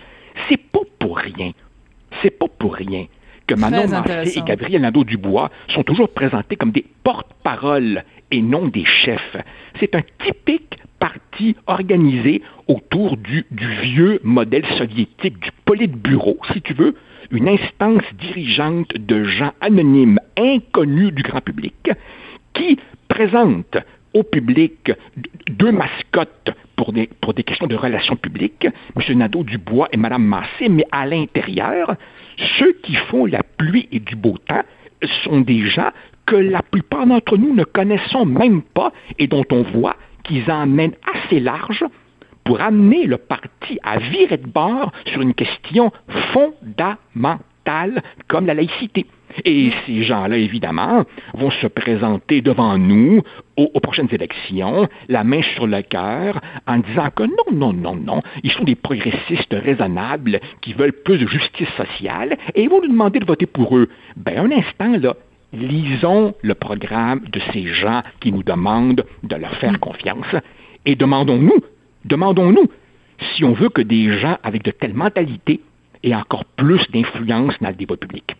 C'est 0.47 0.57
pas 0.57 0.81
pour 0.99 1.17
rien. 1.17 1.51
C'est 2.21 2.37
pas 2.37 2.47
pour 2.47 2.75
rien 2.75 3.05
que 3.47 3.55
Manon 3.55 3.87
Massé 3.87 4.39
et 4.39 4.41
Gabriel 4.41 4.81
Nadeau-Dubois 4.81 5.51
sont 5.69 5.83
toujours 5.83 6.09
présentés 6.09 6.55
comme 6.55 6.71
des 6.71 6.85
porte-paroles 7.03 8.03
et 8.31 8.41
non 8.41 8.67
des 8.67 8.85
chefs. 8.85 9.37
C'est 9.79 9.95
un 9.95 10.01
typique 10.23 10.77
parti 10.99 11.55
organisé 11.67 12.41
autour 12.67 13.17
du, 13.17 13.45
du 13.51 13.67
vieux 13.81 14.19
modèle 14.23 14.65
soviétique, 14.77 15.39
du 15.39 15.49
politburo, 15.65 16.37
si 16.53 16.61
tu 16.61 16.73
veux, 16.73 16.95
une 17.31 17.47
instance 17.47 18.03
dirigeante 18.19 18.93
de 18.97 19.23
gens 19.23 19.53
anonymes, 19.61 20.19
inconnus 20.37 21.13
du 21.13 21.23
grand 21.23 21.41
public, 21.41 21.91
qui 22.53 22.79
présente 23.07 23.77
au 24.15 24.23
public 24.23 24.91
deux 25.47 25.71
mascottes 25.71 26.49
pour 26.75 26.93
des, 26.93 27.07
questions 27.43 27.67
de 27.67 27.75
relations 27.75 28.15
publiques, 28.15 28.65
M. 28.95 29.17
Nadeau-Dubois 29.17 29.89
et 29.91 29.97
Mme 29.97 30.23
Massé, 30.23 30.69
mais 30.69 30.85
à 30.91 31.05
l'intérieur, 31.05 31.95
ceux 32.57 32.73
qui 32.83 32.95
font 32.95 33.25
la 33.25 33.43
pluie 33.43 33.87
et 33.91 33.99
du 33.99 34.15
beau 34.15 34.37
temps 34.37 34.63
sont 35.23 35.41
des 35.41 35.67
gens 35.67 35.91
que 36.25 36.35
la 36.35 36.61
plupart 36.61 37.05
d'entre 37.05 37.37
nous 37.37 37.53
ne 37.53 37.63
connaissons 37.63 38.25
même 38.25 38.61
pas 38.61 38.91
et 39.19 39.27
dont 39.27 39.45
on 39.51 39.61
voit 39.61 39.95
qu'ils 40.23 40.49
emmènent 40.49 40.95
assez 41.13 41.39
large 41.39 41.85
pour 42.43 42.61
amener 42.61 43.05
le 43.05 43.17
parti 43.17 43.79
à 43.83 43.99
virer 43.99 44.37
de 44.37 44.47
bord 44.47 44.91
sur 45.05 45.21
une 45.21 45.33
question 45.33 45.91
fondamentale 46.33 47.39
comme 48.27 48.45
la 48.45 48.53
laïcité. 48.53 49.05
Et 49.43 49.71
ces 49.85 50.03
gens-là, 50.03 50.37
évidemment, 50.37 51.03
vont 51.33 51.51
se 51.51 51.67
présenter 51.67 52.41
devant 52.41 52.77
nous 52.77 53.21
aux, 53.57 53.79
prochaines 53.81 54.07
élections, 54.11 54.87
la 55.09 55.23
main 55.23 55.41
sur 55.55 55.67
le 55.67 55.81
cœur, 55.81 56.39
en 56.67 56.77
disant 56.77 57.09
que 57.13 57.23
non, 57.23 57.51
non, 57.51 57.73
non, 57.73 57.95
non, 57.95 58.21
ils 58.43 58.51
sont 58.51 58.63
des 58.63 58.75
progressistes 58.75 59.53
raisonnables 59.53 60.39
qui 60.61 60.73
veulent 60.73 60.93
plus 60.93 61.17
de 61.17 61.27
justice 61.27 61.69
sociale, 61.75 62.37
et 62.53 62.63
ils 62.63 62.69
vont 62.69 62.81
nous 62.81 62.87
demander 62.87 63.19
de 63.19 63.25
voter 63.25 63.45
pour 63.45 63.77
eux. 63.77 63.89
Ben, 64.15 64.39
un 64.39 64.51
instant, 64.57 64.95
là, 64.97 65.15
lisons 65.51 66.33
le 66.41 66.53
programme 66.53 67.21
de 67.31 67.41
ces 67.51 67.67
gens 67.67 68.03
qui 68.21 68.31
nous 68.31 68.43
demandent 68.43 69.05
de 69.23 69.35
leur 69.35 69.55
faire 69.57 69.77
confiance, 69.79 70.33
et 70.85 70.95
demandons-nous, 70.95 71.61
demandons-nous, 72.05 72.69
si 73.33 73.43
on 73.43 73.53
veut 73.53 73.69
que 73.69 73.81
des 73.81 74.17
gens 74.19 74.37
avec 74.43 74.63
de 74.63 74.71
telles 74.71 74.93
mentalités 74.93 75.61
aient 76.05 76.15
encore 76.15 76.45
plus 76.55 76.81
d'influence 76.93 77.53
dans 77.61 77.69
le 77.69 77.75
débat 77.75 77.97
public. 77.97 78.35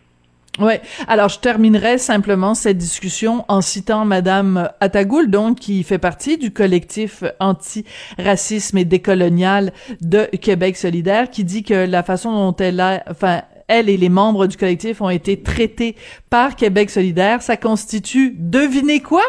Ouais. 0.58 0.80
Alors, 1.06 1.28
je 1.28 1.38
terminerai 1.38 1.98
simplement 1.98 2.54
cette 2.54 2.78
discussion 2.78 3.44
en 3.48 3.60
citant 3.60 4.06
Madame 4.06 4.70
Atagoul, 4.80 5.30
donc, 5.30 5.58
qui 5.58 5.82
fait 5.82 5.98
partie 5.98 6.38
du 6.38 6.50
collectif 6.50 7.24
anti-racisme 7.40 8.78
et 8.78 8.86
décolonial 8.86 9.72
de 10.00 10.24
Québec 10.40 10.76
solidaire, 10.78 11.30
qui 11.30 11.44
dit 11.44 11.62
que 11.62 11.74
la 11.74 12.02
façon 12.02 12.32
dont 12.32 12.56
elle 12.56 12.80
a, 12.80 13.02
enfin, 13.10 13.42
elle 13.68 13.88
et 13.88 13.96
les 13.96 14.08
membres 14.08 14.46
du 14.46 14.56
collectif 14.56 15.02
ont 15.02 15.10
été 15.10 15.42
traités 15.42 15.96
par 16.30 16.56
Québec 16.56 16.88
solidaire, 16.88 17.42
ça 17.42 17.56
constitue, 17.56 18.34
devinez 18.38 19.00
quoi? 19.00 19.24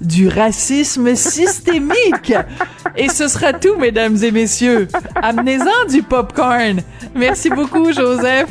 Du 0.00 0.28
racisme 0.28 1.14
systémique. 1.14 2.34
Et 2.96 3.08
ce 3.08 3.28
sera 3.28 3.52
tout, 3.52 3.76
mesdames 3.76 4.16
et 4.22 4.30
messieurs. 4.30 4.88
Amenez-en 5.14 5.90
du 5.90 6.02
popcorn. 6.02 6.80
Merci 7.14 7.50
beaucoup, 7.50 7.92
Joseph. 7.92 8.48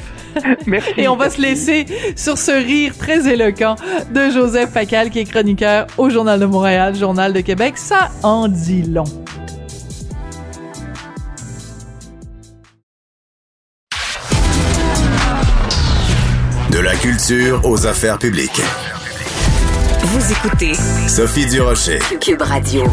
Merci. 0.66 0.90
Et 0.98 1.08
on 1.08 1.16
va 1.16 1.30
se 1.30 1.42
laisser 1.42 1.86
sur 2.16 2.38
ce 2.38 2.52
rire 2.52 2.94
très 2.98 3.28
éloquent 3.28 3.76
de 4.12 4.30
Joseph 4.30 4.72
Facal, 4.72 5.10
qui 5.10 5.20
est 5.20 5.26
chroniqueur 5.26 5.88
au 5.98 6.10
Journal 6.10 6.40
de 6.40 6.46
Montréal, 6.46 6.96
Journal 6.96 7.34
de 7.34 7.42
Québec. 7.42 7.78
Ça 7.78 8.12
en 8.24 8.48
dit 8.48 8.84
long. 8.84 9.06
De 16.72 16.80
la 16.80 16.96
culture 16.96 17.62
aux 17.64 17.88
affaires 17.88 18.20
publiques. 18.20 18.62
Vous 20.18 20.32
écoutez 20.32 20.74
Sophie 21.10 21.46
Durocher. 21.46 22.00
Cube 22.22 22.42
Radio. 22.42 22.86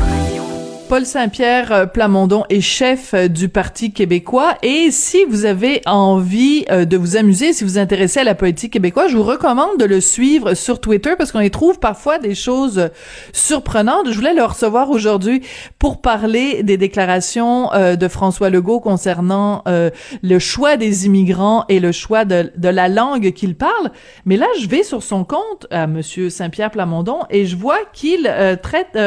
Paul 0.92 1.06
Saint-Pierre 1.06 1.72
euh, 1.72 1.86
Plamondon 1.86 2.44
est 2.50 2.60
chef 2.60 3.14
euh, 3.14 3.26
du 3.26 3.48
Parti 3.48 3.94
québécois 3.94 4.58
et 4.62 4.90
si 4.90 5.24
vous 5.24 5.46
avez 5.46 5.80
envie 5.86 6.66
euh, 6.70 6.84
de 6.84 6.98
vous 6.98 7.16
amuser, 7.16 7.54
si 7.54 7.64
vous 7.64 7.70
vous 7.70 7.78
intéressez 7.78 8.20
à 8.20 8.24
la 8.24 8.34
politique 8.34 8.74
québécoise, 8.74 9.10
je 9.10 9.16
vous 9.16 9.22
recommande 9.22 9.78
de 9.78 9.86
le 9.86 10.02
suivre 10.02 10.52
sur 10.52 10.82
Twitter 10.82 11.12
parce 11.16 11.32
qu'on 11.32 11.40
y 11.40 11.50
trouve 11.50 11.78
parfois 11.78 12.18
des 12.18 12.34
choses 12.34 12.90
surprenantes. 13.32 14.10
Je 14.10 14.14
voulais 14.14 14.34
le 14.34 14.44
recevoir 14.44 14.90
aujourd'hui 14.90 15.40
pour 15.78 16.02
parler 16.02 16.62
des 16.62 16.76
déclarations 16.76 17.70
de 17.72 18.08
François 18.08 18.50
Legault 18.50 18.80
concernant 18.80 19.64
le 19.66 20.38
choix 20.38 20.76
des 20.76 21.06
immigrants 21.06 21.64
et 21.70 21.80
le 21.80 21.92
choix 21.92 22.26
de, 22.26 22.50
la 22.62 22.88
langue 22.88 23.32
qu'il 23.32 23.54
parle. 23.54 23.92
Mais 24.26 24.36
là, 24.36 24.46
je 24.60 24.68
vais 24.68 24.82
sur 24.82 25.02
son 25.02 25.24
compte 25.24 25.66
à 25.70 25.86
monsieur 25.86 26.28
Saint-Pierre 26.28 26.70
Plamondon 26.70 27.20
et 27.30 27.46
je 27.46 27.56
vois 27.56 27.78
qu'il 27.94 28.30
traite 28.62 28.98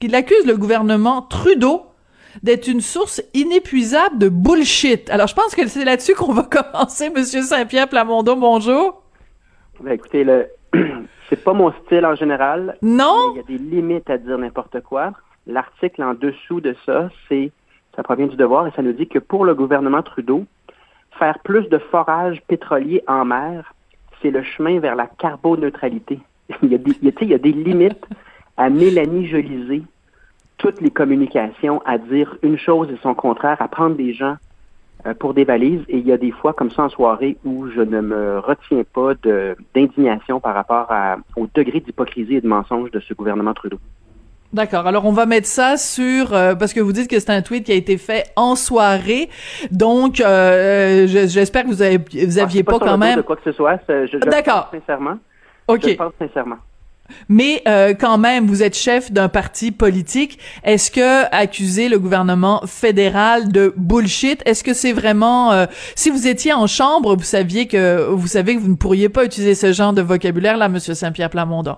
qu'il 0.00 0.14
accuse 0.14 0.46
le 0.46 0.56
gouvernement 0.56 1.17
Trudeau 1.22 1.86
d'être 2.42 2.68
une 2.68 2.80
source 2.80 3.22
inépuisable 3.34 4.18
de 4.18 4.28
bullshit. 4.28 5.10
Alors, 5.10 5.26
je 5.26 5.34
pense 5.34 5.54
que 5.54 5.66
c'est 5.66 5.84
là-dessus 5.84 6.14
qu'on 6.14 6.32
va 6.32 6.42
commencer, 6.50 7.10
Monsieur 7.10 7.42
Saint-Pierre 7.42 7.88
Plamondon. 7.88 8.36
Bonjour. 8.36 9.02
Ben, 9.80 9.92
écoutez, 9.92 10.24
le... 10.24 10.48
c'est 11.28 11.42
pas 11.42 11.52
mon 11.52 11.72
style 11.84 12.04
en 12.04 12.14
général. 12.14 12.76
Non? 12.82 13.32
Il 13.34 13.36
y 13.36 13.40
a 13.40 13.58
des 13.58 13.58
limites 13.58 14.10
à 14.10 14.18
dire 14.18 14.38
n'importe 14.38 14.80
quoi. 14.80 15.12
L'article 15.46 16.02
en 16.02 16.14
dessous 16.14 16.60
de 16.60 16.74
ça, 16.84 17.08
c'est, 17.28 17.50
ça 17.96 18.02
provient 18.02 18.26
du 18.26 18.36
devoir 18.36 18.66
et 18.66 18.70
ça 18.72 18.82
nous 18.82 18.92
dit 18.92 19.08
que 19.08 19.18
pour 19.18 19.44
le 19.44 19.54
gouvernement 19.54 20.02
Trudeau, 20.02 20.44
faire 21.18 21.38
plus 21.40 21.68
de 21.68 21.78
forage 21.78 22.42
pétrolier 22.46 23.02
en 23.06 23.24
mer, 23.24 23.74
c'est 24.20 24.30
le 24.30 24.42
chemin 24.42 24.78
vers 24.78 24.94
la 24.94 25.06
carboneutralité. 25.06 26.20
il, 26.62 26.70
y 26.70 26.74
a 26.74 26.78
des, 26.78 26.92
il 27.02 27.28
y 27.28 27.34
a 27.34 27.38
des 27.38 27.52
limites 27.52 28.06
à 28.56 28.68
Mélanie 28.70 29.26
Jolisée 29.26 29.82
toutes 30.58 30.80
les 30.80 30.90
communications 30.90 31.80
à 31.86 31.98
dire 31.98 32.36
une 32.42 32.58
chose 32.58 32.88
et 32.90 32.98
son 33.02 33.14
contraire, 33.14 33.56
à 33.60 33.68
prendre 33.68 33.96
des 33.96 34.12
gens 34.12 34.36
euh, 35.06 35.14
pour 35.14 35.32
des 35.32 35.44
valises. 35.44 35.82
Et 35.88 35.98
il 35.98 36.06
y 36.06 36.12
a 36.12 36.16
des 36.18 36.32
fois 36.32 36.52
comme 36.52 36.70
ça 36.70 36.82
en 36.84 36.88
soirée 36.88 37.36
où 37.44 37.68
je 37.68 37.80
ne 37.80 38.00
me 38.00 38.38
retiens 38.40 38.82
pas 38.92 39.12
d'indignation 39.74 40.40
par 40.40 40.54
rapport 40.54 40.86
à, 40.90 41.16
au 41.36 41.46
degré 41.54 41.80
d'hypocrisie 41.80 42.36
et 42.36 42.40
de 42.40 42.48
mensonge 42.48 42.90
de 42.90 43.00
ce 43.00 43.14
gouvernement 43.14 43.54
Trudeau. 43.54 43.78
D'accord. 44.52 44.86
Alors 44.86 45.04
on 45.04 45.12
va 45.12 45.26
mettre 45.26 45.46
ça 45.46 45.76
sur 45.76 46.32
euh, 46.32 46.54
parce 46.54 46.72
que 46.72 46.80
vous 46.80 46.92
dites 46.92 47.08
que 47.08 47.20
c'est 47.20 47.30
un 47.30 47.42
tweet 47.42 47.64
qui 47.64 47.72
a 47.72 47.74
été 47.74 47.98
fait 47.98 48.24
en 48.34 48.56
soirée. 48.56 49.28
Donc 49.70 50.20
euh, 50.20 51.06
j'espère 51.06 51.64
que 51.64 51.68
vous 51.68 51.82
avez 51.82 51.98
vous 51.98 52.38
ah, 52.38 52.42
aviez 52.42 52.62
pas, 52.64 52.78
quand 52.78 52.96
même 52.96 53.18
de 53.18 53.22
quoi 53.22 53.36
que 53.36 53.44
ce 53.44 53.52
soit. 53.52 53.78
D'accord. 54.26 54.70
Sincèrement. 54.72 55.18
Ok. 55.68 55.86
Je 55.86 55.94
pense 55.94 56.12
sincèrement. 56.18 56.56
Mais 57.28 57.62
euh, 57.66 57.94
quand 57.94 58.18
même, 58.18 58.46
vous 58.46 58.62
êtes 58.62 58.76
chef 58.76 59.12
d'un 59.12 59.28
parti 59.28 59.72
politique. 59.72 60.38
Est-ce 60.64 60.90
que 60.90 61.24
accuser 61.34 61.88
le 61.88 61.98
gouvernement 61.98 62.62
fédéral 62.66 63.50
de 63.52 63.72
bullshit, 63.76 64.42
est-ce 64.46 64.64
que 64.64 64.74
c'est 64.74 64.92
vraiment 64.92 65.52
euh, 65.52 65.66
si 65.94 66.10
vous 66.10 66.26
étiez 66.26 66.52
en 66.52 66.66
chambre, 66.66 67.16
vous 67.16 67.22
saviez 67.22 67.66
que 67.66 68.08
vous 68.10 68.26
savez 68.26 68.54
que 68.54 68.60
vous 68.60 68.70
ne 68.70 68.76
pourriez 68.76 69.08
pas 69.08 69.24
utiliser 69.24 69.54
ce 69.54 69.72
genre 69.72 69.92
de 69.92 70.02
vocabulaire 70.02 70.56
là, 70.56 70.68
Monsieur 70.68 70.94
Saint-Pierre 70.94 71.30
Plamondon? 71.30 71.76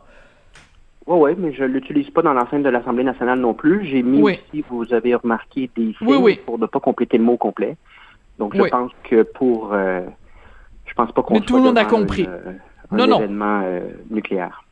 Oui, 1.07 1.17
oui, 1.19 1.31
mais 1.39 1.53
je 1.53 1.65
l'utilise 1.65 2.11
pas 2.11 2.23
dans 2.23 2.33
l'enceinte 2.33 2.63
de 2.63 2.69
l'Assemblée 2.69 3.05
nationale 3.05 3.41
non 3.41 3.55
plus. 3.55 3.85
J'ai 3.85 4.03
mis 4.03 4.23
aussi, 4.23 4.65
vous 4.69 4.93
avez 4.93 5.15
remarqué, 5.15 5.71
des 5.77 5.95
signes 5.99 6.37
pour 6.47 6.59
ne 6.59 6.67
pas 6.67 6.81
compléter 6.81 7.19
le 7.19 7.25
mot 7.25 7.37
complet. 7.37 7.77
Donc, 8.39 8.57
je 8.57 8.63
pense 8.63 8.93
que 9.09 9.23
pour... 9.23 9.71
Euh, 9.73 10.01
je 10.87 10.95
pense 10.95 11.13
pas 11.13 11.23
qu'on 11.23 11.35
Mais 11.35 11.41
tout 11.41 11.57
le 11.57 11.63
monde 11.63 11.79
a 11.79 11.85
compris. 11.85 12.27
un 12.91 12.97
non, 12.97 13.19
événement 13.19 13.63
nucléaire. 14.11 14.65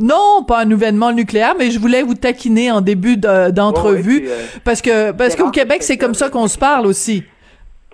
Non, 0.00 0.44
pas 0.46 0.60
un 0.60 0.70
événement 0.70 1.12
nucléaire, 1.12 1.54
mais 1.58 1.70
je 1.70 1.78
voulais 1.78 2.02
vous 2.02 2.14
taquiner 2.14 2.70
en 2.70 2.80
début 2.80 3.16
d'entrevue 3.16 4.26
euh, 4.26 4.46
parce 4.64 4.82
que 4.82 5.12
parce 5.12 5.36
qu'au 5.36 5.50
Québec, 5.50 5.82
c'est 5.82 5.98
comme 5.98 6.14
ça 6.14 6.30
qu'on 6.30 6.48
se 6.48 6.58
parle 6.58 6.86
aussi. 6.86 7.24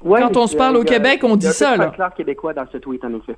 Quand 0.03 0.37
on 0.37 0.47
se 0.47 0.57
parle 0.57 0.77
au 0.77 0.85
Québec, 0.85 1.21
on 1.25 1.37
dit 1.37 1.47
ça. 1.49 1.77
là. 1.77 1.93
québécois 2.17 2.55
dans 2.55 2.67
ce 2.73 2.79
tweet, 2.79 3.05
en 3.05 3.15
effet. 3.15 3.37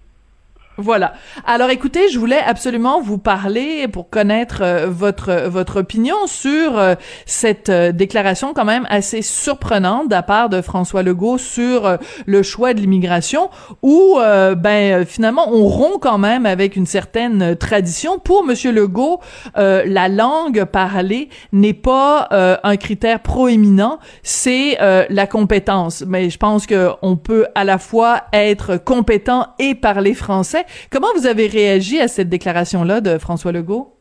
Voilà. 0.81 1.15
Alors 1.45 1.71
écoutez, 1.71 2.09
je 2.09 2.21
voulais 2.21 2.39
absolument 2.39 3.01
vous 3.01 3.19
parler 3.19 3.89
pour 3.89 4.11
connaître 4.11 4.63
euh, 4.63 4.87
votre 4.89 5.49
votre 5.49 5.81
opinion 5.81 6.15
sur 6.29 6.79
euh, 6.79 6.95
cette 7.27 7.69
euh, 7.69 7.91
déclaration 7.91 8.55
quand 8.55 8.65
même 8.65 8.87
assez 8.89 9.23
surprenante 9.23 10.09
de 10.09 10.21
part 10.25 10.49
de 10.49 10.63
François 10.63 11.03
Legault 11.03 11.37
sur 11.37 11.99
le 12.27 12.43
choix 12.45 12.75
de 12.75 12.81
l'immigration 12.81 13.51
où 13.83 14.19
ben 14.57 15.05
finalement 15.07 15.49
on 15.53 15.67
rompt 15.67 16.01
quand 16.01 16.19
même 16.19 16.45
avec 16.45 16.77
une 16.77 16.87
certaine 16.87 17.57
tradition 17.57 18.19
pour 18.19 18.45
monsieur 18.45 18.73
Legault 18.73 19.21
la 19.55 20.09
langue 20.09 20.65
parlée 20.65 21.29
n'est 21.53 21.73
pas 21.73 22.29
un 22.63 22.77
critère 22.77 23.21
proéminent, 23.21 23.99
c'est 24.23 24.77
la 25.09 25.27
compétence. 25.27 26.05
Mais 26.07 26.31
je 26.31 26.39
pense 26.39 26.67
que 26.67 26.91
on 27.03 27.17
peut 27.17 27.47
à 27.55 27.65
la 27.65 27.79
fois 27.79 28.23
être 28.33 28.77
compétent 28.77 29.47
et 29.59 29.75
parler 29.75 30.15
français 30.15 30.67
Comment 30.91 31.09
vous 31.17 31.27
avez 31.27 31.47
réagi 31.47 32.01
à 32.01 32.09
cette 32.09 32.29
déclaration-là 32.29 33.01
de 33.01 33.19
François 33.19 33.53
Legault? 33.53 33.95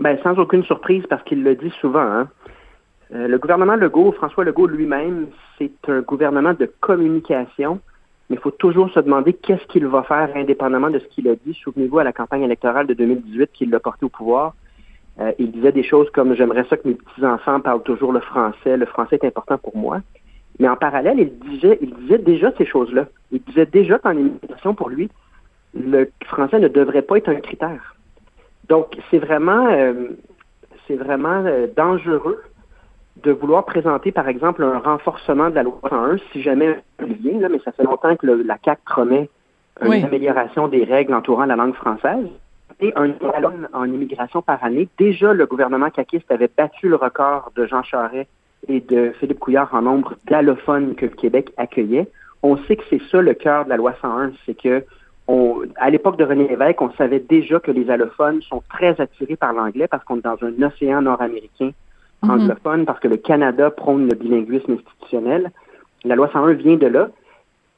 Ben, 0.00 0.18
sans 0.22 0.38
aucune 0.38 0.64
surprise, 0.64 1.04
parce 1.08 1.22
qu'il 1.24 1.42
le 1.42 1.54
dit 1.54 1.72
souvent. 1.80 2.00
Hein. 2.00 2.28
Euh, 3.14 3.28
le 3.28 3.38
gouvernement 3.38 3.76
Legault, 3.76 4.12
François 4.12 4.44
Legault 4.44 4.66
lui-même, 4.66 5.26
c'est 5.58 5.88
un 5.88 6.00
gouvernement 6.00 6.54
de 6.54 6.70
communication, 6.80 7.80
mais 8.28 8.36
il 8.36 8.40
faut 8.40 8.50
toujours 8.50 8.90
se 8.90 9.00
demander 9.00 9.34
qu'est-ce 9.34 9.64
qu'il 9.66 9.86
va 9.86 10.02
faire 10.02 10.30
indépendamment 10.34 10.90
de 10.90 10.98
ce 10.98 11.04
qu'il 11.06 11.28
a 11.28 11.34
dit. 11.36 11.54
Souvenez-vous 11.62 11.98
à 11.98 12.04
la 12.04 12.12
campagne 12.12 12.42
électorale 12.42 12.86
de 12.86 12.94
2018 12.94 13.50
qu'il 13.52 13.70
l'a 13.70 13.80
porté 13.80 14.04
au 14.06 14.08
pouvoir. 14.08 14.54
Euh, 15.20 15.30
il 15.38 15.52
disait 15.52 15.70
des 15.70 15.84
choses 15.84 16.10
comme 16.10 16.34
j'aimerais 16.34 16.64
ça 16.68 16.76
que 16.76 16.88
mes 16.88 16.94
petits-enfants 16.94 17.60
parlent 17.60 17.82
toujours 17.84 18.12
le 18.12 18.20
français, 18.20 18.76
le 18.76 18.86
français 18.86 19.18
est 19.22 19.26
important 19.26 19.58
pour 19.58 19.76
moi. 19.76 20.00
Mais 20.58 20.68
en 20.68 20.76
parallèle, 20.76 21.18
il 21.18 21.38
disait, 21.50 21.78
déjà 22.18 22.52
ces 22.56 22.66
choses-là. 22.66 23.06
Il 23.32 23.42
disait 23.42 23.66
déjà 23.66 23.98
qu'en 23.98 24.12
immigration, 24.12 24.74
pour 24.74 24.88
lui, 24.88 25.08
le 25.74 26.10
français 26.24 26.60
ne 26.60 26.68
devrait 26.68 27.02
pas 27.02 27.16
être 27.18 27.28
un 27.28 27.40
critère. 27.40 27.94
Donc, 28.68 28.96
c'est 29.10 29.18
vraiment, 29.18 29.66
euh, 29.68 30.10
c'est 30.86 30.96
vraiment 30.96 31.44
euh, 31.44 31.66
dangereux 31.76 32.42
de 33.22 33.32
vouloir 33.32 33.64
présenter, 33.64 34.12
par 34.12 34.28
exemple, 34.28 34.62
un 34.62 34.78
renforcement 34.78 35.50
de 35.50 35.54
la 35.54 35.62
loi 35.62 35.78
101, 35.88 36.16
si 36.32 36.42
jamais 36.42 36.82
là, 36.98 37.48
mais 37.48 37.60
ça 37.64 37.72
fait 37.72 37.84
longtemps 37.84 38.16
que 38.16 38.26
la 38.26 38.58
CAC 38.58 38.80
promet 38.84 39.28
une 39.82 40.04
amélioration 40.04 40.68
des 40.68 40.84
règles 40.84 41.14
entourant 41.14 41.46
la 41.46 41.56
langue 41.56 41.74
française 41.74 42.28
et 42.80 42.92
un 42.96 43.08
ballon 43.08 43.52
en 43.72 43.84
immigration 43.84 44.42
par 44.42 44.62
année. 44.64 44.88
Déjà, 44.98 45.32
le 45.32 45.46
gouvernement 45.46 45.90
caquiste 45.90 46.30
avait 46.30 46.50
battu 46.54 46.88
le 46.88 46.96
record 46.96 47.52
de 47.56 47.66
Jean 47.66 47.82
Charest 47.82 48.28
et 48.68 48.80
de 48.80 49.12
Philippe 49.20 49.38
Couillard 49.38 49.72
en 49.74 49.82
nombre 49.82 50.14
d'allophones 50.28 50.94
que 50.94 51.06
le 51.06 51.12
Québec 51.12 51.52
accueillait. 51.56 52.08
On 52.42 52.56
sait 52.64 52.76
que 52.76 52.84
c'est 52.90 53.02
ça 53.10 53.20
le 53.20 53.34
cœur 53.34 53.64
de 53.64 53.70
la 53.70 53.76
loi 53.76 53.94
101, 54.00 54.32
c'est 54.44 54.60
que 54.60 54.84
on, 55.26 55.62
à 55.76 55.90
l'époque 55.90 56.16
de 56.16 56.24
René 56.24 56.48
Lévesque, 56.48 56.80
on 56.82 56.92
savait 56.92 57.20
déjà 57.20 57.58
que 57.60 57.70
les 57.70 57.90
allophones 57.90 58.42
sont 58.42 58.62
très 58.68 59.00
attirés 59.00 59.36
par 59.36 59.52
l'anglais 59.52 59.88
parce 59.88 60.04
qu'on 60.04 60.18
est 60.18 60.22
dans 60.22 60.38
un 60.42 60.62
océan 60.62 61.02
nord-américain 61.02 61.70
mhm. 62.22 62.30
anglophone, 62.30 62.84
parce 62.84 63.00
que 63.00 63.08
le 63.08 63.16
Canada 63.16 63.70
prône 63.70 64.08
le 64.08 64.14
bilinguisme 64.14 64.72
institutionnel. 64.72 65.50
La 66.04 66.14
loi 66.14 66.28
101 66.32 66.52
vient 66.54 66.76
de 66.76 66.86
là. 66.86 67.08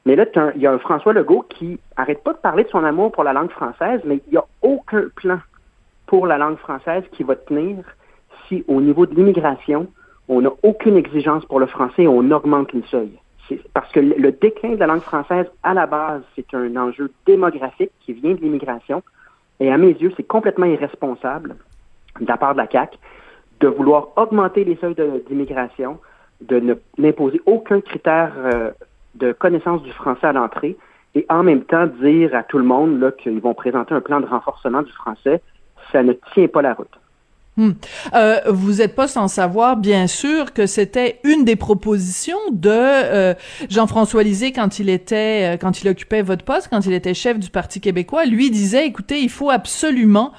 Mais 0.05 0.15
là, 0.15 0.25
il 0.55 0.61
y 0.61 0.67
a 0.67 0.71
un 0.71 0.79
François 0.79 1.13
Legault 1.13 1.45
qui 1.49 1.79
arrête 1.97 2.23
pas 2.23 2.33
de 2.33 2.37
parler 2.37 2.63
de 2.63 2.69
son 2.69 2.83
amour 2.83 3.11
pour 3.11 3.23
la 3.23 3.33
langue 3.33 3.51
française, 3.51 4.01
mais 4.05 4.21
il 4.27 4.31
n'y 4.31 4.37
a 4.37 4.45
aucun 4.61 5.03
plan 5.15 5.39
pour 6.05 6.27
la 6.27 6.37
langue 6.37 6.57
française 6.57 7.03
qui 7.11 7.23
va 7.23 7.35
tenir 7.35 7.83
si, 8.47 8.63
au 8.69 8.79
niveau 8.79 9.05
de 9.05 9.13
l'immigration, 9.13 9.87
on 10.29 10.41
n'a 10.41 10.51
aucune 10.63 10.95
exigence 10.95 11.45
pour 11.45 11.59
le 11.59 11.65
français 11.67 12.03
et 12.03 12.07
on 12.07 12.31
augmente 12.31 12.71
le 12.73 12.83
seuil 12.83 13.11
parce 13.73 13.91
que 13.91 13.99
le 13.99 14.31
déclin 14.31 14.71
de 14.71 14.79
la 14.79 14.87
langue 14.87 15.01
française, 15.01 15.45
à 15.63 15.73
la 15.73 15.85
base, 15.85 16.21
c'est 16.35 16.53
un 16.53 16.75
enjeu 16.75 17.11
démographique 17.25 17.91
qui 18.01 18.13
vient 18.13 18.33
de 18.33 18.41
l'immigration. 18.41 19.03
Et 19.59 19.71
à 19.71 19.77
mes 19.77 19.91
yeux, 19.91 20.11
c'est 20.17 20.27
complètement 20.27 20.65
irresponsable 20.65 21.55
de 22.19 22.27
la 22.27 22.37
part 22.37 22.53
de 22.53 22.59
la 22.59 22.69
CAQ 22.69 22.97
de 23.59 23.67
vouloir 23.67 24.09
augmenter 24.17 24.63
les 24.63 24.75
seuils 24.75 24.95
d'immigration, 25.27 25.99
de, 26.41 26.77
n'imposer 26.97 27.41
aucun 27.45 27.81
critère 27.81 28.33
euh, 28.37 28.71
de 29.15 29.31
connaissance 29.31 29.81
du 29.81 29.91
français 29.91 30.27
à 30.27 30.33
l'entrée 30.33 30.77
et 31.15 31.25
en 31.29 31.41
même 31.41 31.63
temps 31.63 31.87
dire 31.87 32.35
à 32.35 32.43
tout 32.43 32.59
le 32.59 32.63
monde 32.63 33.15
qu'ils 33.17 33.39
vont 33.39 33.55
présenter 33.55 33.95
un 33.95 34.01
plan 34.01 34.19
de 34.19 34.27
renforcement 34.27 34.83
du 34.83 34.91
français. 34.91 35.41
Ça 35.91 36.03
ne 36.03 36.13
tient 36.33 36.47
pas 36.47 36.61
la 36.61 36.73
route. 36.73 36.99
Hmm. 37.57 37.71
Euh, 38.13 38.39
vous 38.47 38.73
n'êtes 38.73 38.93
pas 38.93 39.07
sans 39.07 39.27
savoir, 39.27 39.77
bien 39.77 40.05
sûr, 40.05 40.53
que 40.53 40.67
c'était 40.67 41.19
une 41.23 41.43
des 41.43 41.55
propositions 41.55 42.37
de 42.51 42.69
euh, 42.69 43.33
Jean-François 43.71 44.21
Lisée 44.21 44.51
quand 44.51 44.77
il 44.77 44.89
était, 44.89 45.55
euh, 45.55 45.57
quand 45.57 45.81
il 45.81 45.89
occupait 45.89 46.21
votre 46.21 46.45
poste, 46.45 46.67
quand 46.69 46.85
il 46.85 46.93
était 46.93 47.15
chef 47.15 47.39
du 47.39 47.49
Parti 47.49 47.81
québécois. 47.81 48.25
Lui 48.25 48.51
disait, 48.51 48.85
écoutez, 48.85 49.21
il 49.21 49.29
faut 49.29 49.49
absolument 49.49 50.33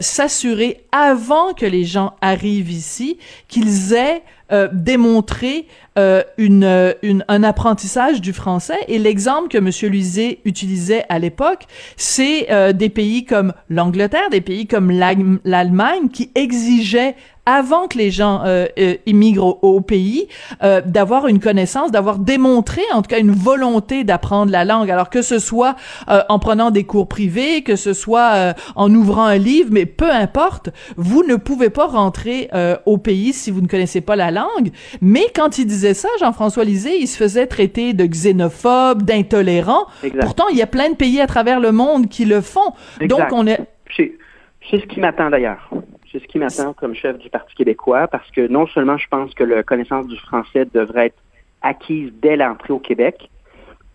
s'assurer 0.00 0.84
avant 0.92 1.52
que 1.52 1.66
les 1.66 1.84
gens 1.84 2.14
arrivent 2.22 2.70
ici 2.70 3.18
qu'ils 3.48 3.92
aient 3.92 4.22
euh, 4.52 4.68
démontré 4.72 5.66
euh, 5.98 6.22
une, 6.38 6.94
une, 7.02 7.24
un 7.26 7.42
apprentissage 7.42 8.20
du 8.20 8.32
français. 8.32 8.78
Et 8.86 8.98
l'exemple 8.98 9.48
que 9.48 9.58
M. 9.58 9.70
Luizet 9.90 10.38
utilisait 10.44 11.04
à 11.08 11.18
l'époque, 11.18 11.64
c'est 11.96 12.50
euh, 12.50 12.72
des 12.72 12.88
pays 12.88 13.24
comme 13.24 13.52
l'Angleterre, 13.68 14.30
des 14.30 14.40
pays 14.40 14.68
comme 14.68 14.90
l'Allemagne 14.90 16.08
qui 16.12 16.30
exigeaient 16.34 17.16
avant 17.46 17.86
que 17.86 17.96
les 17.96 18.10
gens 18.10 18.42
euh, 18.44 18.66
euh 18.78 18.94
immigrent 19.06 19.62
au, 19.62 19.80
pays, 19.80 20.28
euh, 20.62 20.80
d'avoir 20.84 21.28
une 21.28 21.38
connaissance, 21.38 21.92
d'avoir 21.92 22.18
démontré 22.18 22.82
en 22.92 23.02
tout 23.02 23.08
cas 23.08 23.20
une 23.20 23.30
volonté 23.30 24.04
d'apprendre 24.04 24.50
la 24.50 24.64
langue. 24.64 24.90
Alors 24.90 25.10
que 25.10 25.22
ce 25.22 25.38
soit 25.38 25.76
euh, 26.08 26.22
en 26.28 26.38
prenant 26.38 26.70
des 26.70 26.84
cours 26.84 27.08
privés, 27.08 27.62
que 27.62 27.76
ce 27.76 27.92
soit 27.92 28.32
euh, 28.34 28.52
en 28.74 28.92
ouvrant 28.92 29.24
un 29.24 29.38
livre, 29.38 29.68
mais 29.70 29.86
peu 29.86 30.10
importe, 30.10 30.70
vous 30.96 31.22
ne 31.22 31.36
pouvez 31.36 31.70
pas 31.70 31.86
rentrer 31.86 32.50
au 32.84 32.98
pays 32.98 33.32
si 33.32 33.50
vous 33.50 33.60
ne 33.60 33.68
connaissez 33.68 34.00
pas 34.00 34.16
la 34.16 34.30
langue. 34.30 34.70
Mais 35.00 35.26
quand 35.34 35.58
il 35.58 35.66
disait 35.66 35.94
ça, 35.94 36.08
Jean-François 36.18 36.64
Lisée, 36.64 36.98
il 36.98 37.06
se 37.06 37.16
faisait 37.16 37.46
traiter 37.46 37.92
de 37.92 38.04
xénophobe, 38.04 39.02
d'intolérant. 39.02 39.86
Pourtant, 40.20 40.48
il 40.50 40.58
y 40.58 40.62
a 40.62 40.66
plein 40.66 40.90
de 40.90 40.96
pays 40.96 41.20
à 41.20 41.26
travers 41.26 41.60
le 41.60 41.70
monde 41.70 42.08
qui 42.08 42.24
le 42.24 42.40
font. 42.40 42.72
Donc 43.02 43.22
on 43.30 43.46
est... 43.46 43.60
C'est 43.96 44.80
ce 44.80 44.86
qui 44.86 44.98
m'attend 44.98 45.30
d'ailleurs. 45.30 45.70
C'est 46.16 46.22
ce 46.22 46.28
qui 46.28 46.38
m'attend 46.38 46.72
comme 46.72 46.94
chef 46.94 47.18
du 47.18 47.28
Parti 47.28 47.54
québécois 47.54 48.08
parce 48.08 48.30
que 48.30 48.48
non 48.48 48.66
seulement 48.68 48.96
je 48.96 49.06
pense 49.06 49.34
que 49.34 49.44
la 49.44 49.62
connaissance 49.62 50.06
du 50.06 50.16
français 50.16 50.64
devrait 50.72 51.08
être 51.08 51.22
acquise 51.60 52.10
dès 52.22 52.36
l'entrée 52.36 52.72
au 52.72 52.78
Québec, 52.78 53.28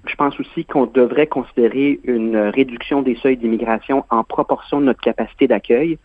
je 0.05 0.13
pense 0.13 0.39
aussi 0.39 0.63
qu'on 0.63 0.86
devrait 0.86 1.26
considérer 1.26 1.99
une 2.03 2.38
réduction 2.38 3.01
des 3.01 3.15
seuils 3.15 3.38
d'immigration 3.38 4.05
en 4.11 4.24
proportion 4.24 4.80
de 4.80 4.86
notre 4.86 5.01
capacité 5.01 5.47
d'accueil. 5.47 5.97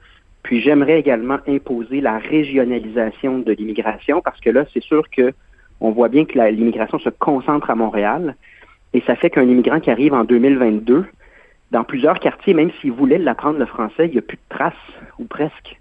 Puis 0.43 0.63
j'aimerais 0.63 0.99
également 0.99 1.37
imposer 1.47 2.01
la 2.01 2.17
régionalisation 2.17 3.41
de 3.41 3.53
l'immigration 3.53 4.23
parce 4.23 4.41
que 4.41 4.49
là, 4.49 4.65
c'est 4.73 4.83
sûr 4.83 5.11
que 5.11 5.35
on 5.81 5.91
voit 5.91 6.09
bien 6.09 6.25
que 6.25 6.39
l'immigration 6.39 6.99
se 6.99 7.11
concentre 7.11 7.69
à 7.69 7.75
Montréal 7.75 8.37
et 8.95 9.03
ça 9.03 9.17
fait 9.17 9.29
qu'un 9.29 9.43
immigrant 9.43 9.81
qui 9.81 9.91
arrive 9.91 10.15
en 10.15 10.25
2022, 10.25 11.05
dans 11.73 11.85
plusieurs 11.85 12.21
quartiers, 12.21 12.55
même 12.55 12.71
s'il 12.81 12.93
voulait 12.93 13.19
l'apprendre 13.19 13.59
le 13.59 13.67
français, 13.67 14.07
il 14.07 14.13
n'y 14.13 14.19
a 14.19 14.23
plus 14.23 14.39
de 14.39 14.57
traces, 14.57 14.73
ou 15.19 15.27
presque. 15.27 15.77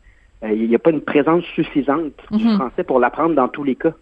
Euh, 0.46 0.54
il 0.54 0.70
n'y 0.70 0.76
a 0.76 0.80
pas 0.80 0.91
une 0.91 1.02
présence 1.02 1.43
suffisante 1.56 2.14
du 2.32 2.46
mhm. 2.46 2.56
français 2.56 2.84
pour 2.84 3.00
l'apprendre 3.00 3.36
dans 3.36 3.48
tous 3.48 3.64
les 3.64 3.76
cas. 3.76 3.93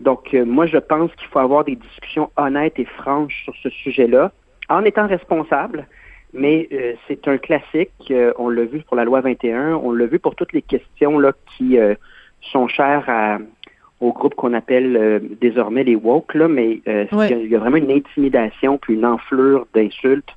Donc, 0.00 0.34
euh, 0.34 0.44
moi, 0.44 0.66
je 0.66 0.78
pense 0.78 1.14
qu'il 1.14 1.28
faut 1.28 1.38
avoir 1.38 1.64
des 1.64 1.76
discussions 1.76 2.30
honnêtes 2.36 2.78
et 2.78 2.84
franches 2.84 3.44
sur 3.44 3.54
ce 3.62 3.70
sujet-là, 3.70 4.32
en 4.68 4.84
étant 4.84 5.06
responsable. 5.06 5.86
Mais 6.32 6.68
euh, 6.72 6.94
c'est 7.06 7.28
un 7.28 7.38
classique. 7.38 8.12
on 8.38 8.48
l'a 8.48 8.64
vu 8.64 8.80
pour 8.80 8.96
la 8.96 9.04
loi 9.04 9.20
21. 9.20 9.74
On 9.76 9.92
l'a 9.92 10.06
vu 10.06 10.18
pour 10.18 10.34
toutes 10.34 10.52
les 10.52 10.62
questions 10.62 11.18
là 11.18 11.32
qui 11.56 11.78
sont 12.52 12.68
chères 12.68 13.38
au 14.00 14.12
groupe 14.12 14.34
qu'on 14.34 14.52
appelle 14.52 15.22
désormais 15.40 15.84
les 15.84 15.94
woke. 15.94 16.34
Là, 16.34 16.48
mais 16.48 16.82
il 16.84 17.48
y 17.48 17.54
a 17.54 17.58
vraiment 17.58 17.76
une 17.76 17.90
intimidation 17.90 18.76
puis 18.76 18.94
une 18.94 19.06
enflure 19.06 19.66
d'insultes 19.72 20.28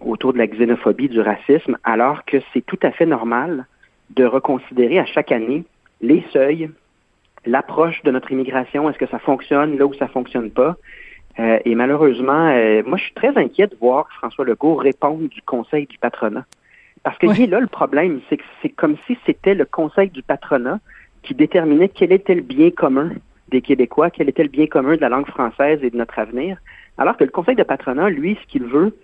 autour 0.00 0.32
de 0.32 0.38
la 0.38 0.46
xénophobie, 0.46 1.08
du 1.08 1.20
racisme, 1.20 1.76
alors 1.82 2.24
que 2.24 2.36
c'est 2.52 2.64
tout 2.64 2.78
à 2.82 2.92
fait 2.92 3.06
normal 3.06 3.66
de 4.10 4.24
reconsidérer 4.24 4.98
à 4.98 5.06
chaque 5.06 5.32
année 5.32 5.64
les 6.00 6.24
seuils, 6.32 6.70
l'approche 7.46 8.02
de 8.02 8.10
notre 8.10 8.30
immigration, 8.32 8.88
est-ce 8.88 8.98
que 8.98 9.06
ça 9.06 9.18
fonctionne 9.18 9.78
là 9.78 9.86
où 9.86 9.94
ça 9.94 10.08
fonctionne 10.08 10.50
pas? 10.50 10.76
Euh, 11.38 11.58
et 11.64 11.74
malheureusement, 11.74 12.50
euh, 12.50 12.82
moi, 12.84 12.98
je 12.98 13.04
suis 13.04 13.14
très 13.14 13.36
inquiet 13.38 13.66
de 13.66 13.76
voir 13.80 14.08
François 14.18 14.44
Legault 14.44 14.74
répondre 14.74 15.28
du 15.28 15.40
Conseil 15.42 15.86
du 15.86 15.98
patronat. 15.98 16.44
Parce 17.02 17.18
que 17.18 17.26
là, 17.26 17.60
le 17.60 17.66
problème, 17.66 18.20
c'est 18.28 18.36
que 18.36 18.44
c'est 18.60 18.68
comme 18.68 18.96
si 19.06 19.18
c'était 19.26 19.54
le 19.54 19.64
Conseil 19.64 20.10
du 20.10 20.22
patronat 20.22 20.78
qui 21.22 21.34
déterminait 21.34 21.88
quel 21.88 22.12
était 22.12 22.34
le 22.34 22.42
bien 22.42 22.70
commun 22.70 23.10
des 23.48 23.60
Québécois, 23.60 24.10
quel 24.10 24.28
était 24.28 24.42
le 24.42 24.48
bien 24.48 24.66
commun 24.66 24.96
de 24.96 25.00
la 25.00 25.08
langue 25.08 25.26
française 25.26 25.80
et 25.82 25.90
de 25.90 25.96
notre 25.96 26.18
avenir. 26.18 26.58
Alors 26.98 27.16
que 27.16 27.24
le 27.24 27.30
Conseil 27.30 27.56
de 27.56 27.62
patronat, 27.62 28.10
lui, 28.10 28.38
ce 28.40 28.46
qu'il 28.46 28.64
veut, 28.64 28.96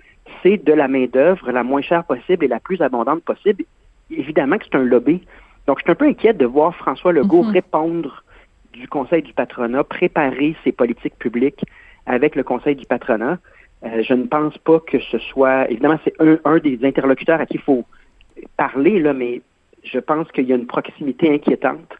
c'est 0.42 0.62
de 0.62 0.72
la 0.72 0.88
main-d'œuvre 0.88 1.50
la 1.50 1.62
moins 1.62 1.80
chère 1.80 2.04
possible 2.04 2.44
et 2.44 2.48
la 2.48 2.60
plus 2.60 2.80
abondante 2.82 3.22
possible 3.22 3.64
évidemment 4.10 4.58
que 4.58 4.64
c'est 4.64 4.76
un 4.76 4.84
lobby. 4.84 5.22
Donc, 5.66 5.78
je 5.78 5.82
suis 5.82 5.92
un 5.92 5.94
peu 5.94 6.06
inquiète 6.06 6.38
de 6.38 6.46
voir 6.46 6.74
François 6.74 7.12
Legault 7.12 7.42
mhm. 7.42 7.50
répondre 7.50 8.24
du 8.72 8.88
Conseil 8.88 9.22
du 9.22 9.32
patronat, 9.32 9.84
préparer 9.84 10.56
ses 10.64 10.72
politiques 10.72 11.18
publiques 11.18 11.64
avec 12.06 12.36
le 12.36 12.42
Conseil 12.42 12.76
du 12.76 12.86
patronat. 12.86 13.38
Euh, 13.84 14.02
je 14.02 14.14
ne 14.14 14.24
pense 14.24 14.56
pas 14.58 14.80
que 14.80 14.98
ce 14.98 15.18
soit, 15.18 15.70
évidemment, 15.70 15.98
c'est 16.04 16.14
un, 16.20 16.58
des 16.58 16.78
interlocuteurs 16.82 17.40
à 17.40 17.46
qui 17.46 17.54
il 17.54 17.60
faut 17.60 17.84
parler, 18.56 18.98
là, 18.98 19.12
mais 19.12 19.42
je 19.84 19.98
pense 19.98 20.30
qu'il 20.32 20.44
y 20.44 20.52
a 20.52 20.56
une 20.56 20.66
proximité 20.66 21.32
inquiétante. 21.32 21.96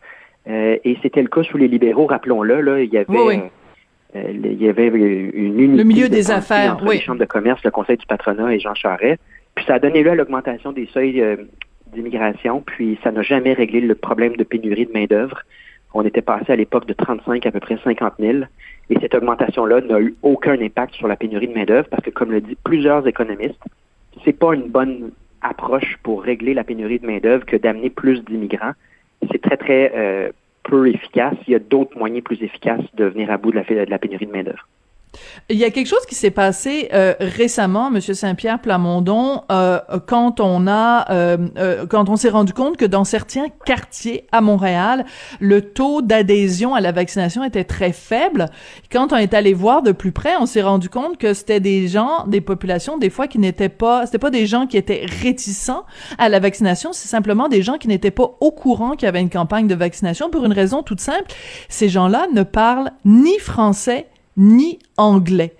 Euh, 0.48 0.78
et 0.84 0.96
c'était 1.02 1.22
le 1.22 1.28
cas 1.28 1.42
sous 1.42 1.58
les 1.58 1.68
libéraux, 1.68 2.06
rappelons-le. 2.06 2.60
Là, 2.60 2.80
il 2.80 2.92
y 2.92 2.96
avait, 2.96 3.50
euh, 4.16 4.32
il 4.32 4.62
y 4.62 4.68
avait 4.68 4.86
une 4.86 5.60
unité 5.60 5.76
le 5.76 5.84
milieu 5.84 6.08
des 6.08 6.30
affaires, 6.30 6.74
entre 6.74 6.90
les 6.90 7.00
chambres 7.00 7.20
de 7.20 7.26
commerce, 7.26 7.62
le 7.64 7.70
Conseil 7.70 7.96
du 7.96 8.06
patronat 8.06 8.54
et 8.54 8.58
Jean 8.58 8.74
Charest. 8.74 9.20
Puis 9.54 9.64
ça 9.66 9.74
a 9.74 9.78
donné 9.78 10.02
lieu 10.02 10.10
à 10.10 10.14
l'augmentation 10.14 10.72
des 10.72 10.86
seuils 10.86 11.22
d'immigration, 11.92 12.62
puis 12.64 12.98
ça 13.02 13.10
n'a 13.10 13.22
jamais 13.22 13.52
réglé 13.52 13.80
le 13.80 13.94
problème 13.94 14.36
de 14.36 14.44
pénurie 14.44 14.86
de 14.86 14.92
main-d'œuvre. 14.92 15.42
On 15.94 16.04
était 16.04 16.22
passé 16.22 16.52
à 16.52 16.56
l'époque 16.56 16.86
de 16.86 16.92
35 16.92 17.44
à 17.46 17.50
peu 17.50 17.60
près 17.60 17.78
50 17.82 18.14
000. 18.18 18.38
Et 18.90 18.98
cette 19.00 19.14
augmentation-là 19.14 19.80
n'a 19.82 20.00
eu 20.00 20.14
aucun 20.22 20.60
impact 20.60 20.94
sur 20.94 21.08
la 21.08 21.16
pénurie 21.16 21.48
de 21.48 21.54
main-d'œuvre 21.54 21.88
parce 21.88 22.02
que, 22.02 22.10
comme 22.10 22.30
le 22.30 22.40
dit 22.40 22.56
plusieurs 22.62 23.06
économistes, 23.06 23.62
c'est 24.24 24.38
pas 24.38 24.54
une 24.54 24.68
bonne 24.68 25.10
approche 25.42 25.98
pour 26.02 26.22
régler 26.22 26.54
la 26.54 26.64
pénurie 26.64 26.98
de 26.98 27.06
main-d'œuvre 27.06 27.46
que 27.46 27.56
d'amener 27.56 27.90
plus 27.90 28.24
d'immigrants. 28.24 28.72
C'est 29.30 29.40
très, 29.40 29.56
très 29.56 29.92
euh, 29.94 30.30
peu 30.64 30.88
efficace. 30.88 31.34
Il 31.46 31.52
y 31.52 31.56
a 31.56 31.58
d'autres 31.58 31.96
moyens 31.96 32.22
plus 32.22 32.42
efficaces 32.42 32.84
de 32.94 33.04
venir 33.04 33.30
à 33.30 33.36
bout 33.36 33.50
de 33.50 33.56
la, 33.56 33.62
de 33.62 33.90
la 33.90 33.98
pénurie 33.98 34.26
de 34.26 34.32
main-d'œuvre. 34.32 34.66
Il 35.50 35.56
y 35.56 35.64
a 35.64 35.70
quelque 35.70 35.86
chose 35.86 36.04
qui 36.06 36.14
s'est 36.14 36.30
passé 36.30 36.88
euh, 36.92 37.14
récemment, 37.20 37.90
Monsieur 37.90 38.12
Saint-Pierre 38.12 38.60
Plamondon, 38.60 39.42
euh, 39.50 39.80
quand 40.06 40.40
on 40.40 40.66
a, 40.66 41.10
euh, 41.10 41.86
quand 41.86 42.08
on 42.10 42.16
s'est 42.16 42.28
rendu 42.28 42.52
compte 42.52 42.76
que 42.76 42.84
dans 42.84 43.04
certains 43.04 43.46
quartiers 43.64 44.26
à 44.30 44.40
Montréal, 44.40 45.06
le 45.40 45.62
taux 45.62 46.02
d'adhésion 46.02 46.74
à 46.74 46.80
la 46.80 46.92
vaccination 46.92 47.44
était 47.44 47.64
très 47.64 47.92
faible. 47.92 48.46
Quand 48.92 49.12
on 49.12 49.16
est 49.16 49.32
allé 49.32 49.54
voir 49.54 49.82
de 49.82 49.92
plus 49.92 50.12
près, 50.12 50.36
on 50.38 50.44
s'est 50.44 50.62
rendu 50.62 50.90
compte 50.90 51.16
que 51.16 51.32
c'était 51.32 51.60
des 51.60 51.88
gens, 51.88 52.26
des 52.26 52.42
populations, 52.42 52.98
des 52.98 53.10
fois 53.10 53.26
qui 53.26 53.38
n'étaient 53.38 53.68
pas, 53.70 54.04
c'était 54.04 54.18
pas 54.18 54.30
des 54.30 54.46
gens 54.46 54.66
qui 54.66 54.76
étaient 54.76 55.06
réticents 55.22 55.84
à 56.18 56.28
la 56.28 56.40
vaccination, 56.40 56.92
c'est 56.92 57.08
simplement 57.08 57.48
des 57.48 57.62
gens 57.62 57.78
qui 57.78 57.88
n'étaient 57.88 58.10
pas 58.10 58.36
au 58.40 58.50
courant 58.50 58.92
qu'il 58.92 59.06
y 59.06 59.08
avait 59.08 59.20
une 59.20 59.30
campagne 59.30 59.66
de 59.66 59.74
vaccination 59.74 60.30
pour 60.30 60.44
une 60.44 60.52
raison 60.52 60.82
toute 60.82 61.00
simple. 61.00 61.32
Ces 61.70 61.88
gens-là 61.88 62.26
ne 62.34 62.42
parlent 62.42 62.90
ni 63.04 63.38
français 63.38 64.06
ni 64.38 64.78
anglais. 64.96 65.54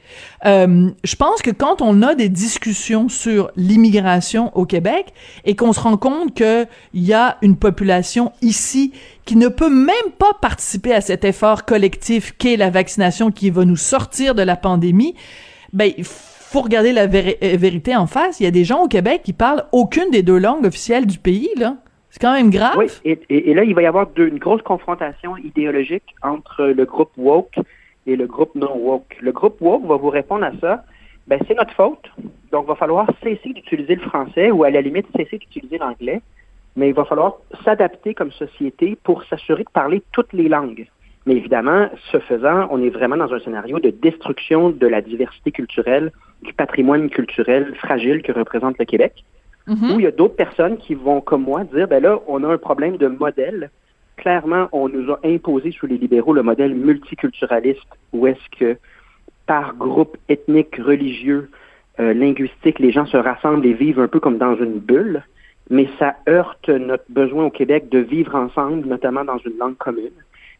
Euh, 0.46 0.90
je 1.04 1.16
pense 1.16 1.42
que 1.42 1.50
quand 1.50 1.82
on 1.82 2.00
a 2.02 2.14
des 2.14 2.28
discussions 2.28 3.08
sur 3.08 3.50
l'immigration 3.56 4.56
au 4.56 4.64
Québec 4.64 5.12
et 5.44 5.56
qu'on 5.56 5.72
se 5.72 5.80
rend 5.80 5.96
compte 5.96 6.34
qu'il 6.34 6.66
y 6.94 7.12
a 7.12 7.36
une 7.42 7.56
population 7.56 8.32
ici 8.40 8.92
qui 9.24 9.36
ne 9.36 9.48
peut 9.48 9.68
même 9.68 10.12
pas 10.18 10.32
participer 10.40 10.94
à 10.94 11.00
cet 11.00 11.24
effort 11.24 11.64
collectif 11.64 12.32
qu'est 12.38 12.56
la 12.56 12.70
vaccination 12.70 13.30
qui 13.30 13.50
va 13.50 13.64
nous 13.64 13.76
sortir 13.76 14.34
de 14.34 14.42
la 14.42 14.56
pandémie, 14.56 15.14
ben 15.72 15.90
il 15.98 16.04
faut 16.04 16.62
regarder 16.62 16.92
la 16.92 17.02
euh, 17.02 17.56
vérité 17.56 17.94
en 17.94 18.06
face. 18.06 18.40
Il 18.40 18.44
y 18.44 18.46
a 18.46 18.50
des 18.50 18.64
gens 18.64 18.84
au 18.84 18.88
Québec 18.88 19.22
qui 19.24 19.32
parlent 19.32 19.64
aucune 19.72 20.10
des 20.10 20.22
deux 20.22 20.38
langues 20.38 20.64
officielles 20.64 21.06
du 21.06 21.18
pays, 21.18 21.50
là. 21.56 21.76
C'est 22.10 22.20
quand 22.20 22.32
même 22.32 22.48
grave. 22.48 22.76
Oui, 22.78 22.86
et, 23.04 23.52
là, 23.52 23.64
il 23.64 23.74
va 23.74 23.82
y 23.82 23.86
avoir 23.86 24.08
une 24.16 24.38
grosse 24.38 24.62
confrontation 24.62 25.36
idéologique 25.36 26.14
entre 26.22 26.64
le 26.64 26.84
groupe 26.86 27.10
woke 27.18 27.58
et 28.08 28.16
le 28.16 28.26
groupe 28.26 28.54
non 28.54 28.74
woke. 28.74 29.16
Le 29.20 29.32
groupe 29.32 29.60
woke 29.60 29.84
va 29.84 29.96
vous 29.96 30.08
répondre 30.08 30.44
à 30.44 30.52
ça. 30.60 30.82
Ben, 31.26 31.38
c'est 31.46 31.54
notre 31.54 31.74
faute. 31.74 32.10
Donc, 32.50 32.64
il 32.64 32.68
va 32.68 32.74
falloir 32.74 33.06
cesser 33.22 33.52
d'utiliser 33.52 33.96
le 33.96 34.00
français 34.00 34.50
ou 34.50 34.64
à 34.64 34.70
la 34.70 34.80
limite 34.80 35.06
cesser 35.14 35.36
d'utiliser 35.36 35.76
l'anglais. 35.76 36.22
Mais 36.74 36.88
il 36.88 36.94
va 36.94 37.04
falloir 37.04 37.36
s'adapter 37.64 38.14
comme 38.14 38.32
société 38.32 38.96
pour 39.04 39.24
s'assurer 39.24 39.62
de 39.62 39.70
parler 39.70 40.02
toutes 40.12 40.32
les 40.32 40.48
langues. 40.48 40.86
Mais 41.26 41.34
évidemment, 41.34 41.90
ce 42.10 42.18
faisant, 42.18 42.68
on 42.70 42.82
est 42.82 42.88
vraiment 42.88 43.18
dans 43.18 43.30
un 43.34 43.40
scénario 43.40 43.78
de 43.78 43.90
destruction 43.90 44.70
de 44.70 44.86
la 44.86 45.02
diversité 45.02 45.50
culturelle, 45.50 46.10
du 46.42 46.54
patrimoine 46.54 47.10
culturel 47.10 47.74
fragile 47.74 48.22
que 48.22 48.32
représente 48.32 48.78
le 48.78 48.86
Québec, 48.86 49.24
mm-hmm. 49.66 49.92
où 49.92 50.00
il 50.00 50.04
y 50.04 50.06
a 50.06 50.12
d'autres 50.12 50.36
personnes 50.36 50.78
qui 50.78 50.94
vont, 50.94 51.20
comme 51.20 51.42
moi, 51.42 51.64
dire, 51.64 51.88
ben 51.88 52.02
là, 52.02 52.20
on 52.26 52.42
a 52.42 52.48
un 52.48 52.56
problème 52.56 52.96
de 52.96 53.08
modèle 53.08 53.70
clairement, 54.18 54.68
on 54.72 54.88
nous 54.88 55.10
a 55.10 55.18
imposé 55.24 55.72
sous 55.72 55.86
les 55.86 55.96
libéraux 55.96 56.34
le 56.34 56.42
modèle 56.42 56.74
multiculturaliste 56.74 57.88
où 58.12 58.26
est-ce 58.26 58.58
que 58.58 58.78
par 59.46 59.74
groupe 59.74 60.16
ethnique, 60.28 60.76
religieux, 60.76 61.50
euh, 62.00 62.12
linguistique, 62.12 62.78
les 62.78 62.92
gens 62.92 63.06
se 63.06 63.16
rassemblent 63.16 63.66
et 63.66 63.72
vivent 63.72 64.00
un 64.00 64.08
peu 64.08 64.20
comme 64.20 64.38
dans 64.38 64.56
une 64.56 64.78
bulle, 64.78 65.22
mais 65.70 65.88
ça 65.98 66.16
heurte 66.28 66.68
notre 66.68 67.04
besoin 67.08 67.46
au 67.46 67.50
Québec 67.50 67.88
de 67.88 67.98
vivre 67.98 68.34
ensemble, 68.34 68.86
notamment 68.86 69.24
dans 69.24 69.38
une 69.38 69.56
langue 69.58 69.76
commune. 69.76 70.12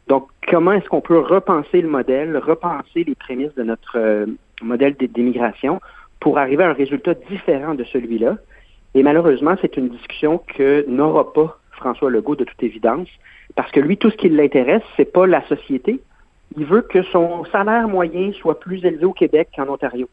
Donc, 0.09 0.29
comment 0.49 0.73
est-ce 0.73 0.89
qu'on 0.89 1.03
peut 1.03 1.19
repenser 1.19 1.83
le 1.83 1.89
modèle, 1.89 2.37
repenser 2.39 3.05
les 3.05 3.15
prémices 3.15 3.55
de 3.55 3.63
notre 3.63 3.99
euh, 3.99 4.27
modèle 4.63 4.97
d'immigration 4.99 5.81
pour 6.19 6.39
arriver 6.39 6.65
à 6.65 6.71
un 6.71 6.73
résultat 6.73 7.15
différent 7.15 7.75
de 7.75 7.85
celui-là? 7.85 8.37
Et 8.95 9.03
malheureusement, 9.03 9.55
c'est 9.61 9.77
une 9.77 9.91
discussion 9.91 10.39
que 10.57 10.87
n'aura 10.89 11.33
pas 11.33 11.59
François 11.73 12.11
Legault 12.11 12.37
de 12.37 12.45
toute 12.45 12.63
évidence. 12.63 13.09
Parce 13.59 13.73
que 13.73 13.81
lui, 13.81 13.97
tout 13.97 14.09
ce 14.09 14.17
qui 14.17 14.29
l'intéresse, 14.29 14.85
c'est 14.97 15.13
pas 15.13 15.27
la 15.27 15.45
société. 15.49 15.99
Il 16.57 16.65
veut 16.65 16.83
que 16.83 17.03
son 17.03 17.45
salaire 17.47 17.89
moyen 17.89 18.31
soit 18.35 18.61
plus 18.61 18.85
élevé 18.85 19.05
au 19.05 19.13
Québec 19.13 19.49
qu'en 19.57 19.69
Ontario. 19.69 20.09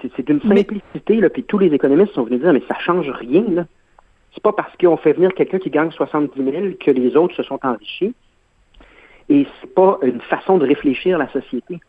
C'est 0.00 0.24
d'une 0.24 0.40
simplicité, 0.40 1.16
là, 1.16 1.28
puis 1.28 1.42
tous 1.42 1.58
les 1.58 1.74
économistes 1.74 2.12
sont 2.12 2.22
venus 2.22 2.42
dire, 2.42 2.52
mais 2.52 2.62
ça 2.68 2.78
change 2.78 3.10
rien, 3.10 3.42
là. 3.48 3.64
C'est 4.32 4.44
pas 4.44 4.52
parce 4.52 4.70
qu'on 4.76 4.96
fait 4.96 5.14
venir 5.14 5.34
quelqu'un 5.34 5.58
qui 5.58 5.70
gagne 5.70 5.90
70 5.90 6.36
000 6.36 6.66
que 6.78 6.92
les 6.92 7.16
autres 7.16 7.34
se 7.34 7.42
sont 7.42 7.58
enrichis. 7.64 8.14
Et 9.28 9.44
c'est 9.60 9.74
pas 9.74 9.98
une 10.02 10.20
façon 10.20 10.56
de 10.58 10.66
réfléchir 10.68 11.18
la 11.18 11.28
société. 11.30 11.80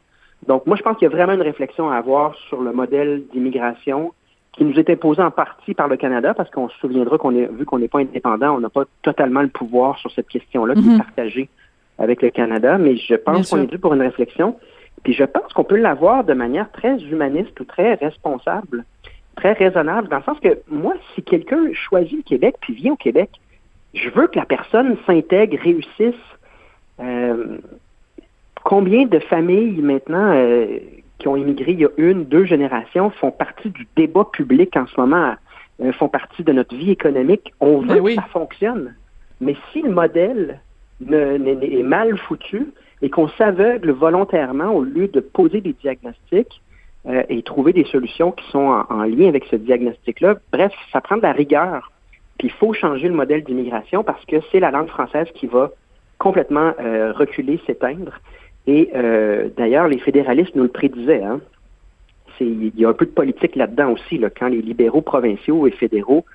Donc, 0.48 0.66
moi, 0.66 0.76
je 0.76 0.82
pense 0.82 0.98
qu'il 0.98 1.08
y 1.08 1.12
a 1.12 1.16
vraiment 1.16 1.34
une 1.34 1.44
réflexion 1.44 1.92
à 1.92 1.98
avoir 1.98 2.34
sur 2.50 2.64
le 2.64 2.72
modèle 2.74 3.26
d'immigration 3.32 4.12
qui 4.58 4.66
nous 4.66 4.78
est 4.80 4.90
imposé 4.90 5.22
en 5.22 5.30
partie 5.30 5.76
par 5.76 5.88
le 5.88 5.98
Canada, 5.98 6.34
parce 6.34 6.50
qu'on 6.50 6.68
se 6.68 6.78
souviendra 6.80 7.18
qu'on 7.18 7.36
est, 7.36 7.46
vu 7.46 7.66
qu'on 7.66 7.78
n'est 7.78 7.88
pas 7.88 8.00
indépendant, 8.00 8.56
on 8.56 8.60
n'a 8.60 8.70
pas 8.70 8.86
totalement 9.04 9.42
le 9.42 9.50
pouvoir 9.50 9.98
sur 10.00 10.12
cette 10.12 10.28
question-là 10.28 10.74
qui 10.74 10.82
est 10.82 10.94
mhm. 10.94 10.98
partagée 10.98 11.50
avec 12.00 12.22
le 12.22 12.32
Canada, 12.32 12.78
mais 12.78 12.98
je 12.98 13.16
pense 13.16 13.50
qu'on 13.50 13.62
est 13.62 13.68
dû 13.68 13.78
pour 13.78 13.94
une 13.94 14.02
réflexion. 14.02 14.58
Puis 15.04 15.14
je 15.14 15.24
pense 15.24 15.54
qu'on 15.54 15.64
peut 15.64 15.78
l'avoir 15.78 16.24
de 16.24 16.34
manière 16.34 16.72
très 16.72 16.98
humaniste 16.98 17.60
ou 17.60 17.66
très 17.66 17.94
responsable, 17.96 18.84
très 19.36 19.54
raisonnable, 19.54 20.08
dans 20.08 20.18
le 20.18 20.24
sens 20.24 20.40
que 20.40 20.58
moi, 20.70 20.96
si 21.14 21.22
quelqu'un 21.22 21.72
choisit 21.74 22.18
le 22.18 22.24
Québec 22.24 22.56
puis 22.60 22.74
vient 22.74 22.94
au 22.94 22.98
Québec, 22.98 23.30
je 23.94 24.10
veux 24.10 24.28
que 24.28 24.40
la 24.40 24.46
personne 24.46 24.98
s'intègre, 25.06 25.58
réussisse. 25.62 26.16
Euh, 27.00 27.58
combien 28.64 29.06
de 29.06 29.20
familles 29.20 29.82
maintenant 29.82 30.32
euh, 30.34 30.80
qui 31.20 31.28
ont 31.28 31.36
immigré 31.36 31.72
il 31.72 31.80
y 31.80 31.86
a 31.86 31.90
une, 31.98 32.26
deux 32.26 32.46
générations 32.46 33.10
font 33.10 33.32
partie 33.32 33.70
du 33.70 33.88
débat 33.96 34.26
public 34.32 34.76
en 34.78 34.86
ce 34.88 35.00
moment, 35.00 35.36
euh, 35.82 35.92
font 35.94 36.10
partie 36.10 36.44
de 36.44 36.52
notre 36.52 36.76
vie 36.76 36.92
économique. 36.92 37.54
On 37.60 37.82
ben 37.82 37.96
veut 37.96 38.10
que 38.10 38.16
ça 38.16 38.28
fonctionne. 38.32 38.96
Mais 39.42 39.56
si 39.72 39.82
le 39.82 39.92
modèle 39.92 40.60
est 41.02 41.84
mal 41.84 42.18
foutu 42.18 42.68
et 43.02 43.10
qu'on 43.10 43.28
s'aveugle 43.30 43.92
volontairement 43.92 44.72
au 44.72 44.84
lieu 44.84 45.08
de 45.08 45.20
poser 45.20 45.62
des 45.62 45.74
diagnostics 45.74 46.62
euh, 47.08 47.24
et 47.30 47.44
trouver 47.44 47.74
des 47.74 47.86
solutions 47.86 48.32
qui 48.32 48.50
sont 48.50 48.84
en, 48.90 49.04
lien 49.04 49.28
avec 49.28 49.46
ce 49.46 49.56
diagnostic-là, 49.56 50.38
bref, 50.52 50.74
ça 50.92 51.02
prend 51.02 51.18
de 51.18 51.22
la 51.22 51.34
rigueur. 51.34 51.92
Puis 52.40 52.48
il 52.48 52.54
faut 52.54 52.74
changer 52.74 53.08
le 53.08 53.14
modèle 53.14 53.44
d'immigration 53.44 54.04
parce 54.04 54.24
que 54.26 54.38
c'est 54.52 54.60
la 54.60 54.72
langue 54.72 54.90
française 54.90 55.28
qui 55.36 55.48
va 55.48 55.72
complètement 56.18 56.74
euh, 56.80 57.14
reculer, 57.14 57.60
s'éteindre. 57.66 58.20
Et 58.68 58.90
euh, 58.94 59.48
d'ailleurs, 59.56 59.88
les 59.88 59.98
fédéralistes 59.98 60.56
nous 60.56 60.64
le 60.64 60.70
prédisaient. 60.70 61.24
Hein. 61.24 61.40
Il 62.40 62.72
y 62.78 62.86
a 62.86 62.90
un 62.90 62.94
peu 62.94 63.06
de 63.06 63.12
politique 63.12 63.56
là-dedans 63.56 63.94
aussi. 63.94 64.18
Là, 64.18 64.30
quand 64.30 64.50
les 64.50 64.62
libéraux 64.62 65.02
provinciaux 65.02 65.66
et 65.66 65.72
fédéraux 65.72 66.26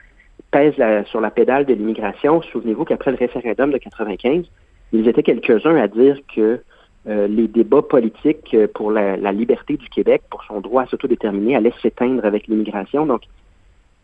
pèsent 0.50 0.82
sur 1.06 1.20
la 1.20 1.30
pédale 1.30 1.66
de 1.66 1.74
l'immigration, 1.74 2.42
souvenez-vous 2.42 2.84
qu'après 2.84 3.12
le 3.12 3.18
référendum 3.18 3.70
de 3.70 3.78
95, 3.78 4.44
ils 4.92 5.06
étaient 5.08 5.22
quelques-uns 5.22 5.76
à 5.76 5.86
dire 5.86 6.18
que 6.34 6.60
euh, 7.08 7.26
les 7.28 7.46
débats 7.46 7.82
politiques 7.82 8.56
pour 8.74 8.90
la, 8.90 9.16
liberté 9.32 9.76
du 9.76 9.88
Québec, 9.88 10.22
pour 10.30 10.42
son 10.44 10.60
droit 10.60 10.82
à 10.82 10.86
s'autodéterminer, 10.86 11.56
allaient 11.56 11.72
s'éteindre 11.80 12.24
avec 12.24 12.48
l'immigration. 12.48 13.06
Donc, 13.06 13.22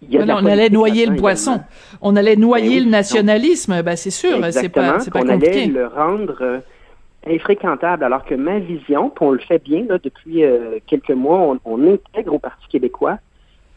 il 0.02 0.12
y 0.12 0.18
a 0.18 0.22
on 0.22 0.46
allait 0.46 0.70
noyer 0.70 1.06
le 1.06 1.16
poisson. 1.16 1.60
On 2.00 2.14
allait 2.14 2.36
noyer 2.36 2.78
ben 2.78 2.84
le 2.84 2.90
nationalisme. 2.90 3.82
Ben, 3.82 3.96
c'est 3.96 4.10
sûr, 4.10 4.38
c'est 4.52 4.68
pas, 4.68 4.98
pas 4.98 5.20
on 5.20 5.28
allait 5.28 5.66
le 5.66 5.86
rendre 5.88 6.38
euh, 6.40 6.58
infréquentable, 7.30 8.04
alors 8.04 8.24
que 8.24 8.34
ma 8.34 8.58
vision, 8.58 9.10
puis 9.10 9.24
on 9.24 9.30
le 9.32 9.38
fait 9.38 9.62
bien 9.62 9.84
depuis 10.02 10.44
euh, 10.44 10.78
quelques 10.86 11.10
mois, 11.10 11.56
on, 11.64 11.86
intègre 11.86 12.34
au 12.34 12.38
Parti 12.38 12.66
québécois 12.68 13.18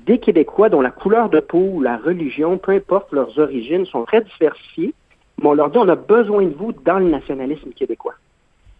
des 0.05 0.17
Québécois 0.17 0.69
dont 0.69 0.81
la 0.81 0.91
couleur 0.91 1.29
de 1.29 1.39
peau 1.39 1.81
la 1.81 1.97
religion, 1.97 2.57
peu 2.57 2.71
importe 2.71 3.11
leurs 3.11 3.37
origines, 3.37 3.85
sont 3.85 4.03
très 4.03 4.21
diversifiées, 4.21 4.93
mais 5.39 5.49
on 5.49 5.53
leur 5.53 5.69
dit 5.69 5.77
on 5.77 5.87
a 5.89 5.95
besoin 5.95 6.43
de 6.43 6.53
vous 6.53 6.71
dans 6.71 6.99
le 6.99 7.09
nationalisme 7.09 7.71
québécois. 7.71 8.15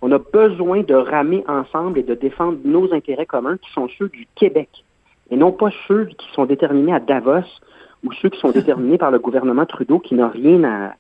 On 0.01 0.11
a 0.11 0.17
besoin 0.17 0.81
de 0.81 0.95
ramer 0.95 1.43
ensemble 1.47 1.99
et 1.99 2.03
de 2.03 2.15
défendre 2.15 2.57
nos 2.65 2.91
intérêts 2.93 3.27
communs 3.27 3.57
qui 3.57 3.71
sont 3.71 3.87
ceux 3.99 4.09
du 4.09 4.27
Québec, 4.35 4.83
et 5.29 5.37
non 5.37 5.51
pas 5.51 5.69
ceux 5.87 6.05
qui 6.05 6.27
sont 6.33 6.45
déterminés 6.45 6.93
à 6.93 6.99
Davos 6.99 7.45
ou 8.03 8.11
ceux 8.13 8.29
qui 8.29 8.39
sont 8.39 8.51
déterminés 8.51 8.97
par 8.97 9.11
le 9.11 9.19
gouvernement 9.19 9.65
Trudeau 9.65 9.99
qui 9.99 10.15
n'a 10.15 10.27
rien 10.27 10.63
à, 10.63 10.93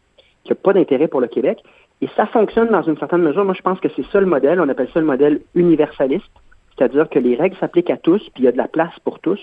qui 0.43 0.51
n'a 0.51 0.55
pas 0.55 0.73
d'intérêt 0.73 1.07
pour 1.07 1.19
le 1.19 1.27
Québec. 1.27 1.63
Et 2.01 2.09
ça 2.15 2.25
fonctionne 2.25 2.69
dans 2.69 2.81
une 2.81 2.97
certaine 2.97 3.21
mesure. 3.21 3.45
Moi, 3.45 3.53
je 3.55 3.61
pense 3.61 3.79
que 3.79 3.89
c'est 3.95 4.05
ça 4.11 4.19
le 4.19 4.25
modèle. 4.25 4.59
On 4.59 4.67
appelle 4.69 4.89
ça 4.93 4.99
le 4.99 5.05
modèle 5.05 5.41
universaliste, 5.53 6.31
c'est-à-dire 6.75 7.09
que 7.09 7.19
les 7.19 7.35
règles 7.35 7.55
s'appliquent 7.57 7.91
à 7.91 7.97
tous, 7.97 8.21
puis 8.33 8.43
il 8.43 8.45
y 8.45 8.47
a 8.47 8.51
de 8.51 8.57
la 8.57 8.67
place 8.67 8.97
pour 9.03 9.19
tous, 9.19 9.39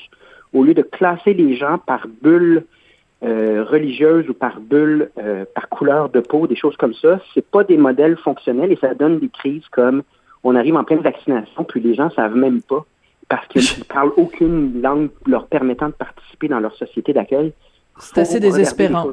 au 0.52 0.64
lieu 0.64 0.74
de 0.74 0.82
classer 0.82 1.34
les 1.34 1.54
gens 1.56 1.78
par 1.78 2.06
bulles 2.22 2.64
euh, 3.22 3.64
religieuses 3.64 4.28
ou 4.28 4.34
par 4.34 4.61
bulles, 4.61 5.11
euh, 5.18 5.44
par 5.54 5.68
couleur 5.68 6.09
de 6.09 6.20
peau, 6.20 6.46
des 6.46 6.56
choses 6.56 6.76
comme 6.76 6.94
ça. 6.94 7.20
C'est 7.34 7.46
pas 7.46 7.64
des 7.64 7.76
modèles 7.76 8.16
fonctionnels 8.16 8.72
et 8.72 8.76
ça 8.76 8.94
donne 8.94 9.20
des 9.20 9.28
crises 9.28 9.66
comme 9.70 10.02
on 10.44 10.54
arrive 10.54 10.76
en 10.76 10.84
pleine 10.84 11.00
vaccination, 11.00 11.64
puis 11.64 11.80
les 11.80 11.94
gens 11.94 12.11
savent 12.11 12.36
même 12.36 12.62
pas 12.62 12.84
parce 13.28 13.46
qu'ils 13.48 13.84
parlent 13.88 14.12
aucune 14.16 14.80
langue 14.80 15.11
leur 15.26 15.46
permettant 15.46 15.88
de 15.88 15.92
participer 15.92 16.48
dans 16.48 16.61
leur 16.61 16.74
société 16.74 17.12
d'accueil. 17.12 17.52
C'est 17.98 18.18
assez 18.18 18.40
désespérant. 18.40 19.06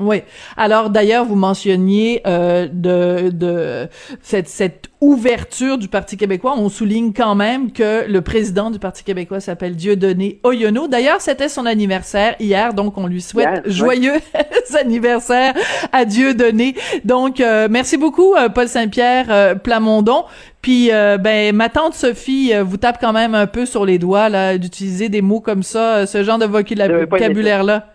Oui. 0.00 0.22
Alors 0.56 0.90
d'ailleurs, 0.90 1.24
vous 1.24 1.36
mentionniez 1.36 2.22
euh, 2.26 2.66
de, 2.72 3.30
de 3.30 3.88
cette, 4.22 4.48
cette 4.48 4.88
ouverture 5.02 5.78
du 5.78 5.88
Parti 5.88 6.16
québécois. 6.16 6.54
On 6.56 6.68
souligne 6.68 7.12
quand 7.12 7.34
même 7.34 7.72
que 7.72 8.08
le 8.08 8.20
président 8.20 8.70
du 8.70 8.78
Parti 8.78 9.04
québécois 9.04 9.40
s'appelle 9.40 9.74
Dieudonné 9.74 10.40
Oyono. 10.44 10.88
D'ailleurs, 10.88 11.20
c'était 11.20 11.48
son 11.48 11.66
anniversaire 11.66 12.36
hier, 12.38 12.72
donc 12.72 12.96
on 12.96 13.06
lui 13.06 13.20
souhaite 13.20 13.68
joyeux 13.68 14.20
anniversaire 14.78 15.54
à 15.92 16.04
Dieudonné. 16.04 16.74
Donc, 17.04 17.40
euh, 17.40 17.68
merci 17.70 17.96
beaucoup, 17.96 18.34
euh, 18.34 18.48
Paul 18.48 18.68
Saint-Pierre 18.68 19.58
Plamondon. 19.60 20.24
Puis, 20.62 20.92
euh, 20.92 21.18
ben, 21.18 21.54
ma 21.54 21.68
tante 21.68 21.94
Sophie 21.94 22.52
vous 22.62 22.76
tape 22.76 22.98
quand 23.00 23.12
même 23.12 23.34
un 23.34 23.48
peu 23.48 23.66
sur 23.66 23.84
les 23.84 23.98
doigts, 23.98 24.28
là, 24.28 24.56
d'utiliser 24.56 25.08
des 25.08 25.20
mots 25.20 25.40
comme 25.40 25.64
ça, 25.64 26.06
ce 26.06 26.22
genre 26.22 26.38
de 26.38 26.46
vocabulaire-là. 26.46 27.91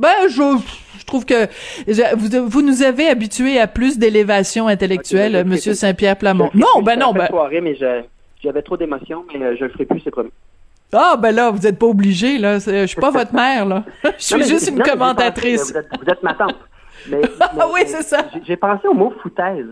Ben, 0.00 0.28
je, 0.28 0.42
je 0.98 1.04
trouve 1.04 1.26
que 1.26 1.46
vous, 2.14 2.48
vous, 2.48 2.62
nous 2.62 2.82
avez 2.82 3.08
habitués 3.08 3.60
à 3.60 3.66
plus 3.66 3.98
d'élévation 3.98 4.66
intellectuelle, 4.66 5.34
M. 5.34 5.46
Monsieur 5.46 5.74
Saint-Pierre 5.74 6.16
Plamont. 6.16 6.48
Non, 6.54 6.80
ben 6.82 6.98
non, 6.98 7.12
ben. 7.12 7.26
Soirée, 7.26 7.60
mais 7.60 7.76
j'avais 8.42 8.62
trop 8.62 8.78
d'émotions, 8.78 9.26
mais 9.30 9.56
je 9.58 9.64
le 9.64 9.70
ferai 9.70 9.84
plus, 9.84 10.00
c'est 10.00 10.10
promis. 10.10 10.30
Ah, 10.94 11.16
ben 11.18 11.32
là, 11.32 11.50
vous 11.50 11.66
êtes 11.66 11.78
pas 11.78 11.86
obligé, 11.86 12.38
là. 12.38 12.58
Je 12.58 12.86
suis 12.86 13.00
pas 13.00 13.10
votre 13.10 13.34
mère, 13.34 13.66
là. 13.66 13.84
Je 14.18 14.24
suis 14.24 14.44
juste 14.44 14.70
une 14.70 14.82
commentatrice. 14.82 15.70
Vous 15.70 16.10
êtes, 16.10 16.22
ma 16.22 16.32
tante. 16.32 16.56
ah 17.12 17.68
oui, 17.70 17.82
c'est 17.84 18.02
ça. 18.02 18.24
J'ai 18.42 18.56
pensé 18.56 18.88
au 18.88 18.94
mot 18.94 19.12
foutaise. 19.22 19.68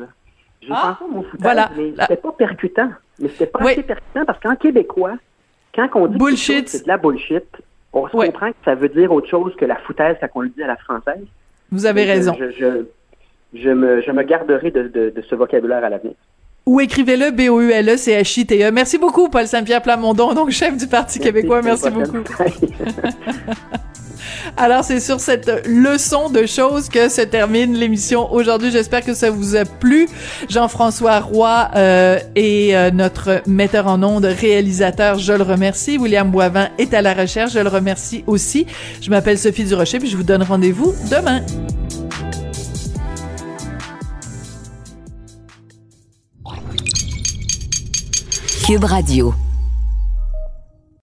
J'ai 0.60 0.72
ah, 0.72 0.94
pensé 0.98 1.10
au 1.10 1.14
mot 1.14 1.22
foutaise, 1.22 1.40
voilà. 1.40 1.70
mais 1.74 1.92
c'était 1.98 2.16
pas 2.16 2.32
percutant. 2.32 2.90
Mais 3.18 3.30
c'était 3.30 3.46
pas 3.46 3.60
assez 3.60 3.82
percutant 3.82 4.24
parce 4.26 4.40
qu'en 4.40 4.56
québécois, 4.56 5.14
quand 5.74 5.88
on 5.94 6.06
dit 6.06 6.18
bullshit. 6.18 6.64
que 6.64 6.70
c'est 6.70 6.82
de 6.82 6.88
la 6.88 6.98
bullshit, 6.98 7.46
on 7.92 8.06
se 8.06 8.12
comprend 8.12 8.50
que 8.50 8.56
ça 8.64 8.74
veut 8.74 8.88
dire 8.88 9.12
autre 9.12 9.28
chose 9.28 9.54
que 9.56 9.64
la 9.64 9.76
foutaise 9.76 10.16
quand 10.20 10.28
on 10.34 10.40
le 10.42 10.48
dit 10.50 10.62
à 10.62 10.66
la 10.66 10.76
française. 10.76 11.24
Vous 11.70 11.86
avez 11.86 12.04
raison. 12.04 12.34
Je, 12.38 12.84
je, 13.54 13.68
me, 13.70 14.00
je 14.02 14.10
me 14.10 14.22
garderai 14.22 14.70
de, 14.70 14.88
de, 14.88 15.10
de 15.10 15.22
ce 15.22 15.34
vocabulaire 15.34 15.84
à 15.84 15.88
l'avenir 15.88 16.14
ou 16.68 16.80
écrivez-le? 16.80 17.30
B-O-U-L-E-C-H-I-T-E. 17.30 18.70
Merci 18.70 18.98
beaucoup, 18.98 19.30
Paul 19.30 19.46
Saint-Pierre 19.46 19.80
Plamondon, 19.80 20.34
donc 20.34 20.50
chef 20.50 20.76
du 20.76 20.86
Parti 20.86 21.18
québécois. 21.18 21.62
Merci 21.62 21.88
beaucoup. 21.88 22.18
Alors, 24.58 24.84
c'est 24.84 25.00
sur 25.00 25.18
cette 25.18 25.66
leçon 25.66 26.28
de 26.28 26.44
choses 26.44 26.90
que 26.90 27.08
se 27.08 27.22
termine 27.22 27.72
l'émission 27.72 28.30
aujourd'hui. 28.32 28.70
J'espère 28.70 29.02
que 29.02 29.14
ça 29.14 29.30
vous 29.30 29.56
a 29.56 29.64
plu. 29.64 30.08
Jean-François 30.50 31.20
Roy 31.20 31.70
euh, 31.74 32.18
et 32.36 32.76
euh, 32.76 32.90
notre 32.90 33.40
metteur 33.46 33.86
en 33.86 34.02
ondes, 34.02 34.26
réalisateur, 34.26 35.18
je 35.18 35.32
le 35.32 35.44
remercie. 35.44 35.96
William 35.96 36.30
Boivin 36.30 36.68
est 36.76 36.92
à 36.92 37.00
la 37.00 37.14
recherche, 37.14 37.52
je 37.52 37.60
le 37.60 37.68
remercie 37.68 38.24
aussi. 38.26 38.66
Je 39.00 39.08
m'appelle 39.08 39.38
Sophie 39.38 39.64
Durocher, 39.64 40.00
puis 40.00 40.08
je 40.08 40.18
vous 40.18 40.22
donne 40.22 40.42
rendez-vous 40.42 40.94
demain. 41.10 41.40
Cube 48.68 48.84
Radio. 48.84 49.47